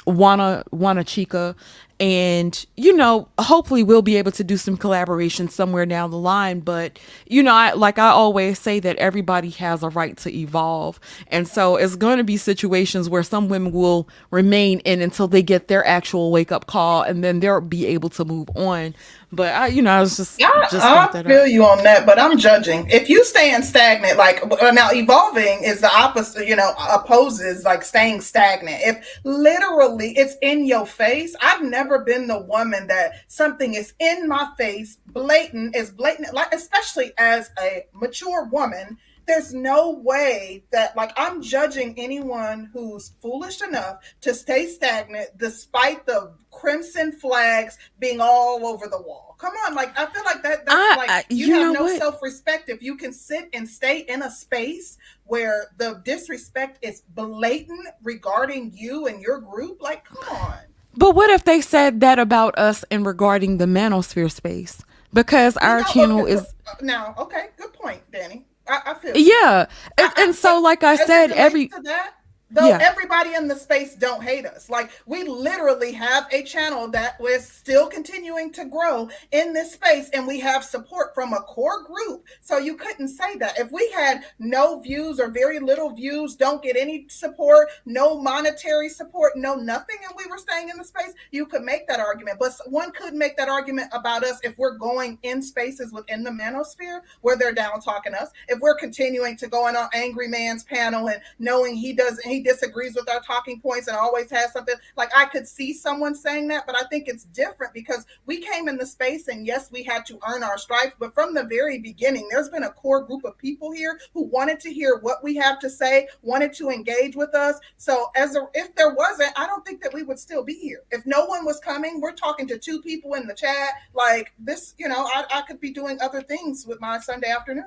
[0.05, 1.55] Wana Wana Chica
[1.99, 6.59] and you know hopefully we'll be able to do some collaboration somewhere down the line.
[6.59, 10.99] But you know I, like i always say that everybody has a right to evolve.
[11.27, 15.41] And so it's going to be situations where some women will remain in until they
[15.41, 18.93] get their actual wake up call and then they'll be able to move on
[19.31, 21.49] but I, you know, I was just, Yeah, just I feel up.
[21.49, 22.89] you on that, but I'm judging.
[22.89, 27.83] If you staying stagnant, like uh, now evolving is the opposite, you know, opposes like
[27.83, 28.81] staying stagnant.
[28.81, 34.27] If literally it's in your face, I've never been the woman that something is in
[34.29, 38.97] my face, blatant, is blatant, like especially as a mature woman.
[39.27, 46.05] There's no way that like I'm judging anyone who's foolish enough to stay stagnant despite
[46.05, 49.35] the crimson flags being all over the wall.
[49.37, 51.83] Come on, like I feel like that that's I, like I you, you have no
[51.83, 51.99] what?
[51.99, 57.87] self-respect if you can sit and stay in a space where the disrespect is blatant
[58.01, 59.81] regarding you and your group.
[59.81, 60.57] Like, come on.
[60.95, 64.81] But what if they said that about us in regarding the manosphere space?
[65.13, 68.45] Because You our know, channel okay, is uh, now okay, good point, Danny.
[68.67, 69.67] I, I feel yeah,
[69.97, 72.13] and, and so like I said, every that,
[72.49, 72.79] though Yeah.
[72.81, 74.69] everybody in the space don't hate us.
[74.69, 80.09] Like we literally have a channel that was still continuing to grow in this space,
[80.11, 82.25] and we have support from a core group.
[82.41, 83.59] So you couldn't say that.
[83.59, 88.89] If we had no views or very little views, don't get any support, no monetary
[88.89, 92.39] support, no nothing, and we were staying in the space, you could make that argument.
[92.39, 96.31] But one could make that argument about us if we're going in spaces within the
[96.31, 98.29] manosphere where they're down talking us.
[98.47, 102.95] If we're continuing to go on Angry Man's panel and knowing he doesn't, he disagrees
[102.95, 106.65] with our talking points and always has something like I could see someone saying that,
[106.65, 110.05] but I think it's different because we came in the space and yes, we had
[110.07, 113.37] to earn our stripes, but from the very beginning, there's been a core group of
[113.37, 117.33] people here who wanted to hear what we have to say, wanted to engage with
[117.35, 117.59] us.
[117.77, 120.83] So as a, if there wasn't, I don't think that we would still be here.
[120.91, 123.69] If no one was coming, we're talking to two people in the chat.
[123.93, 127.65] Like this, you know, I, I could be doing other things with my Sunday afternoon.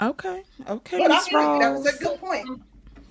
[0.00, 1.58] okay, okay, But I.
[1.60, 2.62] That was a good point.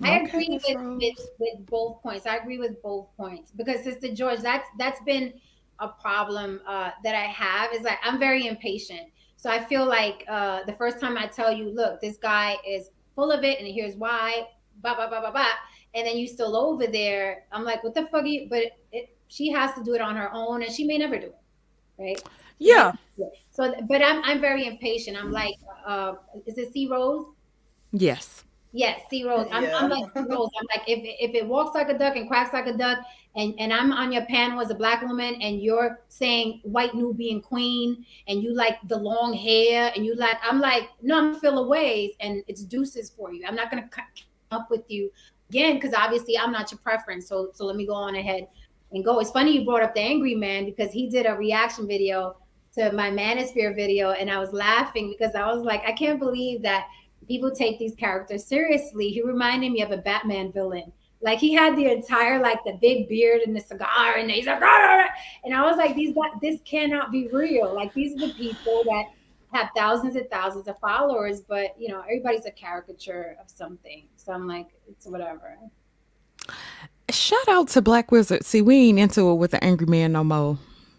[0.02, 2.26] I Okay, agree with, with with both points.
[2.26, 5.32] I agree with both points because Sister George, that's that's been
[5.80, 7.72] a problem uh, that I have.
[7.72, 9.10] Is like I'm very impatient.
[9.36, 12.90] So I feel like uh, the first time I tell you, look, this guy is
[13.14, 14.48] full of it, and here's why,
[14.82, 15.48] blah blah blah blah blah,
[15.94, 17.44] and then you still over there.
[17.52, 18.22] I'm like, what the fuck?
[18.24, 18.48] Are you?
[18.48, 21.26] But it, she has to do it on her own, and she may never do
[21.26, 21.36] it,
[21.98, 22.22] right?
[22.58, 22.92] Yeah,
[23.50, 25.16] So, but I'm I'm very impatient.
[25.16, 25.54] I'm like,
[25.86, 26.14] uh,
[26.46, 27.26] is it C Rose?
[27.92, 28.44] yes,
[28.76, 29.48] Yes, C Rose.
[29.50, 29.78] I'm, Yeah.
[29.78, 30.50] I'm like C Rose.
[30.60, 32.98] I'm like if if it walks like a duck and quacks like a duck,
[33.34, 37.40] and and I'm on your panel as a black woman, and you're saying white Nubian
[37.40, 41.66] queen, and you like the long hair, and you like I'm like no, I'm Phil
[41.66, 43.46] ways, and it's deuces for you.
[43.48, 44.04] I'm not gonna come
[44.50, 45.10] up with you
[45.48, 47.26] again because obviously I'm not your preference.
[47.26, 48.46] So so let me go on ahead
[48.92, 49.20] and go.
[49.20, 52.36] It's funny you brought up the angry man because he did a reaction video
[52.74, 56.60] to my manosphere video, and I was laughing because I was like, I can't believe
[56.60, 56.88] that
[57.26, 59.08] people take these characters seriously.
[59.08, 60.92] He reminded me of a Batman villain.
[61.22, 64.62] Like he had the entire like the big beard and the cigar, and he's like,
[64.62, 67.74] and I was like, these this cannot be real.
[67.74, 69.06] Like these are the people that
[69.52, 74.06] have thousands and thousands of followers, but you know everybody's a caricature of something.
[74.16, 75.56] So I'm like, it's whatever.
[77.10, 78.44] Shout out to Black Wizard.
[78.44, 80.58] See, we ain't into it with the Angry Man no more.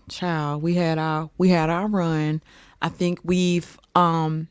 [0.10, 2.42] Child, we had our we had our run.
[2.82, 4.48] I think we've um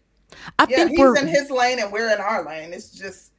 [0.58, 2.72] I Yeah, think he's we're in his lane and we're in our lane.
[2.72, 3.32] It's just,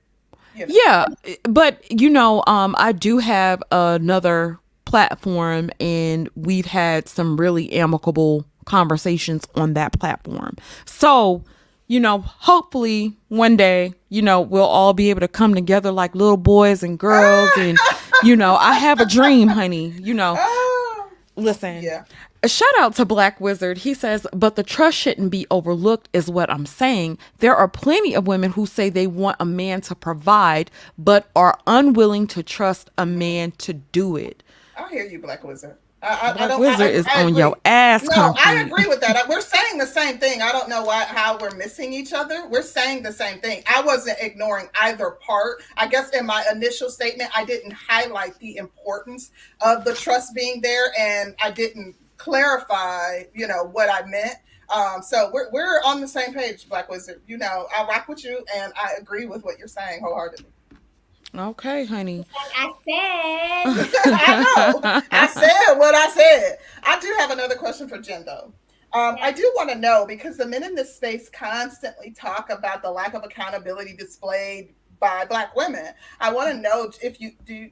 [0.55, 0.73] you know.
[0.85, 1.05] yeah,
[1.43, 8.45] but you know, um I do have another platform and we've had some really amicable
[8.65, 10.55] conversations on that platform.
[10.85, 11.43] So,
[11.88, 16.15] you know, hopefully one day, you know, we'll all be able to come together like
[16.15, 17.77] little boys and girls and
[18.23, 19.89] you know, I have a dream, honey.
[19.99, 21.84] You know, Oh, Listen.
[21.84, 22.03] yeah.
[22.43, 23.80] A shout out to Black Wizard.
[23.80, 27.18] He says, but the trust shouldn't be overlooked, is what I'm saying.
[27.39, 30.69] There are plenty of women who say they want a man to provide,
[30.99, 34.43] but are unwilling to trust a man to do it.
[34.77, 35.77] I hear you, Black Wizard.
[36.03, 37.39] I, I, I Black don't, Wizard I, is I on agree.
[37.39, 38.03] your ass.
[38.03, 39.27] No, I agree with that.
[39.27, 40.43] We're saying the same thing.
[40.43, 42.47] I don't know why how we're missing each other.
[42.47, 43.64] We're saying the same thing.
[43.65, 45.64] I wasn't ignoring either part.
[45.76, 50.61] I guess in my initial statement, I didn't highlight the importance of the trust being
[50.61, 51.95] there, and I didn't
[52.28, 54.36] clarify, you know, what I meant.
[54.74, 57.22] Um, so we're we're on the same page, Black Wizard.
[57.26, 60.52] You know, I rock with you, and I agree with what you're saying wholeheartedly.
[61.36, 62.26] Okay, honey.
[62.56, 63.90] I said.
[64.06, 65.02] I know.
[65.12, 66.58] I said what I said.
[66.84, 68.52] I do have another question for Jen, though.
[68.94, 72.82] Um, I do want to know because the men in this space constantly talk about
[72.82, 75.94] the lack of accountability displayed by Black women.
[76.20, 77.70] I want to know if you do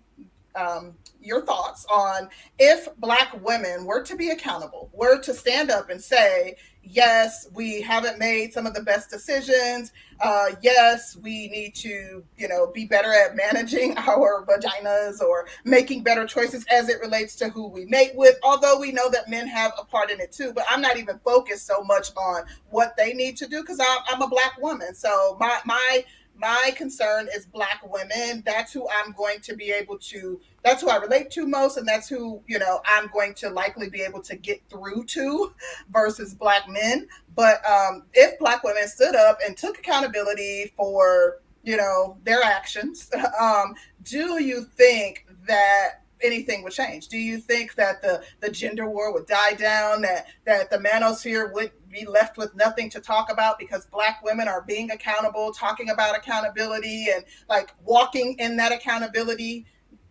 [0.56, 2.30] um, your thoughts on
[2.60, 7.82] if Black women were to be accountable, were to stand up and say, yes, we
[7.82, 9.91] haven't made some of the best decisions.
[10.22, 16.03] Uh, yes, we need to, you know, be better at managing our vaginas or making
[16.03, 18.38] better choices as it relates to who we mate with.
[18.44, 21.19] Although we know that men have a part in it too, but I'm not even
[21.19, 24.94] focused so much on what they need to do because I'm, I'm a black woman.
[24.94, 26.06] So my my
[26.38, 30.90] my concern is black women that's who i'm going to be able to that's who
[30.90, 34.22] i relate to most and that's who you know i'm going to likely be able
[34.22, 35.53] to get through to
[35.91, 41.78] versus black men but um, if black women stood up and took accountability for you
[41.78, 43.10] know their actions
[43.40, 47.07] um, do you think that anything would change?
[47.07, 51.52] Do you think that the, the gender war would die down, that, that the manosphere
[51.53, 55.89] would be left with nothing to talk about because black women are being accountable, talking
[55.89, 59.65] about accountability and like walking in that accountability?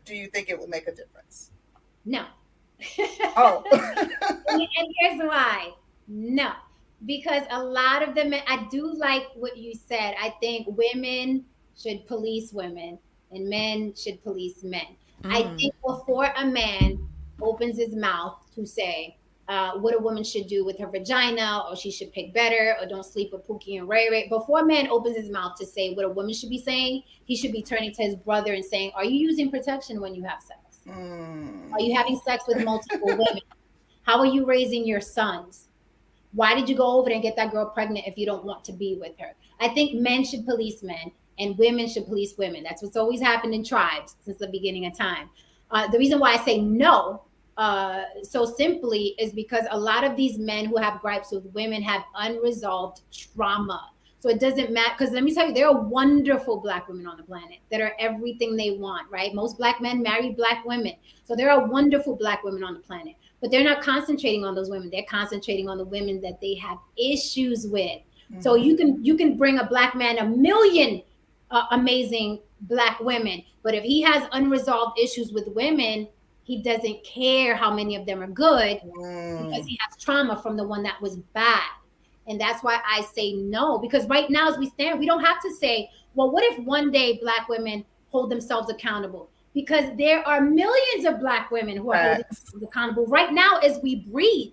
[0.05, 1.51] Do you think it would make a difference?
[2.05, 2.25] No.
[3.37, 3.63] oh.
[3.73, 5.73] and here's why.
[6.09, 6.53] No.
[7.07, 10.15] Because a lot of them, I do like what you said.
[10.21, 11.45] I think women
[11.81, 12.99] should police women
[13.31, 14.97] and men should police men.
[15.23, 15.35] Mm.
[15.35, 17.07] I think before a man
[17.43, 19.19] opens his mouth to say
[19.49, 22.87] uh, what a woman should do with her vagina, or she should pick better, or
[22.87, 25.93] don't sleep with Pookie and Ray Ray, before a man opens his mouth to say
[25.93, 28.93] what a woman should be saying, he should be turning to his brother and saying,
[28.95, 30.61] Are you using protection when you have sex?
[30.89, 31.73] Mm.
[31.73, 33.41] Are you having sex with multiple women?
[34.03, 35.69] How are you raising your sons?
[36.33, 38.65] Why did you go over there and get that girl pregnant if you don't want
[38.65, 39.35] to be with her?
[39.61, 42.63] I think men should police men and women should police women.
[42.63, 45.31] That's what's always happened in tribes since the beginning of time.
[45.71, 47.23] Uh, the reason why I say no
[47.57, 51.83] uh, so simply is because a lot of these men who have gripes with women
[51.83, 53.91] have unresolved trauma.
[54.19, 57.19] So it doesn't matter because let me tell you, there are wonderful black women on
[57.19, 59.35] the planet that are everything they want, right?
[59.35, 60.95] Most black men marry black women.
[61.25, 64.71] So there are wonderful black women on the planet, but they're not concentrating on those
[64.71, 64.89] women.
[64.91, 68.01] They're concentrating on the women that they have issues with.
[68.33, 68.41] Mm-hmm.
[68.41, 71.03] So you can you can bring a black man a million
[71.51, 73.45] uh, amazing black women.
[73.63, 76.09] But if he has unresolved issues with women,
[76.45, 79.43] he doesn't care how many of them are good mm.
[79.43, 81.63] because he has trauma from the one that was bad.
[82.27, 85.43] And that's why I say no, because right now, as we stand, we don't have
[85.43, 89.29] to say, well, what if one day black women hold themselves accountable?
[89.53, 93.79] Because there are millions of black women who are holding themselves accountable right now as
[93.83, 94.53] we breathe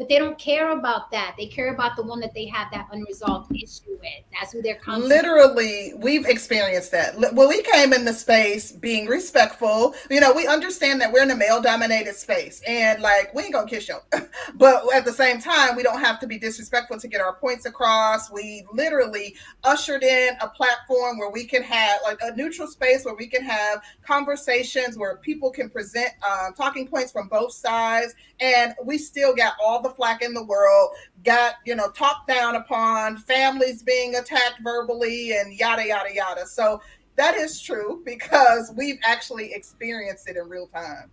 [0.00, 1.34] but they don't care about that.
[1.36, 4.08] They care about the one that they have that unresolved issue with.
[4.32, 4.80] That's who they're.
[4.86, 7.18] Literally, we've experienced that.
[7.18, 11.30] When we came in the space being respectful, you know, we understand that we're in
[11.30, 13.98] a male dominated space and like we ain't gonna kiss you.
[14.54, 17.66] but at the same time, we don't have to be disrespectful to get our points
[17.66, 18.32] across.
[18.32, 23.16] We literally ushered in a platform where we can have like a neutral space where
[23.16, 28.14] we can have conversations where people can present uh, talking points from both sides.
[28.40, 30.90] And we still got all the the flack in the world,
[31.24, 36.46] got, you know, talked down upon, families being attacked verbally, and yada, yada, yada.
[36.46, 36.80] So
[37.16, 41.10] that is true because we've actually experienced it in real time.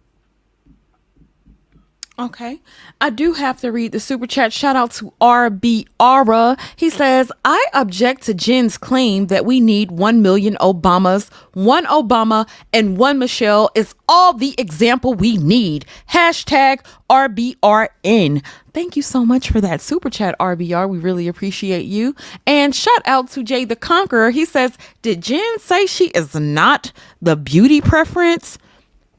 [2.20, 2.62] Okay.
[3.00, 4.52] I do have to read the super chat.
[4.52, 6.58] Shout out to RB Aura.
[6.76, 11.32] He says, I object to Jen's claim that we need 1 million Obamas.
[11.54, 15.86] One Obama and one Michelle is all the example we need.
[16.10, 18.44] Hashtag RBRN.
[18.74, 20.90] Thank you so much for that super chat, RBR.
[20.90, 22.16] We really appreciate you.
[22.48, 24.32] And shout out to Jay the Conqueror.
[24.32, 26.92] He says, Did Jen say she is not
[27.22, 28.58] the beauty preference?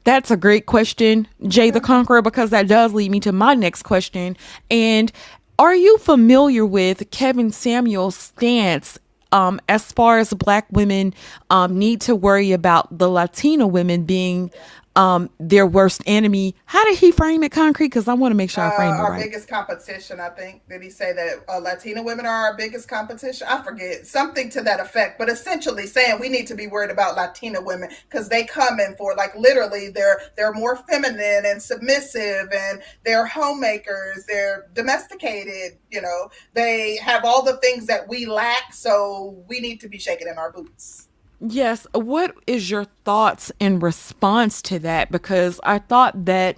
[0.04, 3.82] That's a great question, Jay the Conqueror, because that does lead me to my next
[3.82, 4.36] question.
[4.70, 5.12] And
[5.58, 8.98] are you familiar with Kevin Samuels' stance
[9.32, 11.14] um, as far as black women
[11.50, 14.50] um, need to worry about the Latina women being
[14.98, 16.56] um, their worst enemy.
[16.64, 17.86] How did he frame it concrete?
[17.86, 19.18] Because I want to make sure I frame uh, it our right.
[19.18, 20.68] Our biggest competition, I think.
[20.68, 23.46] Did he say that uh, Latina women are our biggest competition?
[23.48, 25.16] I forget something to that effect.
[25.18, 28.96] But essentially saying we need to be worried about Latina women because they come in
[28.96, 34.24] for like literally they're they're more feminine and submissive and they're homemakers.
[34.26, 35.78] They're domesticated.
[35.92, 38.74] You know, they have all the things that we lack.
[38.74, 41.07] So we need to be shaking in our boots.
[41.40, 41.86] Yes.
[41.92, 45.10] What is your thoughts in response to that?
[45.10, 46.56] Because I thought that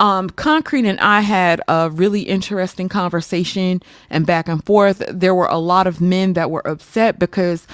[0.00, 5.02] um, Concrete and I had a really interesting conversation and back and forth.
[5.08, 7.66] There were a lot of men that were upset because,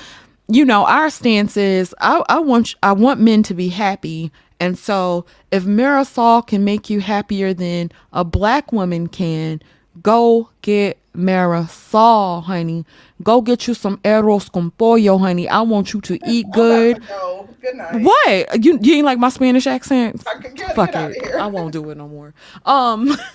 [0.49, 4.79] you know, our stance is I, I want I want men to be happy, and
[4.79, 9.61] so if Marisol can make you happier than a black woman can,
[10.03, 12.85] go get Marisol, honey.
[13.23, 15.49] Go get you some arroz con pollo, honey.
[15.49, 16.97] I want you to eat good.
[16.97, 17.49] to go.
[17.61, 18.03] Good night.
[18.03, 18.65] What?
[18.65, 20.23] You you ain't like my Spanish accent?
[20.27, 21.35] I get, Fuck get it.
[21.35, 22.35] I won't do it no more.
[22.65, 23.16] Um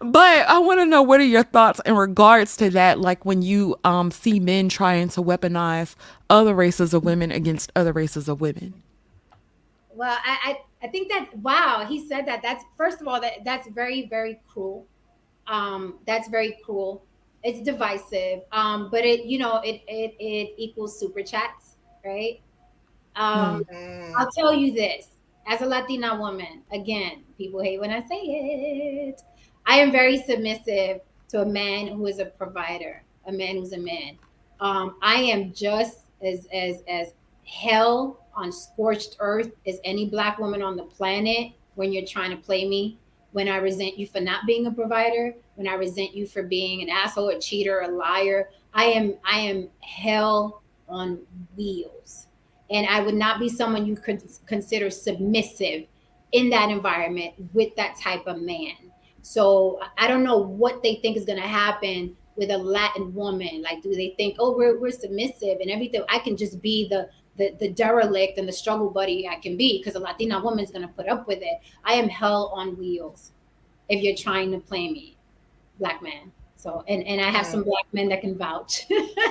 [0.00, 3.42] But I want to know what are your thoughts in regards to that like when
[3.42, 5.94] you um see men trying to weaponize
[6.28, 8.74] other races of women against other races of women.
[9.94, 12.42] Well, I, I I think that wow, he said that.
[12.42, 14.86] That's first of all that that's very very cruel.
[15.46, 17.04] Um, that's very cruel.
[17.44, 18.40] It's divisive.
[18.52, 22.40] Um, but it you know it it it equals super chats, right?
[23.16, 24.12] Um, Mm.
[24.16, 25.08] I'll tell you this
[25.46, 29.22] as a Latina woman, again, people hate when I say it.
[29.66, 33.78] I am very submissive to a man who is a provider, a man who's a
[33.78, 34.18] man.
[34.60, 37.12] Um, I am just as as as
[37.44, 42.36] hell on scorched earth as any black woman on the planet when you're trying to
[42.36, 42.98] play me,
[43.32, 46.82] when I resent you for not being a provider, when I resent you for being
[46.82, 48.50] an asshole, a cheater, a liar.
[48.74, 51.18] I am I am hell on
[51.56, 52.26] wheels
[52.72, 55.84] and I would not be someone you could consider submissive
[56.32, 58.72] in that environment with that type of man.
[59.20, 63.62] So I don't know what they think is going to happen with a Latin woman.
[63.62, 66.02] Like, do they think, oh, we're, we're submissive and everything?
[66.08, 69.78] I can just be the the, the derelict and the struggle buddy I can be
[69.78, 71.60] because a Latina woman is going to put up with it.
[71.84, 73.32] I am hell on wheels
[73.88, 75.16] if you're trying to play me,
[75.78, 76.32] black man.
[76.56, 78.86] So, and, and I have some black men that can vouch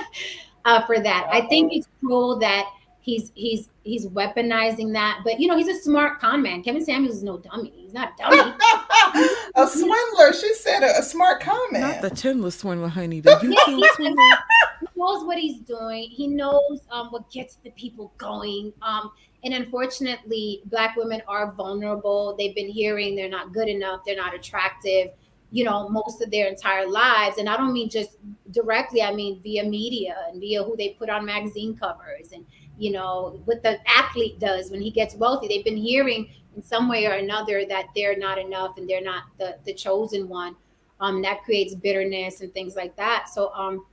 [0.64, 1.28] uh, for that.
[1.30, 2.66] I think it's cool that
[3.00, 5.20] he's he's he's weaponizing that.
[5.24, 6.62] But you know, he's a smart con man.
[6.62, 7.72] Kevin Samuels is no dummy.
[7.74, 8.36] He's not dummy.
[9.54, 10.32] a swindler.
[10.32, 12.02] She said a, a smart Not comment.
[12.02, 13.20] the Chinless swindler, honey.
[13.20, 14.38] The YouTube swindler.
[14.80, 16.08] he knows what he's doing.
[16.10, 18.72] He knows um, what gets the people going.
[18.82, 19.10] Um,
[19.44, 22.34] and unfortunately, black women are vulnerable.
[22.38, 25.08] They've been hearing they're not good enough, they're not attractive,
[25.50, 27.38] you know, most of their entire lives.
[27.38, 28.18] And I don't mean just
[28.52, 32.46] directly, I mean via media and via who they put on magazine covers and,
[32.78, 35.48] you know, what the athlete does when he gets wealthy.
[35.48, 39.24] They've been hearing in some way or another that they're not enough and they're not
[39.38, 40.56] the, the chosen one.
[41.00, 43.28] Um, that creates bitterness and things like that.
[43.28, 43.84] So, um,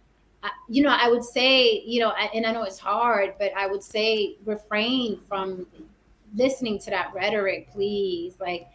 [0.44, 3.52] I- you know, I would say, you know, I- and I know it's hard, but
[3.57, 5.65] I would say refrain from
[6.36, 8.36] listening to that rhetoric, please.
[8.40, 8.68] Like,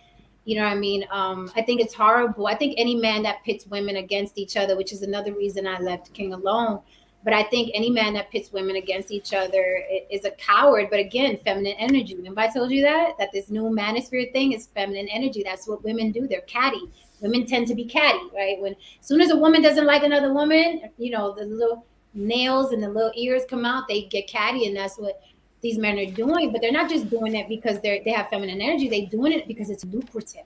[0.45, 1.07] you know what I mean?
[1.11, 2.47] Um, I think it's horrible.
[2.47, 5.79] I think any man that pits women against each other, which is another reason I
[5.79, 6.81] left King alone.
[7.25, 10.89] But I think any man that pits women against each other is a coward.
[10.91, 12.15] But again, feminine energy.
[12.15, 15.43] Remember, I told you that that this new manosphere thing is feminine energy.
[15.43, 16.29] That's what women do.
[16.29, 16.91] They're catty.
[17.23, 18.61] Women tend to be catty, right?
[18.61, 22.73] When as soon as a woman doesn't like another woman, you know, the little nails
[22.73, 25.23] and the little ears come out, they get catty, and that's what
[25.63, 26.53] these men are doing.
[26.53, 28.91] But they're not just doing it because they're they have feminine energy.
[28.91, 30.45] They're doing it because it's lucrative.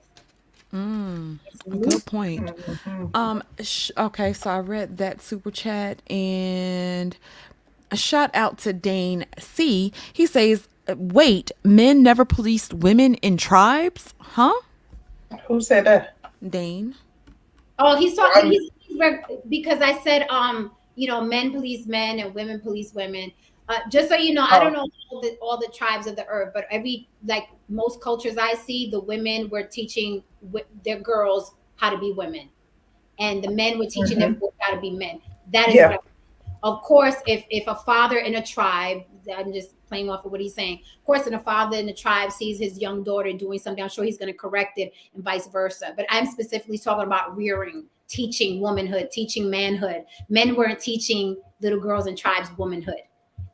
[0.73, 1.91] Mm, It's a lucrative.
[1.91, 2.51] good point.
[3.13, 3.43] Um.
[3.61, 7.17] Sh- okay, so I read that super chat and
[7.91, 9.93] a shout out to Dane C.
[10.13, 14.53] He says, "Wait, men never policed women in tribes, huh?"
[15.47, 16.15] Who said that?
[16.47, 16.95] Dane.
[17.79, 22.19] Oh, he's talking he's, he's reg- because I said um, you know, men police men
[22.19, 23.31] and women police women.
[23.69, 26.25] Uh, just so you know, I don't know all the, all the tribes of the
[26.25, 31.53] earth, but every like most cultures I see, the women were teaching wi- their girls
[31.75, 32.49] how to be women,
[33.19, 35.21] and the men were teaching their boys how to be men.
[35.53, 35.89] That is, Yeah.
[35.91, 40.25] what I- of course, if if a father in a tribe, I'm just playing off
[40.25, 40.81] of what he's saying.
[40.99, 43.89] Of course, if a father in the tribe sees his young daughter doing something, I'm
[43.89, 45.93] sure he's going to correct it, and vice versa.
[45.95, 50.05] But I'm specifically talking about rearing, teaching womanhood, teaching manhood.
[50.27, 53.01] Men weren't teaching little girls in tribes womanhood,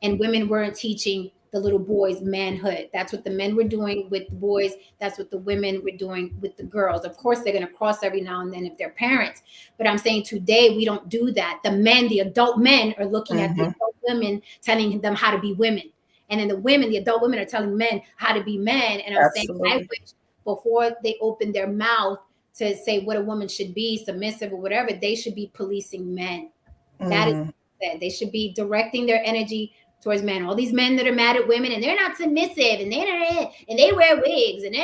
[0.02, 2.90] and women weren't teaching the little boys manhood.
[2.92, 4.72] That's what the men were doing with the boys.
[5.00, 7.04] That's what the women were doing with the girls.
[7.04, 9.42] Of course, they're going to cross every now and then if they're parents.
[9.78, 11.60] But I'm saying today we don't do that.
[11.64, 13.74] The men, the adult men, are looking at the Mhm.
[13.74, 15.90] adult women, telling them how to be women.
[16.28, 19.00] And then the women, the adult women, are telling men how to be men.
[19.00, 20.12] And I'm saying, I wish
[20.44, 22.18] before they open their mouth
[22.56, 26.50] to say what a woman should be, submissive or whatever, they should be policing men.
[26.98, 27.52] That is Mhm.
[27.82, 29.72] that they should be directing their energy
[30.06, 30.44] towards men.
[30.44, 33.76] All these men that are mad at women and they're not submissive and they and
[33.76, 34.76] they wear wigs and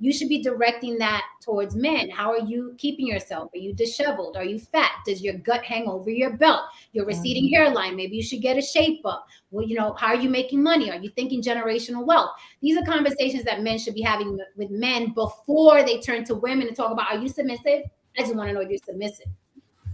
[0.00, 2.08] you should be directing that towards men.
[2.08, 3.50] How are you keeping yourself?
[3.52, 4.38] Are you disheveled?
[4.38, 4.92] Are you fat?
[5.04, 6.62] Does your gut hang over your belt?
[6.94, 7.62] Your receding mm-hmm.
[7.62, 7.94] hairline?
[7.94, 9.26] Maybe you should get a shape up.
[9.50, 10.90] Well, you know, how are you making money?
[10.90, 12.30] Are you thinking generational wealth?
[12.62, 16.68] These are conversations that men should be having with men before they turn to women
[16.68, 17.82] and talk about are you submissive?
[18.16, 19.26] I just want to know if you're submissive.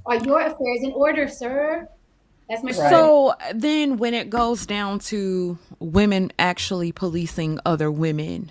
[0.06, 1.88] Are your affairs in order, sir?
[2.50, 2.90] That's my right.
[2.90, 8.50] So then when it goes down to women actually policing other women,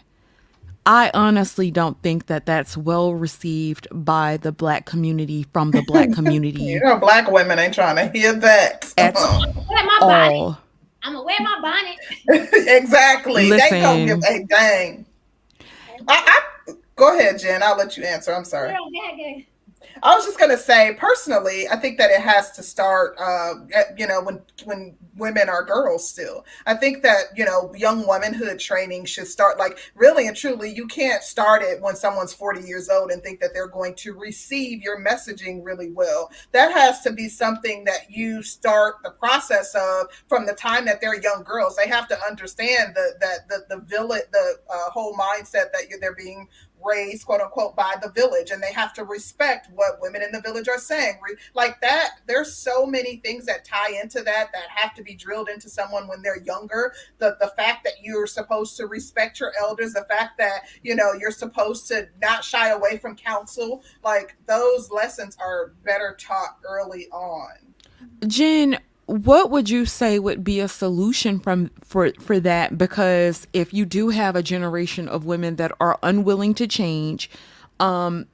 [0.85, 6.11] I honestly don't think that that's well received by the black community from the black
[6.15, 6.63] community.
[6.63, 9.43] you know, black women ain't trying to hear that at all.
[11.03, 12.49] I'm gonna wear my bonnet.
[12.67, 13.49] exactly.
[13.49, 15.05] Listen, they don't give a dang.
[16.07, 17.63] I, I, go ahead, Jen.
[17.63, 18.33] I'll let you answer.
[18.33, 18.69] I'm sorry.
[18.71, 18.89] Girl,
[20.03, 23.53] I was just going to say, personally, I think that it has to start, uh,
[23.73, 26.45] at, you know, when when women are girls still.
[26.65, 30.73] I think that you know, young womanhood training should start like really and truly.
[30.73, 34.13] You can't start it when someone's forty years old and think that they're going to
[34.13, 36.31] receive your messaging really well.
[36.51, 41.01] That has to be something that you start the process of from the time that
[41.01, 41.75] they're young girls.
[41.75, 46.15] They have to understand the that the the village, the uh, whole mindset that they're
[46.15, 46.47] being
[46.83, 50.41] raised quote unquote by the village and they have to respect what women in the
[50.41, 51.19] village are saying.
[51.53, 55.49] Like that there's so many things that tie into that that have to be drilled
[55.49, 56.93] into someone when they're younger.
[57.17, 61.13] The the fact that you're supposed to respect your elders the fact that you know
[61.13, 67.07] you're supposed to not shy away from counsel like those lessons are better taught early
[67.11, 67.49] on.
[68.27, 68.77] Jen
[69.09, 72.77] what would you say would be a solution from for for that?
[72.77, 77.29] Because if you do have a generation of women that are unwilling to change
[77.79, 78.25] um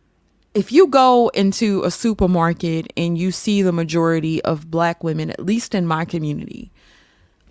[0.53, 5.39] if you go into a supermarket and you see the majority of black women at
[5.45, 6.71] least in my community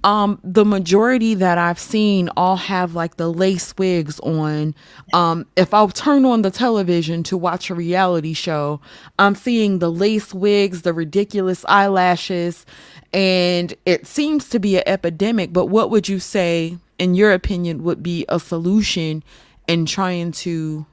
[0.03, 4.75] um the majority that i've seen all have like the lace wigs on.
[5.13, 8.81] Um if i turn on the television to watch a reality show
[9.19, 12.67] i'm seeing the lace wigs the ridiculous eyelashes
[13.15, 17.83] and it seems to be an epidemic but what would you say in your opinion
[17.83, 19.23] would be a solution
[19.67, 20.85] in trying to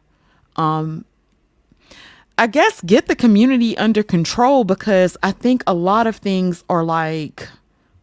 [0.56, 1.04] um
[2.42, 4.64] I guess get the community under control?
[4.64, 7.48] Because I think a lot of things are like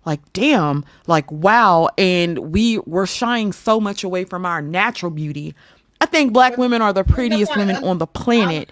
[0.05, 1.89] like damn like wow.
[1.99, 5.57] And we were shying so much away from our natural beauty.
[6.01, 8.71] I think black women are the prettiest women on the planet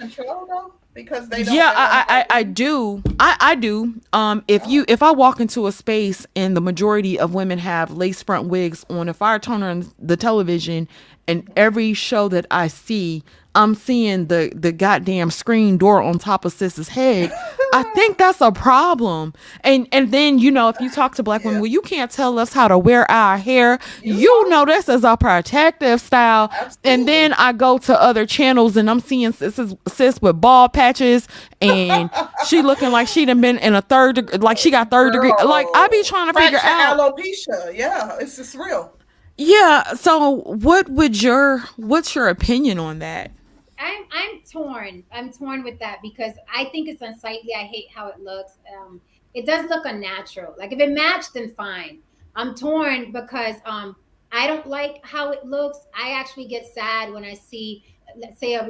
[0.96, 3.02] because they yeah I, I i do.
[3.20, 3.94] I i do.
[4.12, 7.92] Um if you if i walk into a space and the majority of women have
[7.92, 10.88] lace front wigs on if i turn on the television
[11.28, 13.22] and every show that i see
[13.56, 17.32] I'm seeing the the goddamn screen door on top of sis's head.
[17.72, 19.32] I think that's a problem.
[19.62, 22.38] And and then you know if you talk to black women, well, you can't tell
[22.38, 23.78] us how to wear our hair.
[24.02, 26.50] You know this is a protective style.
[26.52, 26.90] Absolutely.
[26.90, 29.58] And then I go to other channels and I'm seeing sis
[29.88, 31.26] sis with bald patches
[31.62, 32.10] and
[32.46, 35.32] she looking like she done been in a third degree, like she got third degree.
[35.44, 37.74] Like I be trying to figure out alopecia.
[37.74, 38.92] Yeah, it's just real.
[39.38, 39.94] Yeah.
[39.94, 43.30] So what would your what's your opinion on that?
[43.78, 45.04] I'm I'm torn.
[45.12, 47.54] I'm torn with that because I think it's unsightly.
[47.54, 48.54] I hate how it looks.
[48.74, 49.00] Um,
[49.34, 50.54] it does look unnatural.
[50.58, 51.98] Like if it matched, then fine.
[52.34, 53.96] I'm torn because um,
[54.32, 55.78] I don't like how it looks.
[55.94, 57.84] I actually get sad when I see,
[58.16, 58.62] let's say, a,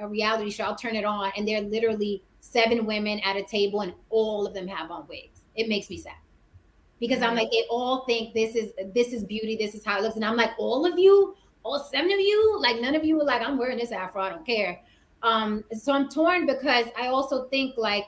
[0.00, 0.64] a reality show.
[0.64, 4.46] I'll turn it on, and there are literally seven women at a table, and all
[4.46, 5.40] of them have on wigs.
[5.54, 6.14] It makes me sad
[7.00, 9.56] because I'm like, they all think this is this is beauty.
[9.56, 12.58] This is how it looks, and I'm like, all of you all seven of you,
[12.60, 14.80] like none of you were like, I'm wearing this afro, I don't care.
[15.22, 18.04] Um, so I'm torn because I also think like,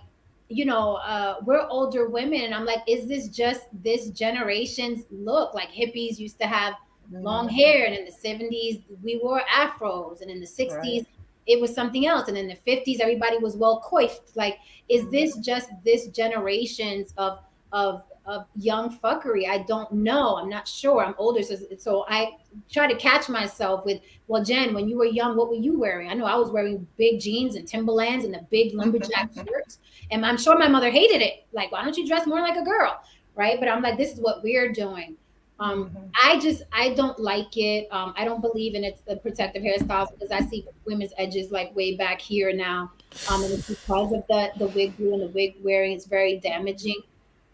[0.48, 5.54] you know, uh, we're older women, and I'm like, is this just this generation's look?
[5.54, 6.74] Like hippies used to have
[7.10, 7.22] mm-hmm.
[7.22, 11.06] long hair, and in the 70s we wore afros, and in the 60s right.
[11.46, 14.36] it was something else, and in the 50s everybody was well coiffed.
[14.36, 14.58] Like,
[14.88, 17.38] is this just this generation's of
[17.72, 19.48] of of young fuckery.
[19.48, 20.36] I don't know.
[20.36, 21.04] I'm not sure.
[21.04, 22.32] I'm older, so, so I
[22.70, 26.08] try to catch myself with, well, Jen, when you were young, what were you wearing?
[26.08, 29.78] I know I was wearing big jeans and Timberlands and the big lumberjack shirts,
[30.10, 31.46] and I'm sure my mother hated it.
[31.52, 33.00] Like, why don't you dress more like a girl,
[33.34, 33.58] right?
[33.58, 35.16] But I'm like, this is what we're doing.
[35.62, 36.06] Um, mm-hmm.
[36.20, 37.86] I just I don't like it.
[37.92, 41.74] Um, I don't believe in it's the protective hairstyles because I see women's edges like
[41.76, 42.90] way back here now.
[43.30, 45.92] Um, and it's because of the the wig glue and the wig wearing.
[45.92, 47.02] It's very damaging.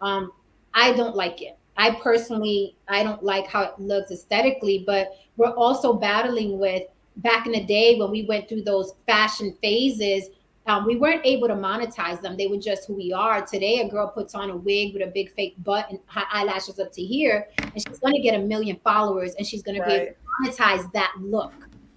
[0.00, 0.32] Um,
[0.78, 1.58] I don't like it.
[1.76, 6.84] I personally, I don't like how it looks aesthetically, but we're also battling with
[7.16, 10.30] back in the day when we went through those fashion phases.
[10.68, 12.36] um, we weren't able to monetize them.
[12.36, 13.44] They were just who we are.
[13.44, 16.92] Today, a girl puts on a wig with a big fake butt and eyelashes up
[16.92, 19.88] to here, and she's going to get a million followers, and she's going right.
[19.88, 21.54] to be able to monetize that look.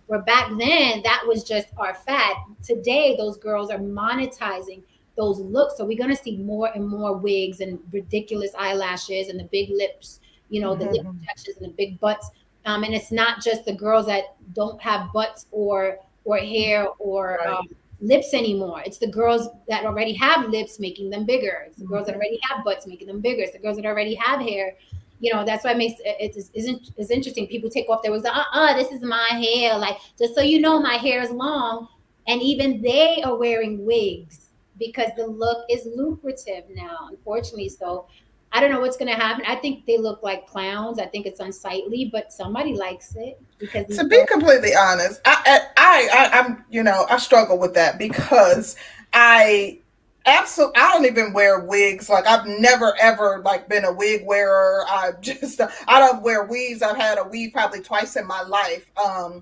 [0.08, 2.36] Where back then, that was just our fad.
[2.64, 4.84] Today, those girls are monetizing
[5.18, 5.78] those looks.
[5.78, 9.70] So we're going to see more and more wigs and ridiculous eyelashes and the big
[9.70, 10.20] lips,
[10.50, 10.86] you know, mm-hmm.
[10.86, 12.30] the lip injections and the big butts.
[12.66, 17.40] Um, and it's not just the girls that don't have butts or or hair or
[17.44, 17.54] right.
[17.54, 17.68] um,
[18.00, 18.84] lips anymore.
[18.86, 21.66] It's the girls that already have lips making them bigger.
[21.68, 22.22] It's the girls that mm-hmm.
[22.22, 23.42] already have butts making them bigger.
[23.42, 24.76] It's the girls that already have hair.
[25.20, 27.48] You know, that's why it makes it it's, it's, it's interesting.
[27.48, 28.26] People take off their wigs.
[28.26, 29.78] Uh uh, this is my hair.
[29.78, 31.88] Like, just so you know, my hair is long.
[32.28, 34.41] And even they are wearing wigs
[34.82, 37.70] because the look is lucrative now, unfortunately.
[37.70, 38.08] So
[38.52, 39.46] I don't know what's going to happen.
[39.48, 41.00] I think they look like clowns.
[41.00, 43.86] I think it's unsightly, but somebody likes it because.
[43.96, 48.76] To be completely honest, I, I, I, I'm, you know, I struggle with that because
[49.14, 49.80] I
[50.28, 54.84] absolutely i don't even wear wigs like i've never ever like been a wig wearer
[54.88, 58.92] i just i don't wear weaves i've had a weave probably twice in my life
[59.04, 59.42] um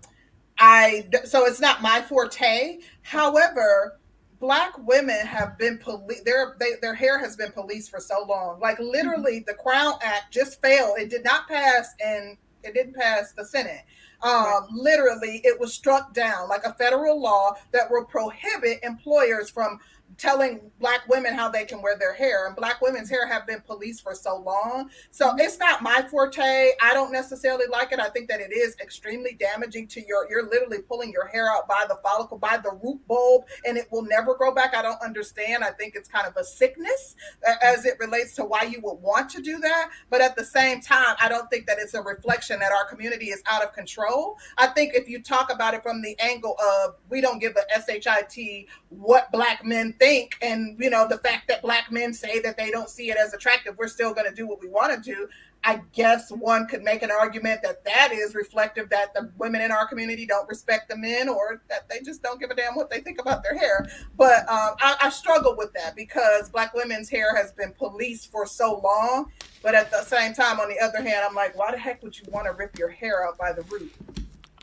[0.58, 3.99] i so it's not my forte however
[4.40, 8.60] black women have been police their they, their hair has been policed for so long.
[8.60, 10.98] Like literally the crown act just failed.
[10.98, 13.84] It did not pass and it didn't pass the senate.
[14.22, 19.80] Um, literally it was struck down like a federal law that will prohibit employers from
[20.18, 22.48] telling black women how they can wear their hair.
[22.48, 24.90] And black women's hair have been policed for so long.
[25.12, 25.40] So mm-hmm.
[25.40, 26.72] it's not my forte.
[26.82, 28.00] I don't necessarily like it.
[28.00, 31.68] I think that it is extremely damaging to your you're literally pulling your hair out
[31.68, 34.76] by the follicle by the root bulb and it will never grow back.
[34.76, 35.64] I don't understand.
[35.64, 37.16] I think it's kind of a sickness
[37.62, 39.90] as it relates to why you would want to do that.
[40.10, 43.28] But at the same time i don't think that it's a reflection that our community
[43.28, 44.38] is out of control.
[44.58, 47.82] I think if you talk about it from the angle of we don't give a
[48.02, 52.58] shit what black men think and you know the fact that black men say that
[52.58, 55.14] they don't see it as attractive we're still going to do what we want to
[55.14, 55.28] do.
[55.62, 59.74] I guess one could make an argument that that is reflective that the women in
[59.74, 62.90] our community don't respect the men or that they just don't give a damn what
[62.90, 63.86] they think about their hair.
[64.16, 68.46] But um, I, I struggle with that because black women's hair has been policed for
[68.46, 69.32] so long
[69.62, 72.18] but at the same time on the other hand i'm like why the heck would
[72.18, 73.92] you want to rip your hair out by the root?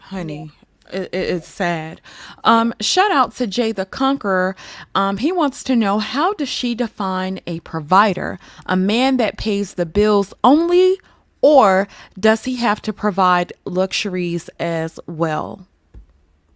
[0.01, 0.51] Honey
[0.93, 2.01] it, it's sad.
[2.45, 4.57] Um, shout out to Jay the Conqueror.
[4.95, 8.39] Um, he wants to know how does she define a provider?
[8.67, 10.99] A man that pays the bills only,
[11.41, 11.89] or
[12.19, 15.67] does he have to provide luxuries as well?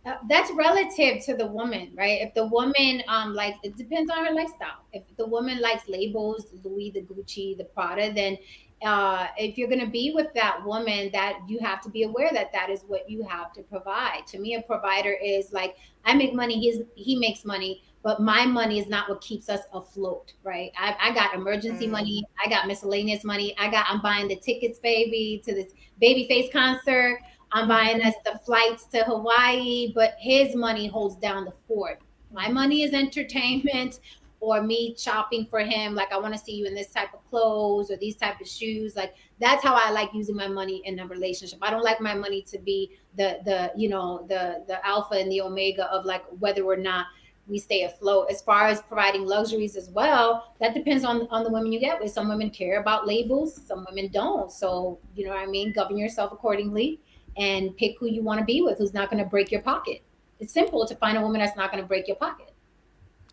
[0.06, 2.22] Uh, that's relative to the woman, right?
[2.22, 4.80] If the woman um like it depends on her lifestyle.
[4.94, 8.38] If the woman likes labels, Louis, the Gucci, the Prada, then
[8.84, 12.30] uh, if you're going to be with that woman that you have to be aware
[12.32, 14.26] that that is what you have to provide.
[14.28, 18.46] To me a provider is like i make money he's he makes money but my
[18.46, 20.70] money is not what keeps us afloat right?
[20.78, 21.90] I, I got emergency mm.
[21.90, 26.52] money i got miscellaneous money i got i'm buying the tickets baby to this babyface
[26.52, 27.20] concert
[27.52, 32.00] i'm buying us the flights to hawaii but his money holds down the fort.
[32.32, 33.98] My money is entertainment
[34.40, 37.24] or me shopping for him like i want to see you in this type of
[37.28, 40.98] clothes or these type of shoes like that's how i like using my money in
[40.98, 41.58] a relationship.
[41.62, 45.30] I don't like my money to be the the you know the the alpha and
[45.30, 47.06] the omega of like whether or not
[47.46, 48.28] we stay afloat.
[48.30, 52.00] As far as providing luxuries as well that depends on on the women you get
[52.00, 52.12] with.
[52.12, 54.50] Some women care about labels some women don't.
[54.50, 55.72] So you know what i mean?
[55.72, 57.00] Govern yourself accordingly
[57.36, 60.02] and pick who you want to be with who's not going to break your pocket.
[60.38, 62.49] It's simple to find a woman that's not going to break your pocket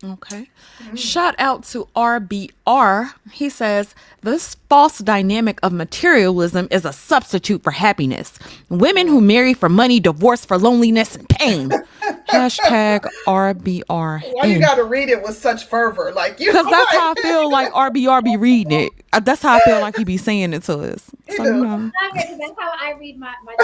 [0.04, 0.48] Okay.
[0.80, 0.96] Mm.
[0.96, 3.12] Shout out to RBR.
[3.32, 8.38] He says, This false dynamic of materialism is a substitute for happiness.
[8.68, 11.70] Women who marry for money divorce for loneliness and pain.
[12.28, 14.22] Hashtag RBR.
[14.32, 16.12] Why you gotta read it with such fervor?
[16.12, 19.24] Like you Because that's how I feel like RBR be reading it.
[19.24, 21.10] That's how I feel like he be saying it to us.
[21.36, 21.90] So, you know.
[22.14, 23.54] That's how I read my, my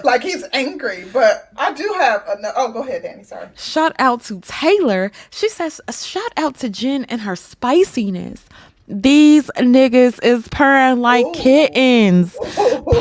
[0.04, 3.22] like he's angry, but I do have a oh go ahead, Danny.
[3.22, 3.48] Sorry.
[3.56, 5.10] Shout out to Taylor.
[5.30, 8.44] She says shout out to Jen and her spiciness.
[8.86, 11.32] These niggas is purring like Ooh.
[11.32, 12.36] kittens.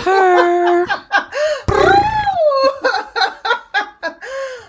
[0.01, 0.85] Purr.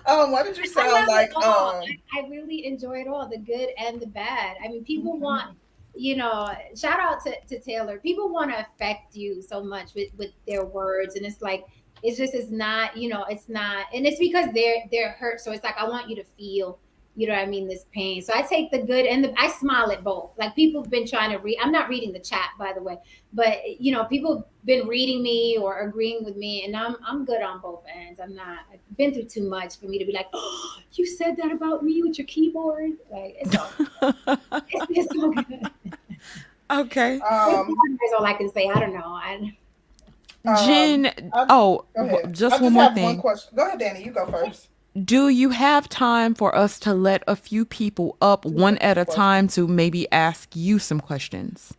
[0.06, 1.82] um, why did you sound like um
[2.12, 4.56] I really enjoy it all, the good and the bad.
[4.64, 5.22] I mean, people mm-hmm.
[5.22, 5.56] want
[5.94, 7.98] you know, shout out to, to Taylor.
[7.98, 11.14] People want to affect you so much with, with their words.
[11.14, 11.64] And it's like,
[12.02, 15.40] it's just, it's not, you know, it's not, and it's because they're, they're hurt.
[15.40, 16.78] So it's like, I want you to feel
[17.16, 18.20] you know what I mean, this pain.
[18.22, 20.30] So I take the good and the I smile at both.
[20.36, 21.58] Like people have been trying to read.
[21.62, 22.98] I'm not reading the chat by the way,
[23.32, 27.24] but you know, people have been reading me or agreeing with me, and I'm I'm
[27.24, 28.18] good on both ends.
[28.20, 31.36] I'm not I've been through too much for me to be like, oh, you said
[31.36, 32.92] that about me with your keyboard.
[33.10, 33.70] Like it's all,
[34.68, 35.70] it's, it's all good.
[36.70, 37.20] Okay.
[37.20, 38.68] Um, That's all I can say.
[38.68, 39.04] I don't know.
[39.04, 39.56] I
[40.46, 43.04] Um, Jen, I- oh, go just I one more have thing.
[43.04, 43.56] One question.
[43.56, 44.04] Go ahead, Danny.
[44.04, 44.68] You go first.
[45.02, 49.04] Do you have time for us to let a few people up one at a
[49.04, 51.74] time to maybe ask you some questions?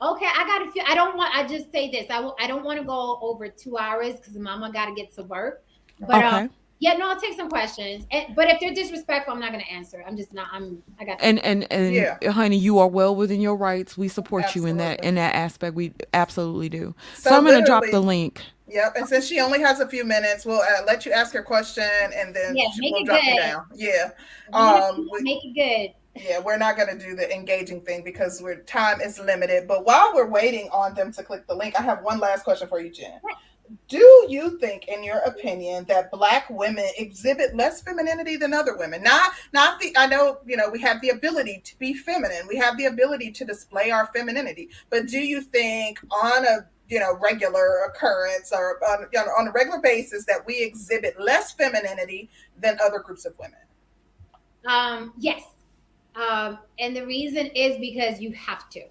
[0.00, 0.82] Okay, I got a few.
[0.86, 1.34] I don't want.
[1.34, 2.06] I just say this.
[2.10, 2.36] I will.
[2.38, 5.64] I don't want to go over two hours because Mama got to get to work.
[5.98, 6.26] But Okay.
[6.26, 8.06] um, yeah, no, I'll take some questions.
[8.10, 10.04] And, but if they're disrespectful, I'm not going to answer.
[10.06, 10.48] I'm just not.
[10.52, 10.82] I'm.
[11.00, 11.18] I got.
[11.22, 12.30] And and and Yeah.
[12.30, 13.96] honey, you are well within your rights.
[13.96, 15.74] We support you in that in that aspect.
[15.74, 16.94] We absolutely do.
[17.14, 18.42] So, So, I'm gonna drop the link.
[18.66, 18.96] Yep.
[18.96, 21.84] And since she only has a few minutes, we'll uh, let you ask her question,
[22.14, 23.40] and then Yeah, make we'll it drop you good.
[23.40, 23.66] down.
[23.74, 24.10] Yeah.
[24.52, 26.22] Um, we- make it good.
[26.22, 29.66] Yeah, we're not going to do the engaging thing because we're time is limited.
[29.66, 32.68] But while we're waiting on them to click the link, I have one last question
[32.68, 33.18] for you, Jen.
[33.88, 39.02] Do you think, in your opinion, that black women exhibit less femininity than other women?
[39.02, 39.94] Not, not the.
[39.96, 42.46] I know, you know, we have the ability to be feminine.
[42.46, 44.68] We have the ability to display our femininity.
[44.90, 49.48] But do you think, on a you know regular occurrence or on, you know, on
[49.48, 52.28] a regular basis, that we exhibit less femininity
[52.60, 53.58] than other groups of women?
[54.66, 55.14] Um.
[55.18, 55.42] Yes.
[56.14, 56.58] Um.
[56.78, 58.82] And the reason is because you have to.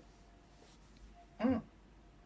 [1.44, 1.62] Mm.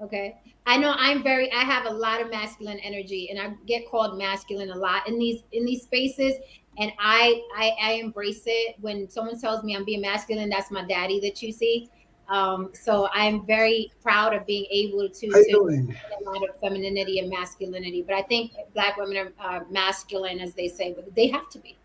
[0.01, 0.37] Okay.
[0.67, 1.51] I know I'm very.
[1.53, 5.17] I have a lot of masculine energy, and I get called masculine a lot in
[5.17, 6.33] these in these spaces.
[6.77, 8.75] And I I, I embrace it.
[8.81, 11.89] When someone tells me I'm being masculine, that's my daddy that you see.
[12.27, 17.29] Um, so I'm very proud of being able to, to a lot of femininity and
[17.29, 18.03] masculinity.
[18.05, 21.59] But I think black women are uh, masculine, as they say, but they have to
[21.59, 21.77] be.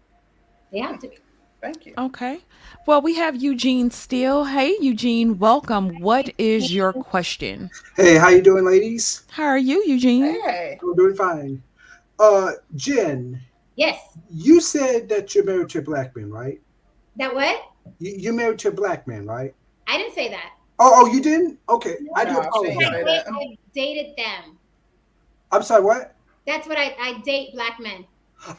[0.73, 1.19] They have to be.
[1.63, 1.95] Thank you.
[1.97, 2.41] Okay.
[2.89, 4.45] Well, we have Eugene Steele.
[4.45, 6.01] Hey, Eugene, welcome.
[6.01, 7.71] What is your question?
[7.95, 9.23] Hey, how you doing, ladies?
[9.31, 10.25] How are you, Eugene?
[10.25, 10.77] Hey.
[10.83, 11.63] I'm doing fine.
[12.19, 13.41] Uh, Jen,
[13.77, 14.19] Yes.
[14.29, 16.61] you said that you're married to a black man, right?
[17.17, 17.63] That what?
[18.01, 19.55] You, you're married to a black man, right?
[19.87, 20.55] I didn't say that.
[20.81, 21.61] Oh, oh, you didn't?
[21.69, 22.77] Okay, I do apologize.
[22.89, 23.23] I, date.
[23.29, 24.59] I dated them.
[25.53, 26.17] I'm sorry, what?
[26.45, 28.05] That's what I, I date black men.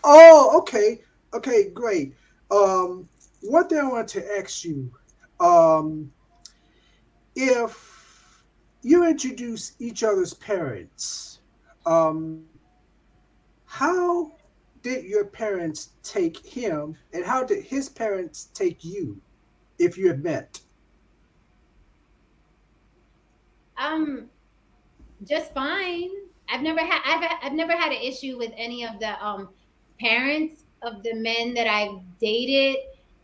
[0.06, 1.02] Oh, okay,
[1.34, 2.16] okay, great.
[2.52, 3.10] Um,
[3.41, 4.91] one thing I wanted to ask you,
[5.40, 6.11] um,
[7.36, 8.44] if
[8.82, 11.40] you introduce each other's parents,
[11.86, 12.45] um,
[13.65, 14.32] how
[14.82, 19.20] did your parents take him, and how did his parents take you,
[19.80, 20.60] if you had met?
[23.78, 24.30] Um,
[25.28, 26.10] just fine.
[26.49, 29.49] I've never had I've I've never had an issue with any of the um
[29.99, 32.78] parents of the men that I've dated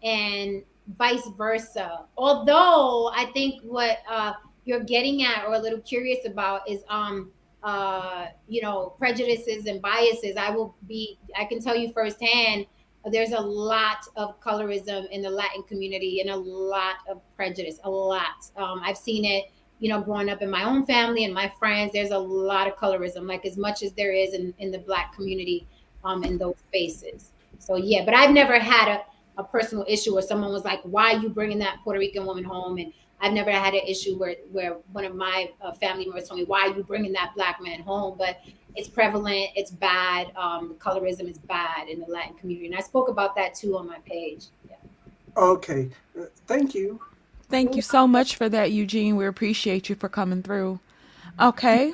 [0.03, 0.63] and
[0.97, 2.05] vice versa.
[2.17, 4.33] Although I think what uh
[4.65, 7.31] you're getting at or a little curious about is um
[7.63, 10.35] uh you know prejudices and biases.
[10.37, 12.65] I will be I can tell you firsthand
[13.11, 17.89] there's a lot of colorism in the Latin community and a lot of prejudice, a
[17.89, 18.45] lot.
[18.57, 19.45] Um, I've seen it
[19.79, 22.75] you know, growing up in my own family and my friends, there's a lot of
[22.75, 25.65] colorism, like as much as there is in, in the black community
[26.03, 27.31] um, in those spaces.
[27.59, 31.13] So yeah, but I've never had a, a personal issue where someone was like, why
[31.13, 32.77] are you bringing that Puerto Rican woman home?
[32.77, 32.91] And
[33.21, 36.45] I've never had an issue where, where one of my uh, family members told me,
[36.45, 38.17] why are you bringing that black man home?
[38.17, 38.39] But
[38.75, 40.31] it's prevalent, it's bad.
[40.35, 42.67] Um, colorism is bad in the Latin community.
[42.67, 44.47] And I spoke about that too on my page.
[44.69, 44.75] Yeah.
[45.35, 46.99] Okay, uh, thank you.
[47.49, 49.15] Thank you so much for that, Eugene.
[49.15, 50.79] We appreciate you for coming through.
[51.39, 51.91] Okay.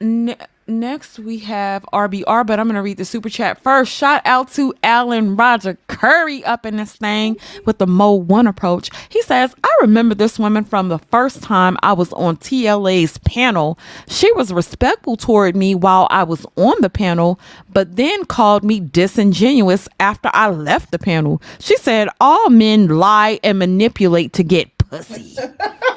[0.00, 3.92] Ne- next, we have RBR, but I'm to read the super chat first.
[3.92, 8.90] Shout out to Alan Roger Curry up in this thing with the Mo One approach.
[9.08, 13.78] He says, I remember this woman from the first time I was on TLA's panel.
[14.08, 17.38] She was respectful toward me while I was on the panel,
[17.72, 21.40] but then called me disingenuous after I left the panel.
[21.60, 25.36] She said, All men lie and manipulate to get pussy.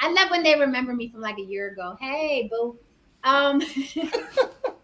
[0.00, 1.96] I love when they remember me from like a year ago.
[2.00, 2.78] Hey, boo.
[3.24, 3.60] Um,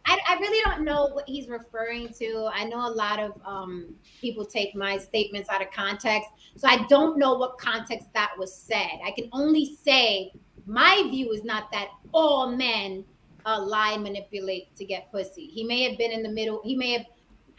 [0.04, 2.50] I, I really don't know what he's referring to.
[2.52, 6.28] I know a lot of um, people take my statements out of context.
[6.56, 8.98] So I don't know what context that was said.
[9.04, 10.32] I can only say
[10.66, 13.04] my view is not that all men
[13.46, 15.46] uh, lie and manipulate to get pussy.
[15.46, 16.60] He may have been in the middle.
[16.64, 17.06] He may have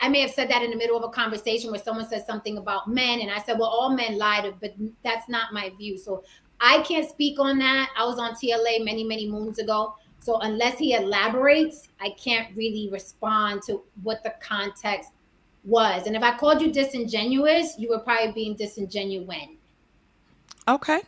[0.02, 2.58] I may have said that in the middle of a conversation where someone said something
[2.58, 4.74] about men, and I said, "Well, all men lie," but
[5.04, 5.98] that's not my view.
[5.98, 6.24] So
[6.64, 7.90] I can't speak on that.
[7.98, 9.96] I was on TLA many, many moons ago.
[10.20, 15.10] So unless he elaborates, I can't really respond to what the context
[15.66, 16.08] was.
[16.08, 19.50] And if I called you disingenuous, you were probably being disingenuous.
[20.66, 21.02] Okay.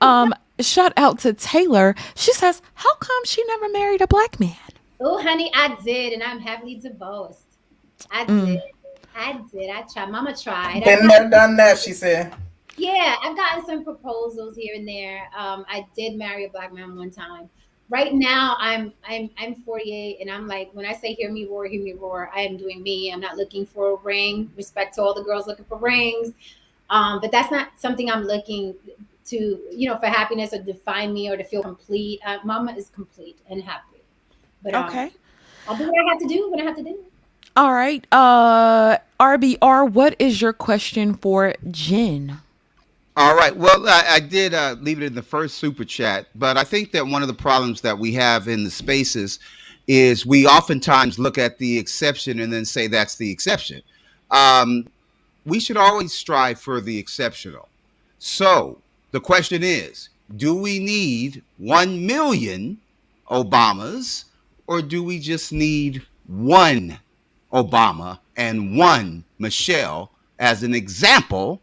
[0.00, 1.96] Um, shout out to Taylor.
[2.14, 4.54] She says, How come she never married a black man?
[5.00, 7.42] Oh, honey, I did, and I'm happily divorced.
[8.12, 8.46] I Mm.
[8.46, 8.62] did.
[9.16, 9.70] I did.
[9.70, 10.10] I tried.
[10.10, 10.82] Mama tried.
[10.82, 12.32] I Been there, done that, she said.
[12.76, 15.28] Yeah, I've gotten some proposals here and there.
[15.36, 17.50] Um, I did marry a black man one time.
[17.88, 21.66] Right now, I'm I'm I'm 48, and I'm like, when I say "hear me roar,
[21.66, 23.12] hear me roar," I am doing me.
[23.12, 24.50] I'm not looking for a ring.
[24.56, 26.32] Respect to all the girls looking for rings,
[26.88, 28.74] um, but that's not something I'm looking
[29.26, 29.36] to,
[29.70, 32.20] you know, for happiness or define me or to feel complete.
[32.24, 34.02] Uh, Mama is complete and happy.
[34.62, 35.12] But um, Okay.
[35.66, 36.50] I'll do what I have to do.
[36.50, 37.04] What I have to do.
[37.56, 38.04] All right.
[38.12, 42.38] Uh, RBR, what is your question for Jen?
[43.20, 43.54] All right.
[43.54, 46.90] Well, I, I did uh, leave it in the first super chat, but I think
[46.92, 49.40] that one of the problems that we have in the spaces
[49.86, 53.82] is we oftentimes look at the exception and then say that's the exception.
[54.30, 54.86] Um,
[55.44, 57.68] we should always strive for the exceptional.
[58.18, 58.80] So
[59.10, 62.78] the question is do we need 1 million
[63.30, 64.24] Obamas
[64.66, 66.98] or do we just need one
[67.52, 71.60] Obama and one Michelle as an example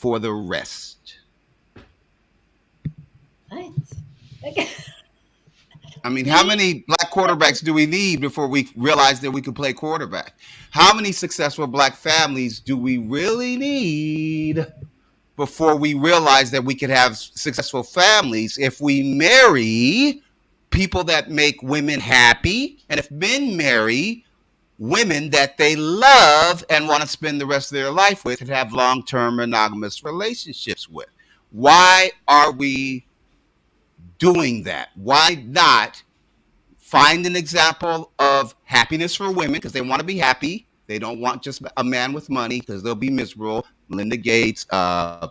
[0.00, 1.18] for the rest?
[3.50, 3.72] What?
[6.02, 9.52] I mean, how many black quarterbacks do we need before we realize that we can
[9.52, 10.38] play quarterback?
[10.70, 14.66] How many successful black families do we really need
[15.36, 20.22] before we realize that we could have successful families if we marry
[20.70, 24.24] people that make women happy and if men marry
[24.80, 28.48] women that they love and want to spend the rest of their life with and
[28.48, 31.08] have long-term monogamous relationships with?
[31.50, 33.06] Why are we
[34.18, 34.88] doing that?
[34.96, 36.02] Why not
[36.78, 40.66] find an example of happiness for women because they want to be happy?
[40.86, 43.66] They don't want just a man with money because they'll be miserable.
[43.90, 45.28] Linda Gates, uh,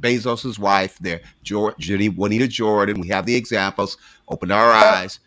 [0.00, 3.00] Bezos's wife, there, Juanita Jordan.
[3.00, 3.98] We have the examples.
[4.28, 5.20] Open our eyes.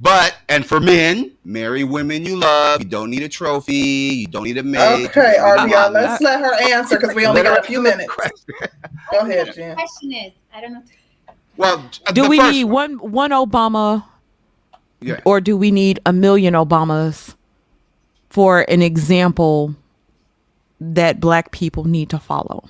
[0.00, 2.82] But and for men, marry women you love.
[2.82, 3.74] You don't need a trophy.
[3.74, 5.06] You don't need a maid.
[5.08, 7.62] Okay, you don't need RBR, a- let's let her answer because we only got a
[7.62, 8.12] few minutes.
[8.14, 8.54] question.
[9.10, 9.74] Go ahead, the Jen.
[9.74, 10.82] question is, I don't know.
[11.56, 12.98] Well, Do we need one.
[12.98, 14.04] one one Obama
[15.00, 15.20] Yeah.
[15.24, 17.34] or do we need a million Obamas
[18.30, 19.74] for an example
[20.80, 22.68] that black people need to follow?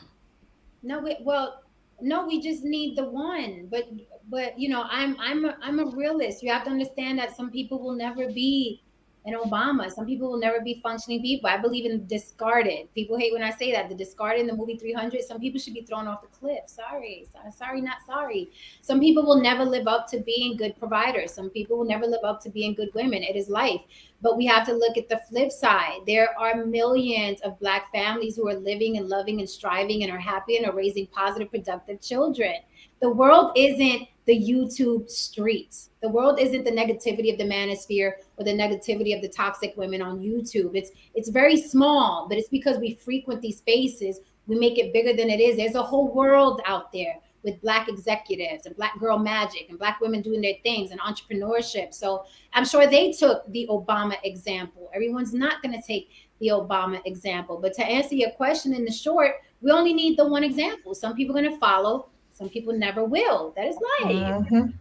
[0.83, 1.63] No, we, well,
[2.01, 3.69] no, we just need the one.
[3.71, 3.87] But
[4.29, 6.43] but you know, I'm I'm a, I'm a realist.
[6.43, 8.83] You have to understand that some people will never be
[9.29, 9.91] an Obama.
[9.91, 11.51] Some people will never be functioning people.
[11.51, 12.93] I believe in discarded.
[12.95, 13.89] People hate when I say that.
[13.89, 15.23] The discarded in the movie 300.
[15.23, 16.61] Some people should be thrown off the cliff.
[16.67, 18.51] Sorry, sorry, sorry, not sorry.
[18.81, 21.33] Some people will never live up to being good providers.
[21.33, 23.23] Some people will never live up to being good women.
[23.23, 23.81] It is life.
[24.23, 26.01] But we have to look at the flip side.
[26.07, 30.19] There are millions of Black families who are living and loving and striving and are
[30.19, 32.55] happy and are raising positive, productive children.
[33.01, 35.89] The world isn't the YouTube streets.
[36.03, 40.03] The world isn't the negativity of the manosphere or the negativity of the toxic women
[40.03, 40.73] on YouTube.
[40.75, 45.15] It's it's very small, but it's because we frequent these spaces, we make it bigger
[45.15, 45.57] than it is.
[45.57, 49.99] There's a whole world out there with black executives and black girl magic and black
[50.03, 51.95] women doing their things and entrepreneurship.
[51.95, 54.91] So I'm sure they took the Obama example.
[54.95, 56.11] Everyone's not going to take
[56.41, 57.59] the Obama example.
[57.63, 60.95] But to answer your question in the short, we only need the one example.
[60.95, 63.53] Some people are going to follow, some people never will.
[63.57, 64.47] That is life.
[64.49, 64.73] Mhm.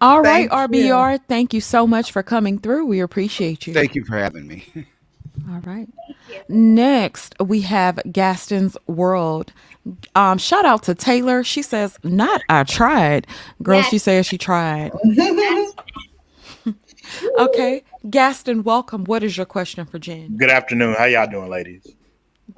[0.00, 0.92] All right, Thank you.
[0.92, 2.86] RBR, thank you so much for coming through.
[2.86, 3.74] We appreciate you.
[3.74, 4.64] Thank you for having me.
[5.50, 5.86] All right.
[6.48, 9.52] Next, we have Gaston's World.
[10.14, 11.44] Um, shout out to Taylor.
[11.44, 13.26] She says, "Not I tried."
[13.62, 13.88] Girl, Yes.
[13.90, 14.92] she says she tried.
[17.38, 19.04] Okay, Gaston, welcome.
[19.04, 20.36] What is your question for Jen?
[20.36, 20.96] Good afternoon.
[20.98, 21.86] How y'all doing, ladies?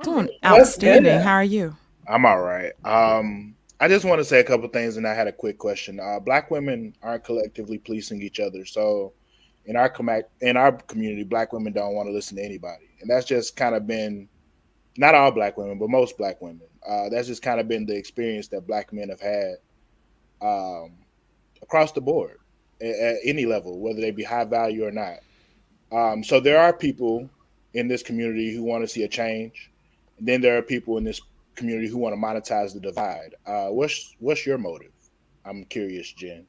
[0.02, 1.20] Doing outstanding.
[1.20, 1.76] How are you?
[2.08, 2.72] I'm all right.
[2.82, 6.00] Um, I just want to say a couple things, and I had a quick question.
[6.00, 9.12] Uh, black women aren't collectively policing each other, so
[9.66, 13.08] in our com- in our community, black women don't want to listen to anybody, and
[13.08, 14.28] that's just kind of been
[14.96, 16.66] not all black women, but most black women.
[16.86, 19.56] Uh, that's just kind of been the experience that black men have had
[20.40, 20.92] um,
[21.62, 22.38] across the board
[22.80, 25.18] at, at any level, whether they be high value or not.
[25.92, 27.30] Um, so there are people
[27.74, 29.70] in this community who want to see a change.
[30.18, 31.20] And then there are people in this
[31.58, 33.34] community who want to monetize the divide.
[33.46, 34.92] Uh, what's what's your motive?
[35.44, 36.46] I'm curious, Jen.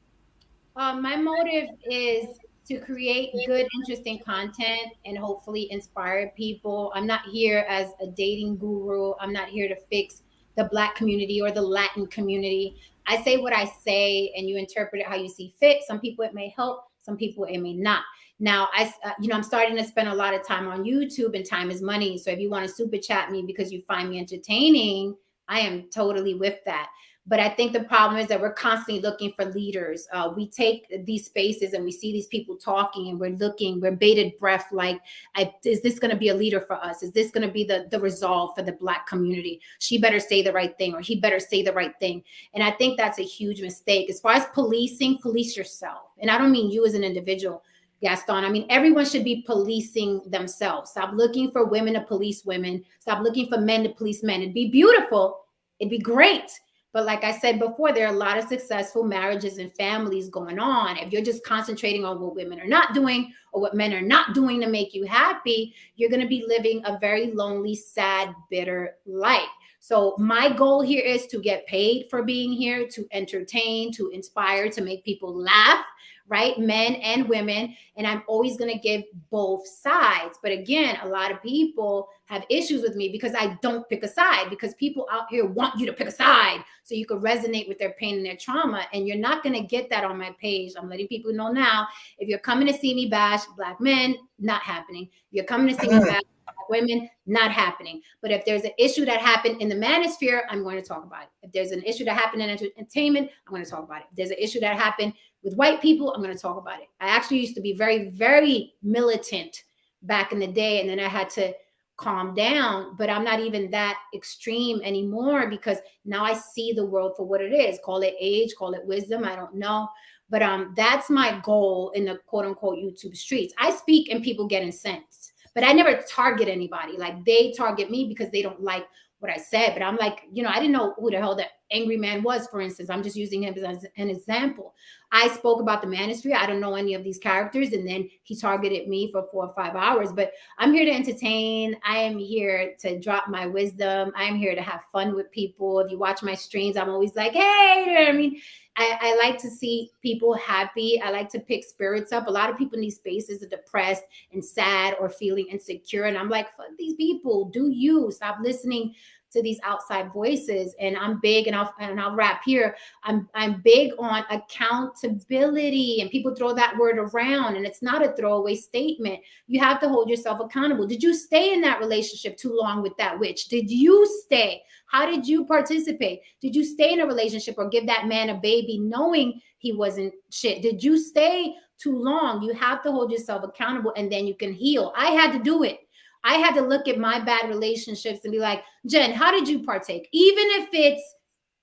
[0.76, 2.38] Um, my motive is
[2.68, 6.92] to create good, interesting content and hopefully inspire people.
[6.94, 9.14] I'm not here as a dating guru.
[9.20, 10.22] I'm not here to fix
[10.56, 12.76] the Black community or the Latin community.
[13.06, 15.78] I say what I say, and you interpret it how you see fit.
[15.86, 18.04] Some people it may help, some people it may not.
[18.40, 21.36] Now, I, uh, you know, I'm starting to spend a lot of time on YouTube,
[21.36, 22.16] and time is money.
[22.16, 25.14] So if you want to super chat me because you find me entertaining,
[25.46, 26.88] I am totally with that.
[27.26, 30.08] But I think the problem is that we're constantly looking for leaders.
[30.10, 33.92] Uh, we take these spaces and we see these people talking, and we're looking, we're
[33.92, 34.68] bated breath.
[34.72, 34.98] Like,
[35.36, 37.02] I, is this going to be a leader for us?
[37.02, 39.60] Is this going to be the the resolve for the Black community?
[39.80, 42.24] She better say the right thing, or he better say the right thing.
[42.54, 44.08] And I think that's a huge mistake.
[44.08, 46.08] As far as policing, police yourself.
[46.20, 47.62] And I don't mean you as an individual.
[48.02, 48.44] Gaston.
[48.44, 50.90] I mean, everyone should be policing themselves.
[50.90, 52.84] Stop looking for women to police women.
[52.98, 54.42] Stop looking for men to police men.
[54.42, 55.40] It'd be beautiful.
[55.78, 56.50] It'd be great.
[56.92, 60.58] But like I said before, there are a lot of successful marriages and families going
[60.58, 60.96] on.
[60.96, 64.34] If you're just concentrating on what women are not doing or what men are not
[64.34, 68.96] doing to make you happy, you're going to be living a very lonely, sad, bitter
[69.06, 69.48] life.
[69.78, 74.68] So, my goal here is to get paid for being here, to entertain, to inspire,
[74.68, 75.84] to make people laugh,
[76.30, 76.58] right?
[76.58, 77.76] Men and women.
[77.96, 80.38] And I'm always going to give both sides.
[80.42, 84.08] But again, a lot of people have issues with me because I don't pick a
[84.08, 87.68] side, because people out here want you to pick a side so you can resonate
[87.68, 88.86] with their pain and their trauma.
[88.92, 90.72] And you're not going to get that on my page.
[90.78, 91.88] I'm letting people know now
[92.18, 95.04] if you're coming to see me bash black men, not happening.
[95.04, 96.06] If you're coming to see me mm-hmm.
[96.06, 96.22] bash
[96.68, 98.00] women, not happening.
[98.22, 101.22] But if there's an issue that happened in the manosphere, I'm going to talk about
[101.22, 101.28] it.
[101.42, 104.06] If there's an issue that happened in entertainment, I'm going to talk about it.
[104.10, 106.88] If there's an issue that happened with white people, I'm going to talk about it.
[107.00, 109.64] I actually used to be very, very militant
[110.02, 111.52] back in the day, and then I had to
[112.00, 117.12] calm down, but I'm not even that extreme anymore because now I see the world
[117.16, 117.78] for what it is.
[117.84, 119.86] Call it age, call it wisdom, I don't know.
[120.30, 123.52] But um that's my goal in the quote unquote YouTube streets.
[123.58, 126.96] I speak and people get incensed, but I never target anybody.
[126.96, 128.86] Like they target me because they don't like
[129.20, 131.50] what I said, but I'm like, you know, I didn't know who the hell that
[131.70, 132.90] angry man was, for instance.
[132.90, 134.74] I'm just using him as an example.
[135.12, 136.36] I spoke about the manosphere.
[136.36, 137.72] I don't know any of these characters.
[137.72, 140.12] And then he targeted me for four or five hours.
[140.12, 141.76] But I'm here to entertain.
[141.84, 144.10] I am here to drop my wisdom.
[144.16, 145.80] I'm here to have fun with people.
[145.80, 148.40] If you watch my streams, I'm always like, hey, I mean?
[148.80, 151.00] I, I, like to see people happy.
[151.02, 152.26] I like to pick spirits up.
[152.26, 156.04] A lot of people in these spaces are depressed and sad or feeling insecure.
[156.04, 157.50] And I'm like, fuck these people.
[157.50, 158.94] Do you stop listening
[159.32, 160.74] to these outside voices?
[160.80, 162.76] And I'm big, and I'll and I'll wrap here.
[163.04, 168.12] I'm I'm big on accountability, and people throw that word around, and it's not a
[168.12, 169.20] throwaway statement.
[169.46, 170.86] You have to hold yourself accountable.
[170.86, 173.48] Did you stay in that relationship too long with that witch?
[173.48, 174.62] Did you stay?
[174.90, 176.20] How did you participate?
[176.40, 180.12] Did you stay in a relationship or give that man a baby knowing he wasn't
[180.30, 180.62] shit?
[180.62, 182.42] Did you stay too long?
[182.42, 184.92] You have to hold yourself accountable and then you can heal.
[184.96, 185.78] I had to do it.
[186.24, 189.62] I had to look at my bad relationships and be like, Jen, how did you
[189.62, 190.08] partake?
[190.12, 191.02] Even if it's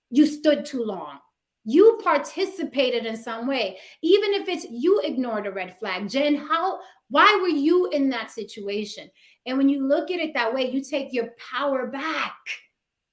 [0.10, 1.20] you stood too long,
[1.64, 3.78] you participated in some way.
[4.02, 6.80] Even if it's you ignored a red flag, Jen, how,
[7.10, 9.10] why were you in that situation?
[9.46, 12.36] And when you look at it that way, you take your power back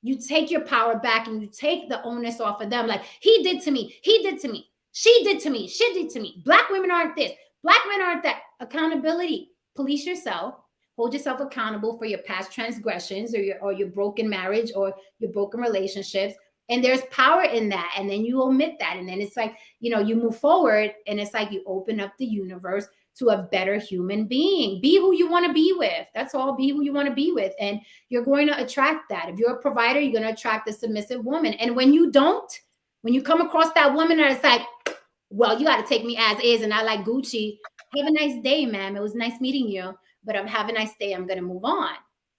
[0.04, 2.86] you take your power back and you take the onus off of them.
[2.86, 6.10] Like, he did to me, he did to me, she did to me, she did
[6.10, 6.42] to me.
[6.44, 8.42] Black women aren't this, black men aren't that.
[8.60, 9.50] Accountability.
[9.74, 10.56] Police yourself,
[10.96, 15.30] hold yourself accountable for your past transgressions or your or your broken marriage or your
[15.32, 16.34] broken relationships.
[16.70, 17.94] And there's power in that.
[17.98, 18.96] And then you omit that.
[18.96, 22.12] And then it's like, you know, you move forward and it's like you open up
[22.18, 24.80] the universe to a better human being.
[24.80, 26.06] Be who you want to be with.
[26.14, 26.56] That's all.
[26.56, 27.52] Be who you want to be with.
[27.60, 29.28] And you're going to attract that.
[29.28, 31.52] If you're a provider, you're going to attract a submissive woman.
[31.54, 32.50] And when you don't,
[33.02, 34.62] when you come across that woman and it's like,
[35.30, 37.58] well, you got to take me as is, and I like Gucci.
[37.96, 38.96] Have a nice day, ma'am.
[38.96, 39.94] It was nice meeting you,
[40.24, 41.12] but I'm have a nice day.
[41.12, 41.94] I'm going to move on.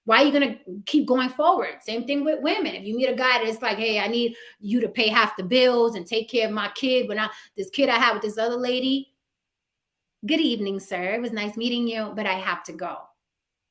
[0.06, 1.78] Why are you going to keep going forward?
[1.82, 2.76] Same thing with women.
[2.76, 5.44] If you meet a guy that's like, hey, I need you to pay half the
[5.44, 8.38] bills and take care of my kid when I this kid I have with this
[8.38, 9.16] other lady,
[10.26, 11.14] Good evening, sir.
[11.14, 12.98] It was nice meeting you, but I have to go.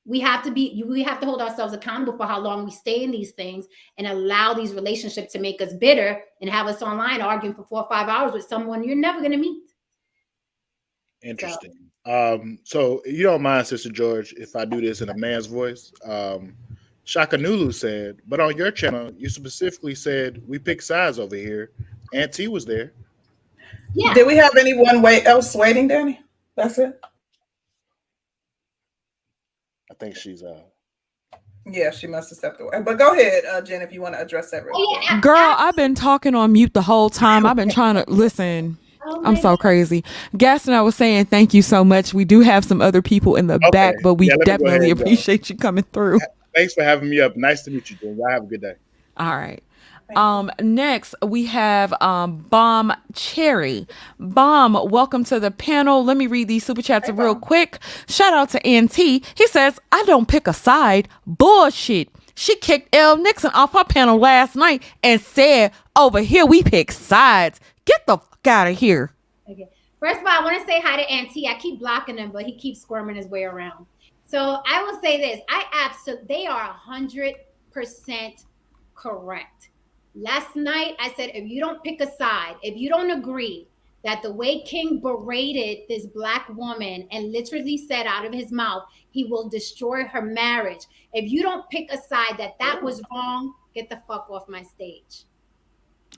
[0.05, 3.03] We have to be, we have to hold ourselves accountable for how long we stay
[3.03, 3.67] in these things
[3.99, 7.83] and allow these relationships to make us bitter and have us online arguing for four
[7.83, 9.63] or five hours with someone you're never going to meet.
[11.23, 11.73] Interesting.
[11.73, 11.84] So.
[12.07, 15.93] Um, so you don't mind, Sister George, if I do this in a man's voice?
[16.05, 16.55] Um,
[17.05, 21.71] Shaka Nulu said, but on your channel, you specifically said we pick sides over here.
[22.13, 22.93] Auntie was there.
[23.95, 24.15] Yeah.
[24.15, 26.21] Did we have anyone wait else waiting, Danny?
[26.57, 27.01] That's it.
[29.91, 30.61] I think she's uh
[31.67, 32.83] yeah, she must have stepped away.
[32.85, 35.23] But go ahead, uh, Jen, if you want to address that real oh, quick.
[35.23, 37.47] Girl, I've been talking on mute the whole time.
[37.47, 38.77] I've been trying to listen.
[39.07, 40.05] Oh I'm so crazy.
[40.37, 42.15] Gaston, I was saying thank you so much.
[42.15, 43.71] We do have some other people in the okay.
[43.71, 46.21] back, but we yeah, definitely appreciate you coming through.
[46.55, 47.37] Thanks for having me up.
[47.37, 48.17] Nice to meet you, Jen.
[48.17, 48.75] Y'all have a good day.
[49.17, 49.63] All right.
[50.17, 53.87] Um, next we have um Bomb Cherry.
[54.19, 56.05] Bomb, welcome to the panel.
[56.05, 57.43] Let me read these super chats Hey, real Bomb.
[57.43, 57.79] quick.
[58.09, 58.97] Shout out to NT.
[58.97, 61.09] He says, I don't pick a side.
[61.27, 62.09] Bullshit.
[62.35, 66.93] She kicked L Nixon off her panel last night and said, Over here we pick
[66.93, 67.61] sides.
[67.85, 69.13] Get the fuck out of here.
[69.49, 69.69] Okay.
[70.01, 71.49] First of all, I want to say hi to Auntie.
[71.49, 73.87] I keep blocking him, but he keeps squirming his way around.
[74.27, 77.35] So I will say this: I absolutely they are hundred
[77.73, 78.45] percent
[78.95, 79.71] correct.
[80.15, 83.67] Last night I said, if you don't pick a side, if you don't agree
[84.05, 88.85] that the way King berated this black woman and literally said out of his mouth,
[89.11, 90.87] he will destroy her marriage.
[91.15, 94.63] If you don't pick a side that that was wrong, get the fuck off my
[94.63, 95.25] stage.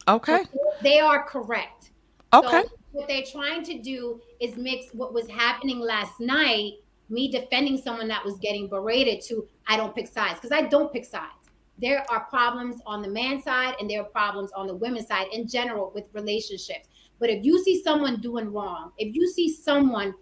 [0.09, 0.45] Okay.
[0.83, 1.93] They are correct.
[2.33, 2.63] Okay.
[2.63, 6.75] So what they're trying to do is mix what was happening last night,
[7.09, 10.93] me defending someone that was getting berated, to I don't pick sides because I don't
[10.93, 11.33] pick sides.
[11.79, 15.27] There are problems on the man side and there are problems on the women's side
[15.33, 16.89] in general with relationships.
[17.19, 20.15] But if you see someone doing wrong, if you see someone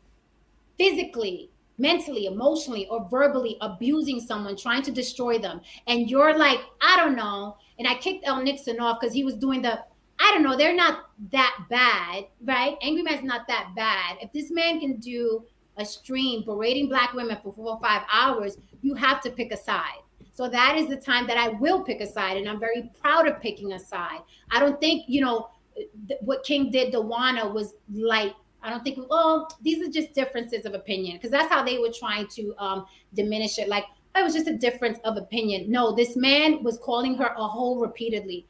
[0.79, 6.97] physically, mentally, emotionally, or verbally abusing someone, trying to destroy them, and you're like, I
[6.97, 9.85] don't know, and I kicked El Nixon off because he was doing the
[10.19, 12.77] I don't know, they're not that bad, right?
[12.83, 14.19] Angry Man's not that bad.
[14.21, 15.45] If this man can do
[15.77, 19.57] a stream berating black women for four or five hours, you have to pick a
[19.57, 20.01] side.
[20.33, 23.29] So that is the time that I will pick a side, and I'm very proud
[23.29, 24.21] of picking a side.
[24.51, 25.51] I don't think, you know,
[26.09, 28.35] th- what King did to Wana was light.
[28.63, 31.93] I don't think, oh, these are just differences of opinion, because that's how they were
[31.93, 33.69] trying to um, diminish it.
[33.69, 33.85] Like,
[34.15, 35.71] oh, it was just a difference of opinion.
[35.71, 38.47] No, this man was calling her a hoe repeatedly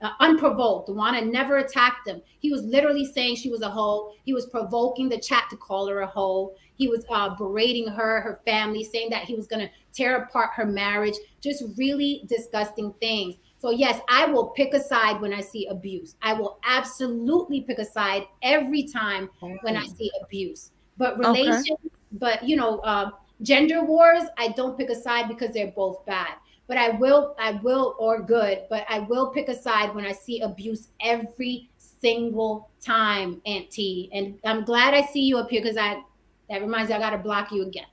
[0.00, 0.88] uh, unprovoked.
[0.88, 2.22] Dewana never attacked him.
[2.38, 4.12] He was literally saying she was a hoe.
[4.24, 6.54] He was provoking the chat to call her a hoe.
[6.74, 10.50] He was uh, berating her, her family, saying that he was going to tear apart
[10.54, 11.16] her marriage.
[11.40, 13.34] Just really disgusting things.
[13.58, 16.14] So, yes, I will pick a side when I see abuse.
[16.22, 19.28] I will absolutely pick a side every time
[19.62, 20.70] when I see abuse.
[20.96, 21.28] But Okay.
[21.28, 21.78] relations,
[22.12, 23.10] but you know, uh,
[23.42, 26.34] gender wars, I don't pick a side because they're both bad
[26.68, 30.12] but I will, I will, or good, but I will pick a side when I
[30.12, 34.10] see abuse every single time, Aunt T.
[34.12, 36.02] And I'm glad I see you up here because I
[36.50, 37.86] that reminds me I gotta block you again.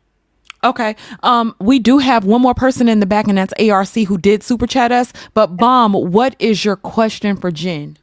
[0.63, 0.95] Okay.
[1.23, 4.43] Um, we do have one more person in the back, and that's ARC who did
[4.43, 5.13] super chat us.
[5.33, 7.97] But Bomb, what is your question for Jen?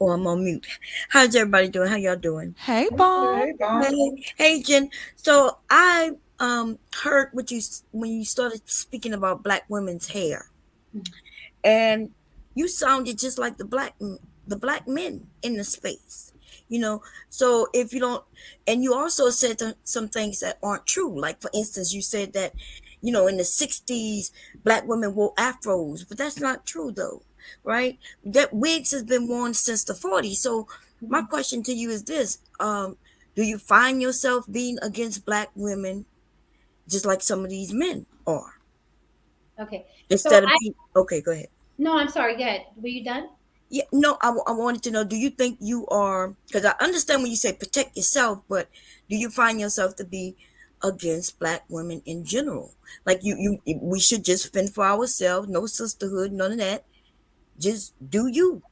[0.00, 0.66] Oh, I'm on mute.
[1.08, 1.88] How's everybody doing?
[1.88, 2.54] How y'all doing?
[2.58, 3.38] Hey, Bomb.
[3.38, 3.82] Hey, Bomb.
[3.82, 4.90] Hey, hey, Jen.
[5.16, 7.60] So I um heard what you
[7.92, 10.50] when you started speaking about black women's hair,
[11.64, 12.10] and
[12.54, 13.94] you sounded just like the black
[14.46, 16.32] the black men in the space.
[16.68, 18.24] You know, so if you don't,
[18.66, 21.18] and you also said some things that aren't true.
[21.18, 22.54] Like for instance, you said that,
[23.02, 24.32] you know, in the '60s,
[24.64, 27.22] black women wore afros, but that's not true though,
[27.62, 27.98] right?
[28.24, 30.36] That wigs has been worn since the '40s.
[30.36, 30.66] So
[31.00, 32.96] my question to you is this: um,
[33.36, 36.04] Do you find yourself being against black women,
[36.88, 38.54] just like some of these men are?
[39.58, 39.86] Okay.
[40.10, 41.48] Instead of I- being, okay, go ahead.
[41.78, 42.36] No, I'm sorry.
[42.36, 42.66] Go ahead.
[42.76, 43.28] Were you done?
[43.68, 47.22] Yeah, no, I, I wanted to know do you think you are, because I understand
[47.22, 48.68] when you say protect yourself, but
[49.10, 50.36] do you find yourself to be
[50.84, 52.74] against black women in general?
[53.04, 56.84] Like you, you, we should just fend for ourselves, no sisterhood, none of that.
[57.58, 58.62] Just do you.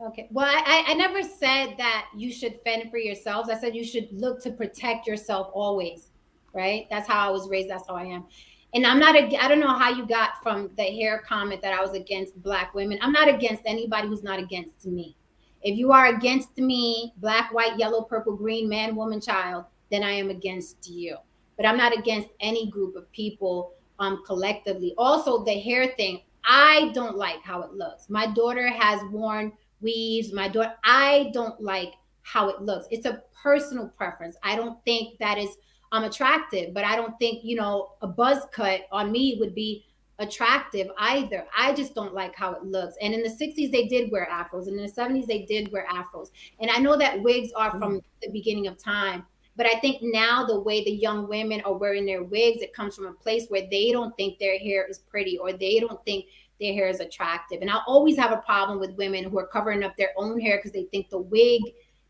[0.00, 0.28] Okay.
[0.30, 3.50] Well, I I never said that you should fend for yourselves.
[3.50, 6.09] I said you should look to protect yourself always,
[6.52, 6.86] right?
[6.90, 7.70] That's how I was raised.
[7.70, 8.24] That's how I am.
[8.72, 11.72] And I'm not, ag- I don't know how you got from the hair comment that
[11.72, 12.98] I was against black women.
[13.02, 15.16] I'm not against anybody who's not against me.
[15.62, 20.12] If you are against me, black, white, yellow, purple, green, man, woman, child, then I
[20.12, 21.16] am against you.
[21.56, 24.94] But I'm not against any group of people um, collectively.
[24.96, 28.08] Also, the hair thing, I don't like how it looks.
[28.08, 29.52] My daughter has worn
[29.82, 30.32] weaves.
[30.32, 32.86] My daughter, I don't like how it looks.
[32.90, 34.36] It's a personal preference.
[34.42, 35.56] I don't think that is
[35.92, 39.86] um attractive, but I don't think you know a buzz cut on me would be
[40.20, 41.46] attractive either.
[41.56, 42.94] I just don't like how it looks.
[43.00, 45.86] And in the 60s, they did wear afros, and in the 70s, they did wear
[45.90, 46.28] afros.
[46.60, 49.24] And I know that wigs are from the beginning of time.
[49.56, 52.94] But I think now the way the young women are wearing their wigs, it comes
[52.94, 56.26] from a place where they don't think their hair is pretty or they don't think
[56.60, 57.60] their hair is attractive.
[57.60, 60.58] And I always have a problem with women who are covering up their own hair
[60.58, 61.62] because they think the wig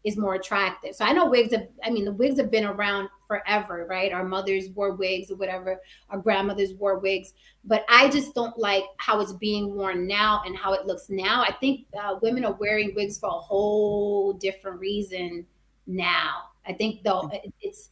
[0.04, 0.94] is more attractive.
[0.94, 4.12] So I know wigs have, I mean, the wigs have been around forever, right?
[4.12, 7.34] Our mothers wore wigs or whatever, our grandmothers wore wigs.
[7.64, 11.42] But I just don't like how it's being worn now and how it looks now.
[11.42, 15.46] I think uh, women are wearing wigs for a whole different reason
[15.86, 16.44] now.
[16.66, 17.90] I think though it's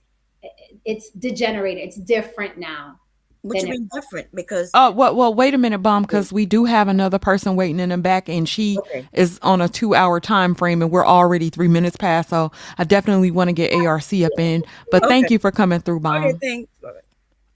[0.84, 1.82] it's degenerated.
[1.84, 3.00] It's different now.
[3.48, 4.34] What you Then mean different?
[4.34, 7.80] Because Uh, well, well, wait a minute, Bomb, because we do have another person waiting
[7.80, 9.08] in the back, and she Okay.
[9.12, 12.30] is on a two-hour time frame, and we're already three minutes past.
[12.30, 14.64] So I definitely want to get ARC up in.
[14.90, 16.24] But thank you for coming through, Bomb.
[16.24, 16.70] okay, thanks.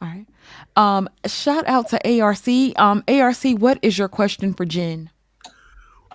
[0.01, 0.27] All right.
[0.75, 2.49] Um, shout out to ARC.
[2.77, 5.11] Um, ARC, what is your question for Jen?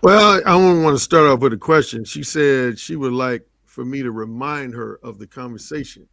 [0.01, 2.03] Well, I only want to start off with a question.
[2.05, 6.07] She said she would like for me to remind her of the conversation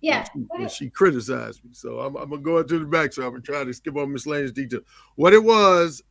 [0.00, 0.24] Yeah.
[0.24, 0.72] she, go when ahead.
[0.72, 1.70] she criticized me.
[1.72, 3.12] So I'm, I'm gonna go into the back.
[3.12, 4.80] So I'm gonna try to skip over Miss Lane's detail.
[5.16, 6.02] What it was,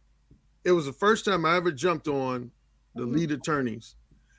[0.64, 2.52] it was the first time I ever jumped on
[2.96, 3.96] the lead attorneys,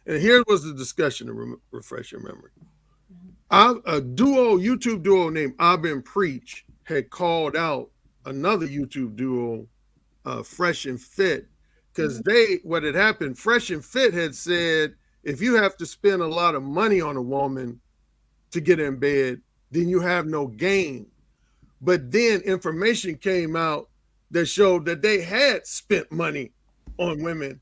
[0.06, 2.50] and here was the discussion to rem- refresh your memory.
[3.50, 7.90] I, a duo, YouTube duo named Ab and Preach had called out
[8.26, 9.66] another YouTube duo,
[10.26, 11.46] uh, Fresh and Fit,
[11.94, 13.38] because they what had happened.
[13.38, 14.94] Fresh and Fit had said
[15.24, 17.80] if you have to spend a lot of money on a woman
[18.50, 21.06] to get in bed, then you have no game.
[21.80, 23.88] But then information came out
[24.30, 26.52] that showed that they had spent money
[26.98, 27.60] on women.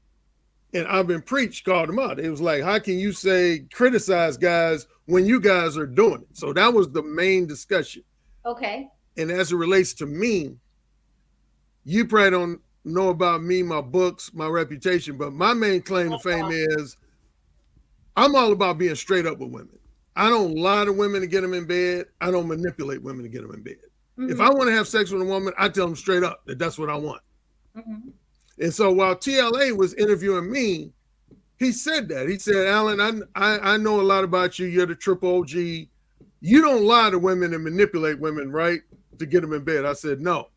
[0.75, 2.19] And I've been preached, called them out.
[2.19, 6.37] It was like, how can you say criticize guys when you guys are doing it?
[6.37, 8.03] So that was the main discussion.
[8.45, 8.89] Okay.
[9.17, 10.57] And as it relates to me,
[11.85, 16.19] you probably don't know about me, my books, my reputation, but my main claim to
[16.19, 16.97] fame is
[18.17, 19.79] I'm all about being straight up with women.
[20.17, 22.07] I don't lie to women to get them in bed.
[22.21, 23.77] I don't manipulate women to get them in bed.
[24.19, 26.43] If Mhm, I want to have sex with a woman, I tell them straight up
[26.47, 27.21] that that's what I want.
[27.77, 28.13] mhm.
[28.59, 30.95] And so while TLA was interviewing me,
[31.59, 32.27] he said that.
[32.29, 34.67] He said, Alan, I, I, I know a lot about you.
[34.67, 35.51] You're the triple OG.
[35.51, 38.81] You don't lie to women and manipulate women, right?
[39.19, 39.85] To get them in bed.
[39.85, 40.49] I said, no.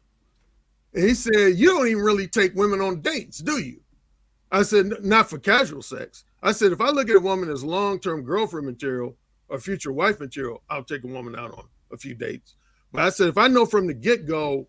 [0.93, 3.81] And he said, you don't even really take women on dates, do you?
[4.51, 6.23] I said, not for casual sex.
[6.41, 9.15] I said, if I look at a woman as long-term girlfriend material
[9.49, 12.55] or future wife material, I'll take a woman out on a few dates.
[12.91, 14.67] But I said, if I know from the get-go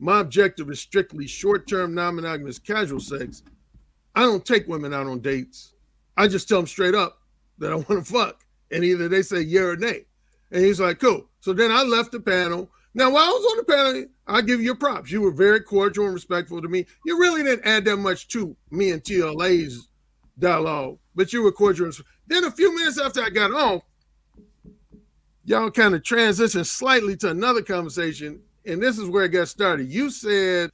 [0.00, 3.42] my objective is strictly short-term non-monogamous casual sex.
[4.14, 5.74] I don't take women out on dates.
[6.16, 7.18] I just tell them straight up
[7.58, 8.40] that i want to fuck.
[8.70, 10.06] And either they say yeah or nay.
[10.50, 11.28] And he's like cool.
[11.40, 12.70] So then i left the panel.
[12.94, 15.12] Now while i was on the panel i give you props.
[15.12, 16.86] You were very cordial and respectful to me.
[17.04, 19.88] You really didn't add that much to me and tla's
[20.38, 21.90] dialogue but you were cordial
[22.26, 23.82] then a few minutes after i got on
[25.50, 29.88] y'all kind of transitioned slightly to another conversation and this is where it got started.
[29.88, 30.70] You said,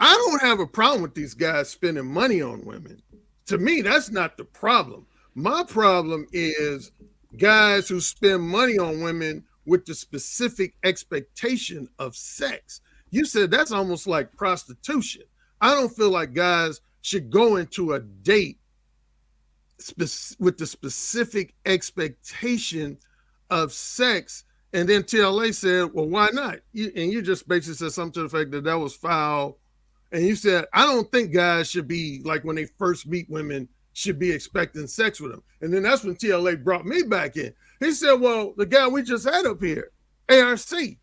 [0.00, 3.02] I don't have a problem with these guys spending money on women.
[3.46, 5.04] To me, that's not the problem.
[5.34, 6.90] My problem is
[7.36, 12.80] guys who spend money on women with the specific expectation of sex.
[13.10, 15.22] You said that's almost like prostitution.
[15.60, 18.58] I don't feel like guys should go into a date
[20.38, 22.98] with the specific expectation
[23.50, 27.92] of sex and then TLA said, "Well, why not?" You, and you just basically said
[27.92, 29.58] something to the fact that that was foul.
[30.12, 33.68] And you said, "I don't think guys should be like when they first meet women
[33.94, 37.54] should be expecting sex with them." And then that's when TLA brought me back in.
[37.80, 39.90] He said, "Well, the guy we just had up here,
[40.28, 40.98] ARC, he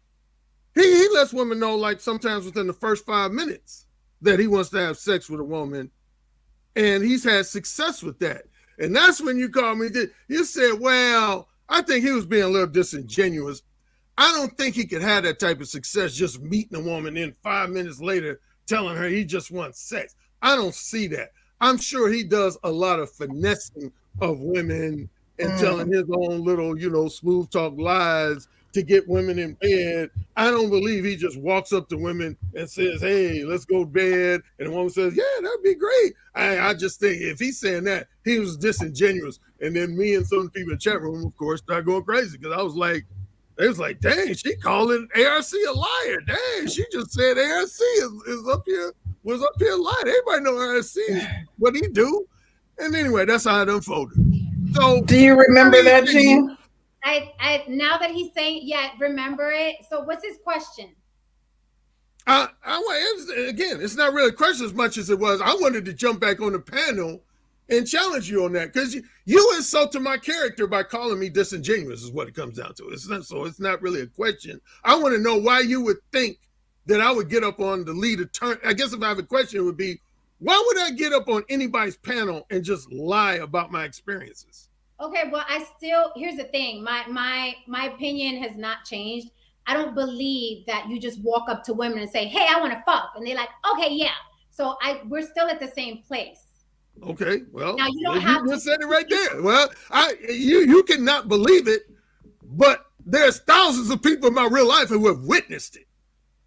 [0.75, 3.87] he lets women know like sometimes within the first five minutes
[4.21, 5.89] that he wants to have sex with a woman,
[6.75, 8.43] and he's had success with that.
[8.77, 9.87] And that's when you called me.
[10.27, 13.61] You said, "Well." I think he was being a little disingenuous.
[14.17, 17.35] I don't think he could have that type of success just meeting a woman in
[17.43, 20.15] five minutes later telling her he just wants sex.
[20.41, 21.31] I don't see that.
[21.61, 25.09] I'm sure he does a lot of finessing of women
[25.39, 25.59] and Mm.
[25.59, 30.09] telling his own little, you know, smooth talk lies to get women in bed.
[30.35, 34.41] I don't believe he just walks up to women and says, Hey, let's go bed.
[34.59, 36.13] And the woman says, Yeah, that'd be great.
[36.35, 39.39] I, I just think if he's saying that, he was disingenuous.
[39.61, 42.37] And then me and some people in the chat room, of course, started going crazy
[42.37, 43.05] because I was like,
[43.57, 46.19] they was like, dang, she calling ARC a liar.
[46.27, 47.79] Dang, she just said ARC is,
[48.27, 48.93] is up here,
[49.23, 49.95] was up here lying.
[50.05, 50.85] Everybody know ARC
[51.59, 52.27] what he do.
[52.77, 54.17] And anyway, that's how it unfolded.
[54.73, 56.57] So Do you remember that, Gene?
[57.05, 59.75] I, I now that he's saying, yeah, remember it.
[59.89, 60.89] So what's his question?
[62.27, 62.81] I, I
[63.15, 65.39] it's, again, it's not really a question as much as it was.
[65.39, 67.21] I wanted to jump back on the panel
[67.69, 72.01] and challenge you on that because you, you insulted my character by calling me disingenuous
[72.01, 72.89] is what it comes down to.
[72.89, 73.45] It's not so.
[73.45, 74.59] It's not really a question.
[74.83, 76.39] I want to know why you would think
[76.87, 78.59] that I would get up on the lead attorney.
[78.65, 79.99] I guess if I have a question, it would be
[80.39, 84.64] why would I get up on anybody's panel and just lie about my experiences?
[85.01, 86.83] Okay, well, I still here's the thing.
[86.83, 89.29] My my my opinion has not changed.
[89.67, 92.71] I don't believe that you just walk up to women and say, "Hey, I want
[92.73, 94.11] to fuck," and they're like, "Okay, yeah."
[94.51, 96.39] So I we're still at the same place.
[97.03, 99.41] Okay, well, Now, you don't you have to- just said it right there.
[99.41, 101.83] Well, I you you cannot believe it,
[102.43, 105.87] but there's thousands of people in my real life who have witnessed it.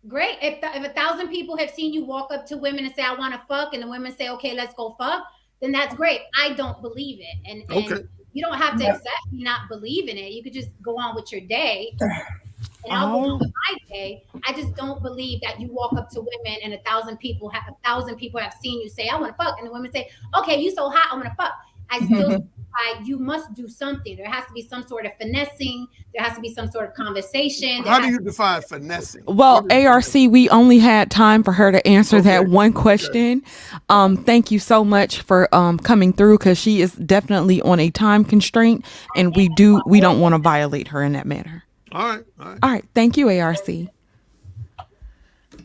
[0.07, 0.39] Great.
[0.41, 3.03] If, th- if a thousand people have seen you walk up to women and say,
[3.03, 5.23] I want to fuck, and the women say, okay, let's go fuck,
[5.61, 6.21] then that's great.
[6.41, 7.37] I don't believe it.
[7.51, 8.05] And, and Okay.
[8.39, 10.31] You don't have to accept me not believing it.
[10.31, 11.97] You could just go on with your day.
[12.85, 13.31] And I'll go Oh.
[13.35, 14.25] on with my day.
[14.47, 17.63] I just don't believe that you walk up to women and a thousand people have
[17.69, 19.59] a thousand people have seen you say, I want to fuck.
[19.59, 20.09] And the women say,
[20.39, 21.53] Okay, you so hot, I want to fuck.
[21.91, 24.17] I still I, you must do something.
[24.17, 25.87] There has to be some sort of finessing.
[26.15, 27.83] There has to be some sort of conversation.
[27.83, 29.25] There How do you define finessing?
[29.27, 33.43] Well, ARC, we only had time for her to answer that one question.
[33.89, 37.91] Um, thank you so much for um coming through because she is definitely on a
[37.91, 38.85] time constraint,
[39.17, 41.65] and we do we don't want to violate her in that manner.
[41.91, 42.59] All right, all right.
[42.63, 43.69] All right, thank you, ARC.
[43.69, 43.91] it,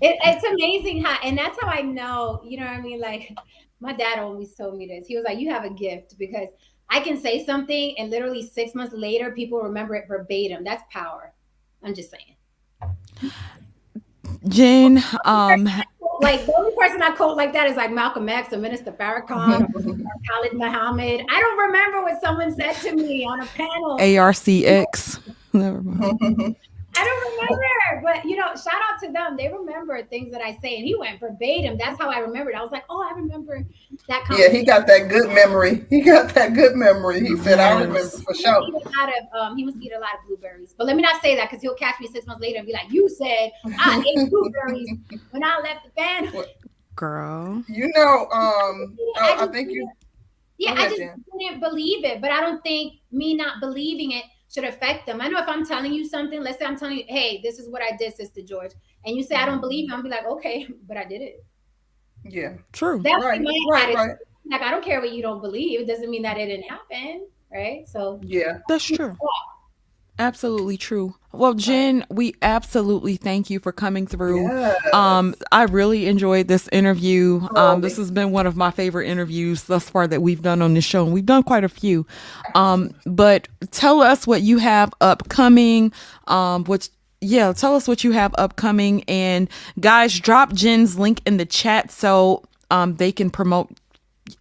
[0.02, 3.34] it's amazing how and that's how i know you know what i mean like
[3.80, 6.48] my dad always told me this he was like you have a gift because
[6.90, 10.64] i can say something and literally six months later people remember it verbatim.
[10.64, 11.34] That's power.
[11.84, 12.36] I'm just saying.
[14.48, 15.66] Jen, um,
[16.22, 19.62] like the only person i quote like that is like malcolm x or minister farrakhan
[19.62, 19.82] or
[20.30, 21.26] khalid muhammad.
[21.30, 23.98] I don't remember what someone said to me on a panel.
[24.00, 25.20] ARCX.
[25.54, 26.56] Never mind.
[27.04, 29.36] I don't remember, but you know, shout out to them.
[29.36, 31.78] They remember things that I say, and he went verbatim.
[31.78, 32.56] That's how I remembered.
[32.56, 33.66] I was like, oh, I remember
[34.08, 34.24] that.
[34.32, 35.86] Yeah, he got that good memory.
[35.94, 37.20] He got that good memory.
[37.20, 39.92] He said, "I remember for sure." must eat a lot of um, he must eat
[39.94, 40.74] a lot of blueberries.
[40.78, 42.74] But let me not say that because he'll catch me six months later and be
[42.74, 44.90] like, "You said I ate blueberries
[45.32, 46.34] when I left the band."
[46.96, 47.64] Girl.
[47.68, 49.90] You know, um, oh, I think you.
[50.58, 51.24] Yeah, I just Jen.
[51.40, 54.24] didn't believe it, but I don't think me not believing it
[54.54, 55.20] should affect them.
[55.20, 57.70] I know if I'm telling you something, let's say I'm telling you, hey, this is
[57.70, 58.72] what I did, Sister George,
[59.06, 59.62] and you say I don't mm-hmm.
[59.62, 61.46] believe you, I'm be like, okay, but I did it.
[62.26, 63.02] Yeah, True.
[63.04, 63.98] That's right, my right, attitude.
[63.98, 64.18] right.
[64.50, 65.82] Like I don't care what you don't believe.
[65.82, 67.88] It doesn't mean that it didn't happen, right?
[67.88, 69.18] So Yeah, That's true.
[70.20, 71.16] Absolutely true.
[71.32, 74.44] Well, Jen, we absolutely thank you for coming through.
[74.48, 74.94] Yes.
[74.94, 77.40] Um, I really enjoyed this interview.
[77.42, 80.44] Um, Oh, this me- has been one of my favorite interviews thus far that we've
[80.44, 82.06] done on this show, and we've done quite a few.
[82.54, 85.92] Um, but tell us what you have upcoming.
[86.28, 89.50] Um, which yeah, tell us what you have upcoming, and
[89.80, 93.70] guys, drop Jen's link in the chat so um they can promote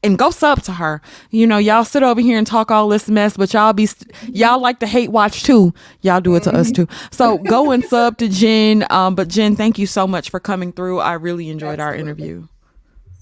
[0.02, 1.00] and go sub to her.
[1.30, 3.88] You know, y'all sit over here and talk all this mess, but y'all be
[4.28, 5.74] y'all like to hate watch too.
[6.02, 6.86] Y'all do it to us too.
[7.10, 8.86] So go and sub to Jen.
[8.90, 11.00] Um, but Jen, thank you so much for coming through.
[11.00, 12.46] I really enjoyed our interview.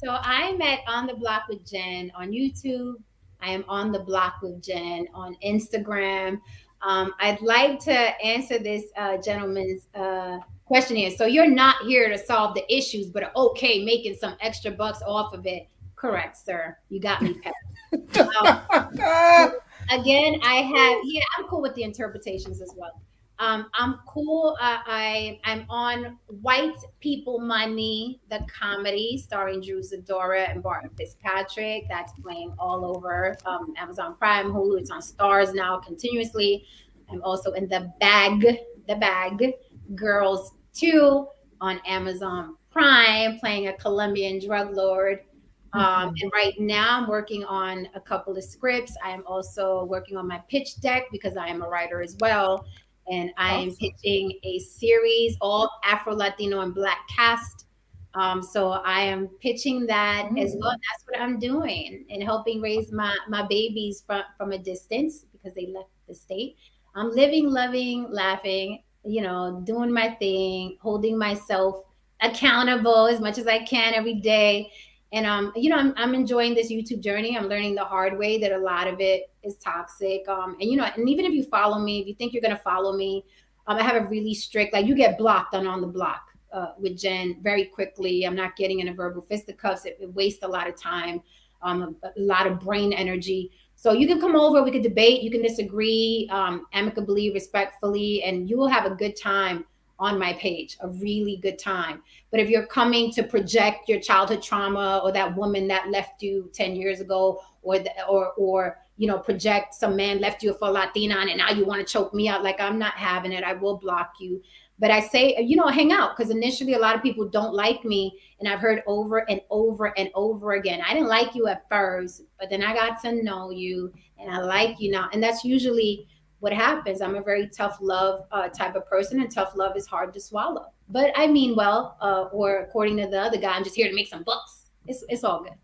[0.02, 2.94] So I'm at On the Block with Jen on YouTube.
[3.42, 6.40] I am on the block with Jen on Instagram.
[6.82, 11.10] Um, I'd like to answer this uh, gentleman's uh, question here.
[11.10, 15.34] So you're not here to solve the issues, but okay making some extra bucks off
[15.34, 15.68] of it.
[16.00, 16.78] Correct, sir.
[16.88, 17.40] You got me.
[17.92, 19.52] Um,
[19.90, 23.02] again, I have yeah, I'm cool with the interpretations as well.
[23.40, 24.56] Um, I'm cool.
[24.60, 31.86] Uh, I I'm on White People Money, the comedy starring Drew Sidora and Barton Fitzpatrick.
[31.88, 34.78] That's playing all over um, Amazon Prime, Hulu.
[34.78, 36.64] It's on Starz now continuously.
[37.10, 38.46] I'm also in the Bag,
[38.86, 39.52] the Bag
[39.96, 41.26] Girls 2
[41.60, 45.24] on Amazon Prime, playing a Colombian drug lord.
[45.72, 48.94] Um, and right now, I'm working on a couple of scripts.
[49.04, 52.64] I am also working on my pitch deck because I am a writer as well.
[53.08, 53.78] And I am Awesome.
[53.80, 57.66] pitching a series, all Afro Latino and Black cast.
[58.14, 60.70] Um, so I am pitching that as well.
[60.72, 65.54] That's what I'm doing and helping raise my my babies from from a distance because
[65.54, 66.56] they left the state.
[66.94, 71.84] I'm living, loving, laughing, you know, doing my thing, holding myself
[72.20, 74.72] accountable as much as I can every day.
[75.12, 77.36] And um, you know, I'm, I'm enjoying this YouTube journey.
[77.36, 80.28] I'm learning the hard way that a lot of it is toxic.
[80.28, 82.56] Um, and you know, and even if you follow me, if you think you're gonna
[82.56, 83.24] follow me,
[83.66, 86.72] um, I have a really strict like you get blocked on on the block uh,
[86.78, 88.24] with Jen very quickly.
[88.24, 89.84] I'm not getting in a verbal fisticuffs.
[89.84, 91.22] It, it wastes a lot of time,
[91.62, 93.50] um, a, a lot of brain energy.
[93.74, 98.48] So you can come over, we could debate, you can disagree um, amicably, respectfully, and
[98.48, 99.64] you will have a good time
[100.00, 102.02] on my page, a really good time.
[102.30, 106.50] But if you're coming to project your childhood trauma or that woman that left you
[106.54, 110.70] 10 years ago, or the, or or you know, project some man left you for
[110.70, 113.42] Latina and now you want to choke me out, like I'm not having it.
[113.44, 114.42] I will block you.
[114.78, 117.84] But I say, you know, hang out because initially a lot of people don't like
[117.84, 120.80] me, and I've heard over and over and over again.
[120.86, 124.38] I didn't like you at first, but then I got to know you, and I
[124.40, 125.10] like you now.
[125.12, 126.08] And that's usually
[126.40, 127.00] what happens.
[127.00, 130.20] I'm a very tough love uh, type of person, and tough love is hard to
[130.20, 130.66] swallow.
[130.88, 133.94] But I mean well, uh, or according to the other guy, I'm just here to
[133.94, 134.66] make some bucks.
[134.86, 135.54] It's it's all good.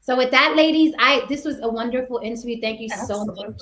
[0.00, 2.60] So with that, ladies, I this was a wonderful interview.
[2.60, 3.60] Thank you so much.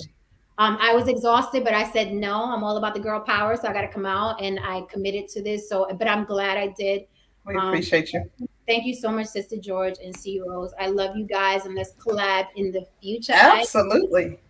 [0.58, 2.44] Um, I was exhausted, but I said no.
[2.44, 5.28] I'm all about the girl power, so I got to come out, and I committed
[5.28, 5.68] to this.
[5.68, 7.06] So, but I'm glad I did.
[7.46, 8.28] We Um, appreciate you.
[8.66, 10.72] Thank you so much, Sister George and C Rose.
[10.78, 13.34] I love you guys, and let's collab in the future.
[13.34, 14.40] Absolutely.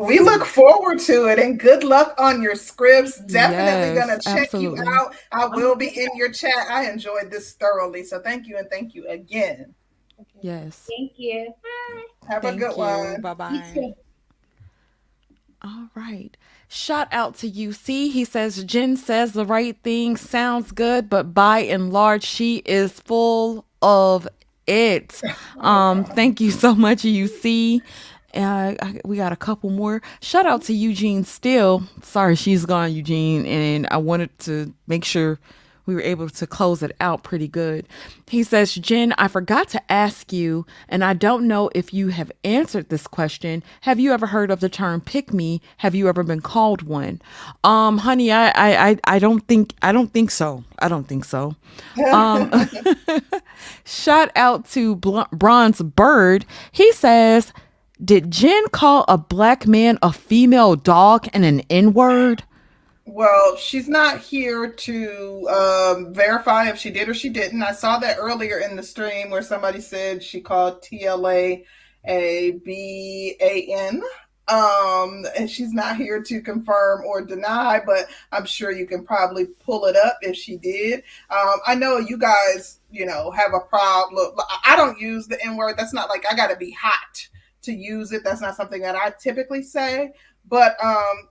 [0.00, 3.18] We look forward to it and good luck on your scripts.
[3.20, 4.84] Definitely Yes, gonna check absolutely.
[4.86, 5.14] you out.
[5.32, 6.66] I will be in your chat.
[6.70, 8.04] I enjoyed this thoroughly.
[8.04, 9.74] So thank you and thank you again.
[10.40, 10.86] Yes.
[10.88, 11.52] Thank you.
[12.28, 12.78] Have Thank a good you.
[12.78, 13.20] one.
[13.20, 13.92] Bye bye.
[15.62, 16.36] All right.
[16.68, 18.10] Shout out to UC.
[18.10, 22.92] He says Jen says the right thing, sounds good, but by and large, she is
[23.00, 24.28] full of
[24.66, 25.20] it.
[25.58, 27.80] Um, thank you so much, UC.
[28.36, 30.02] Uh, I, we got a couple more.
[30.20, 31.84] Shout out to Eugene Still.
[32.02, 35.38] Sorry, she's gone, Eugene, and I wanted to make sure
[35.86, 37.86] we were able to close it out pretty good.
[38.28, 42.32] He says, Jen, I forgot to ask you, and I don't know if you have
[42.42, 43.62] answered this question.
[43.82, 45.60] Have you ever heard of the term pick me?
[45.78, 47.22] Have you ever been called one?
[47.62, 50.64] Um, honey, I I I, I don't think I don't think so.
[50.80, 51.54] I don't think so.
[52.12, 52.50] Um
[53.84, 56.44] shout out to Bl- Bronze Bird.
[56.72, 57.52] He says,
[58.04, 62.44] Did Jen call a black man a female dog and an N-word?
[63.06, 67.62] Well, she's not here to um, verify if she did or she didn't.
[67.62, 71.64] I saw that earlier in the stream where somebody said she called TLA
[72.04, 74.02] a B A N.
[74.48, 79.46] Um, and she's not here to confirm or deny, but I'm sure you can probably
[79.46, 81.02] pull it up if she did.
[81.30, 84.36] Um, I know you guys, you know, have a problem.
[84.64, 85.76] I don't use the N word.
[85.76, 87.28] That's not like I got to be hot
[87.66, 88.24] to use it.
[88.24, 90.12] That's not something that I typically say.
[90.48, 91.28] But um,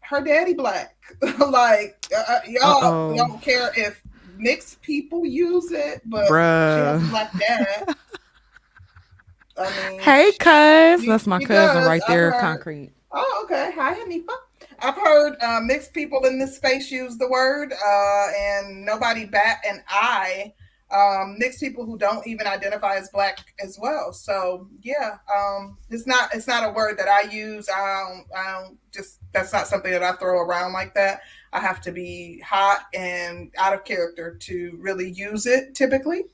[0.00, 0.96] her daddy black.
[1.50, 3.16] like uh, y'all Uh-oh.
[3.16, 4.02] don't care if
[4.36, 6.98] mixed people use it, but Bruh.
[6.98, 7.96] she has black dad.
[9.58, 11.06] I mean, Hey, cuz.
[11.06, 12.92] That's my cousin right there, heard- concrete.
[13.12, 13.72] Oh, okay.
[13.74, 14.34] Hi, Hanifa.
[14.78, 19.58] I've heard uh, mixed people in this space use the word, uh, and nobody bat
[19.68, 20.54] an eye.
[20.92, 24.12] Um, mixed people who don't even identify as black as well.
[24.12, 27.68] So yeah, um, it's not it's not a word that I use.
[27.68, 31.20] I don't, I don't just that's not something that I throw around like that.
[31.52, 36.24] I have to be hot and out of character to really use it typically.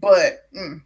[0.00, 0.80] But mm,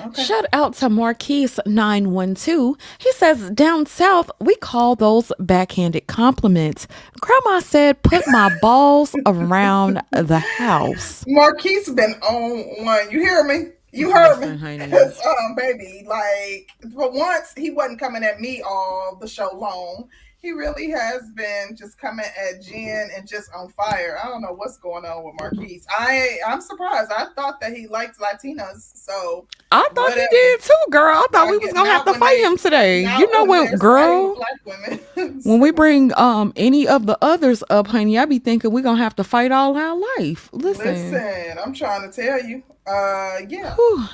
[0.00, 0.22] okay.
[0.24, 2.80] Shout out to Marquise912.
[2.98, 6.86] He says, Down south, we call those backhanded compliments.
[7.20, 11.24] Grandma said, Put my balls around the house.
[11.26, 13.10] Marquise been on one.
[13.10, 13.70] You hear me?
[13.92, 14.46] You heard me.
[14.46, 14.90] Listen, honey.
[14.90, 20.08] 'Cause, um, baby, like for once he wasn't coming at me all the show long.
[20.44, 24.18] He really has been just coming at Jen and just on fire.
[24.22, 25.86] I don't know what's going on with Marquise.
[25.88, 27.10] I I'm surprised.
[27.10, 28.92] I thought that he liked Latinas.
[28.94, 30.20] So I thought Whatever.
[30.20, 31.16] you did too, girl.
[31.16, 33.18] I thought we was gonna have to fight they- him today.
[33.18, 34.38] You know what, girl?
[34.66, 35.00] women.
[35.44, 39.02] When we bring um any of the others up, honey, I be thinking we're gonna
[39.02, 40.50] have to fight all our life.
[40.52, 40.84] Listen.
[41.10, 42.62] listen, I'm trying to tell you.
[42.86, 43.74] Uh, yeah.
[43.76, 44.04] Whew.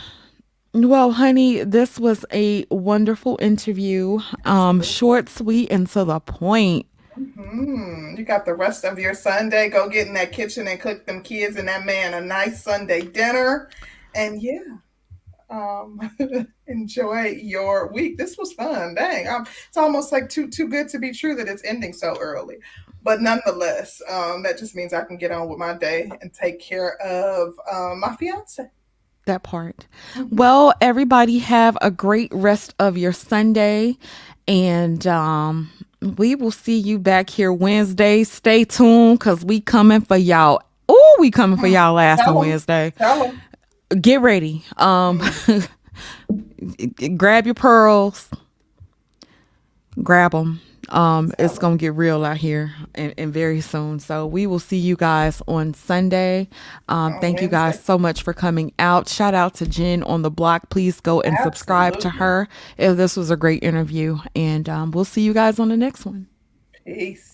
[0.72, 4.20] Well, honey, this was a wonderful interview.
[4.44, 6.86] Um, short, sweet, and to the point.
[7.14, 8.14] Hmm.
[8.16, 9.68] You got the rest of your Sunday.
[9.68, 13.00] Go get in that kitchen and cook them kids and that man a nice Sunday
[13.02, 13.68] dinner.
[14.14, 14.60] And yeah,
[15.50, 16.00] um,
[16.68, 18.16] enjoy your week.
[18.16, 18.94] This was fun.
[18.94, 22.16] Dang, um, it's almost like too too good to be true that it's ending so
[22.20, 22.58] early.
[23.02, 26.60] But nonetheless, um, that just means I can get on with my day and take
[26.60, 28.70] care of um, my fiance.
[29.30, 29.86] That part.
[30.30, 33.96] Well, everybody have a great rest of your Sunday.
[34.48, 38.24] And um, we will see you back here Wednesday.
[38.24, 40.62] Stay tuned because we coming for y'all.
[40.88, 42.34] Oh, we coming for y'all last on.
[42.34, 42.92] Wednesday.
[44.00, 44.64] Get ready.
[44.78, 45.22] Um,
[47.16, 48.28] grab your pearls.
[50.02, 50.60] Grab them.
[50.90, 54.00] Um, it's gonna get real out here and, and very soon.
[54.00, 56.48] So we will see you guys on Sunday.
[56.88, 59.08] Um, On thank you guys so much for coming out.
[59.08, 60.70] Shout out to Jen on the block.
[60.70, 62.48] Please go and subscribe to her.
[62.76, 66.04] If this was a great interview, and um, we'll see you guys on the next
[66.04, 66.26] one.
[66.84, 67.29] Peace.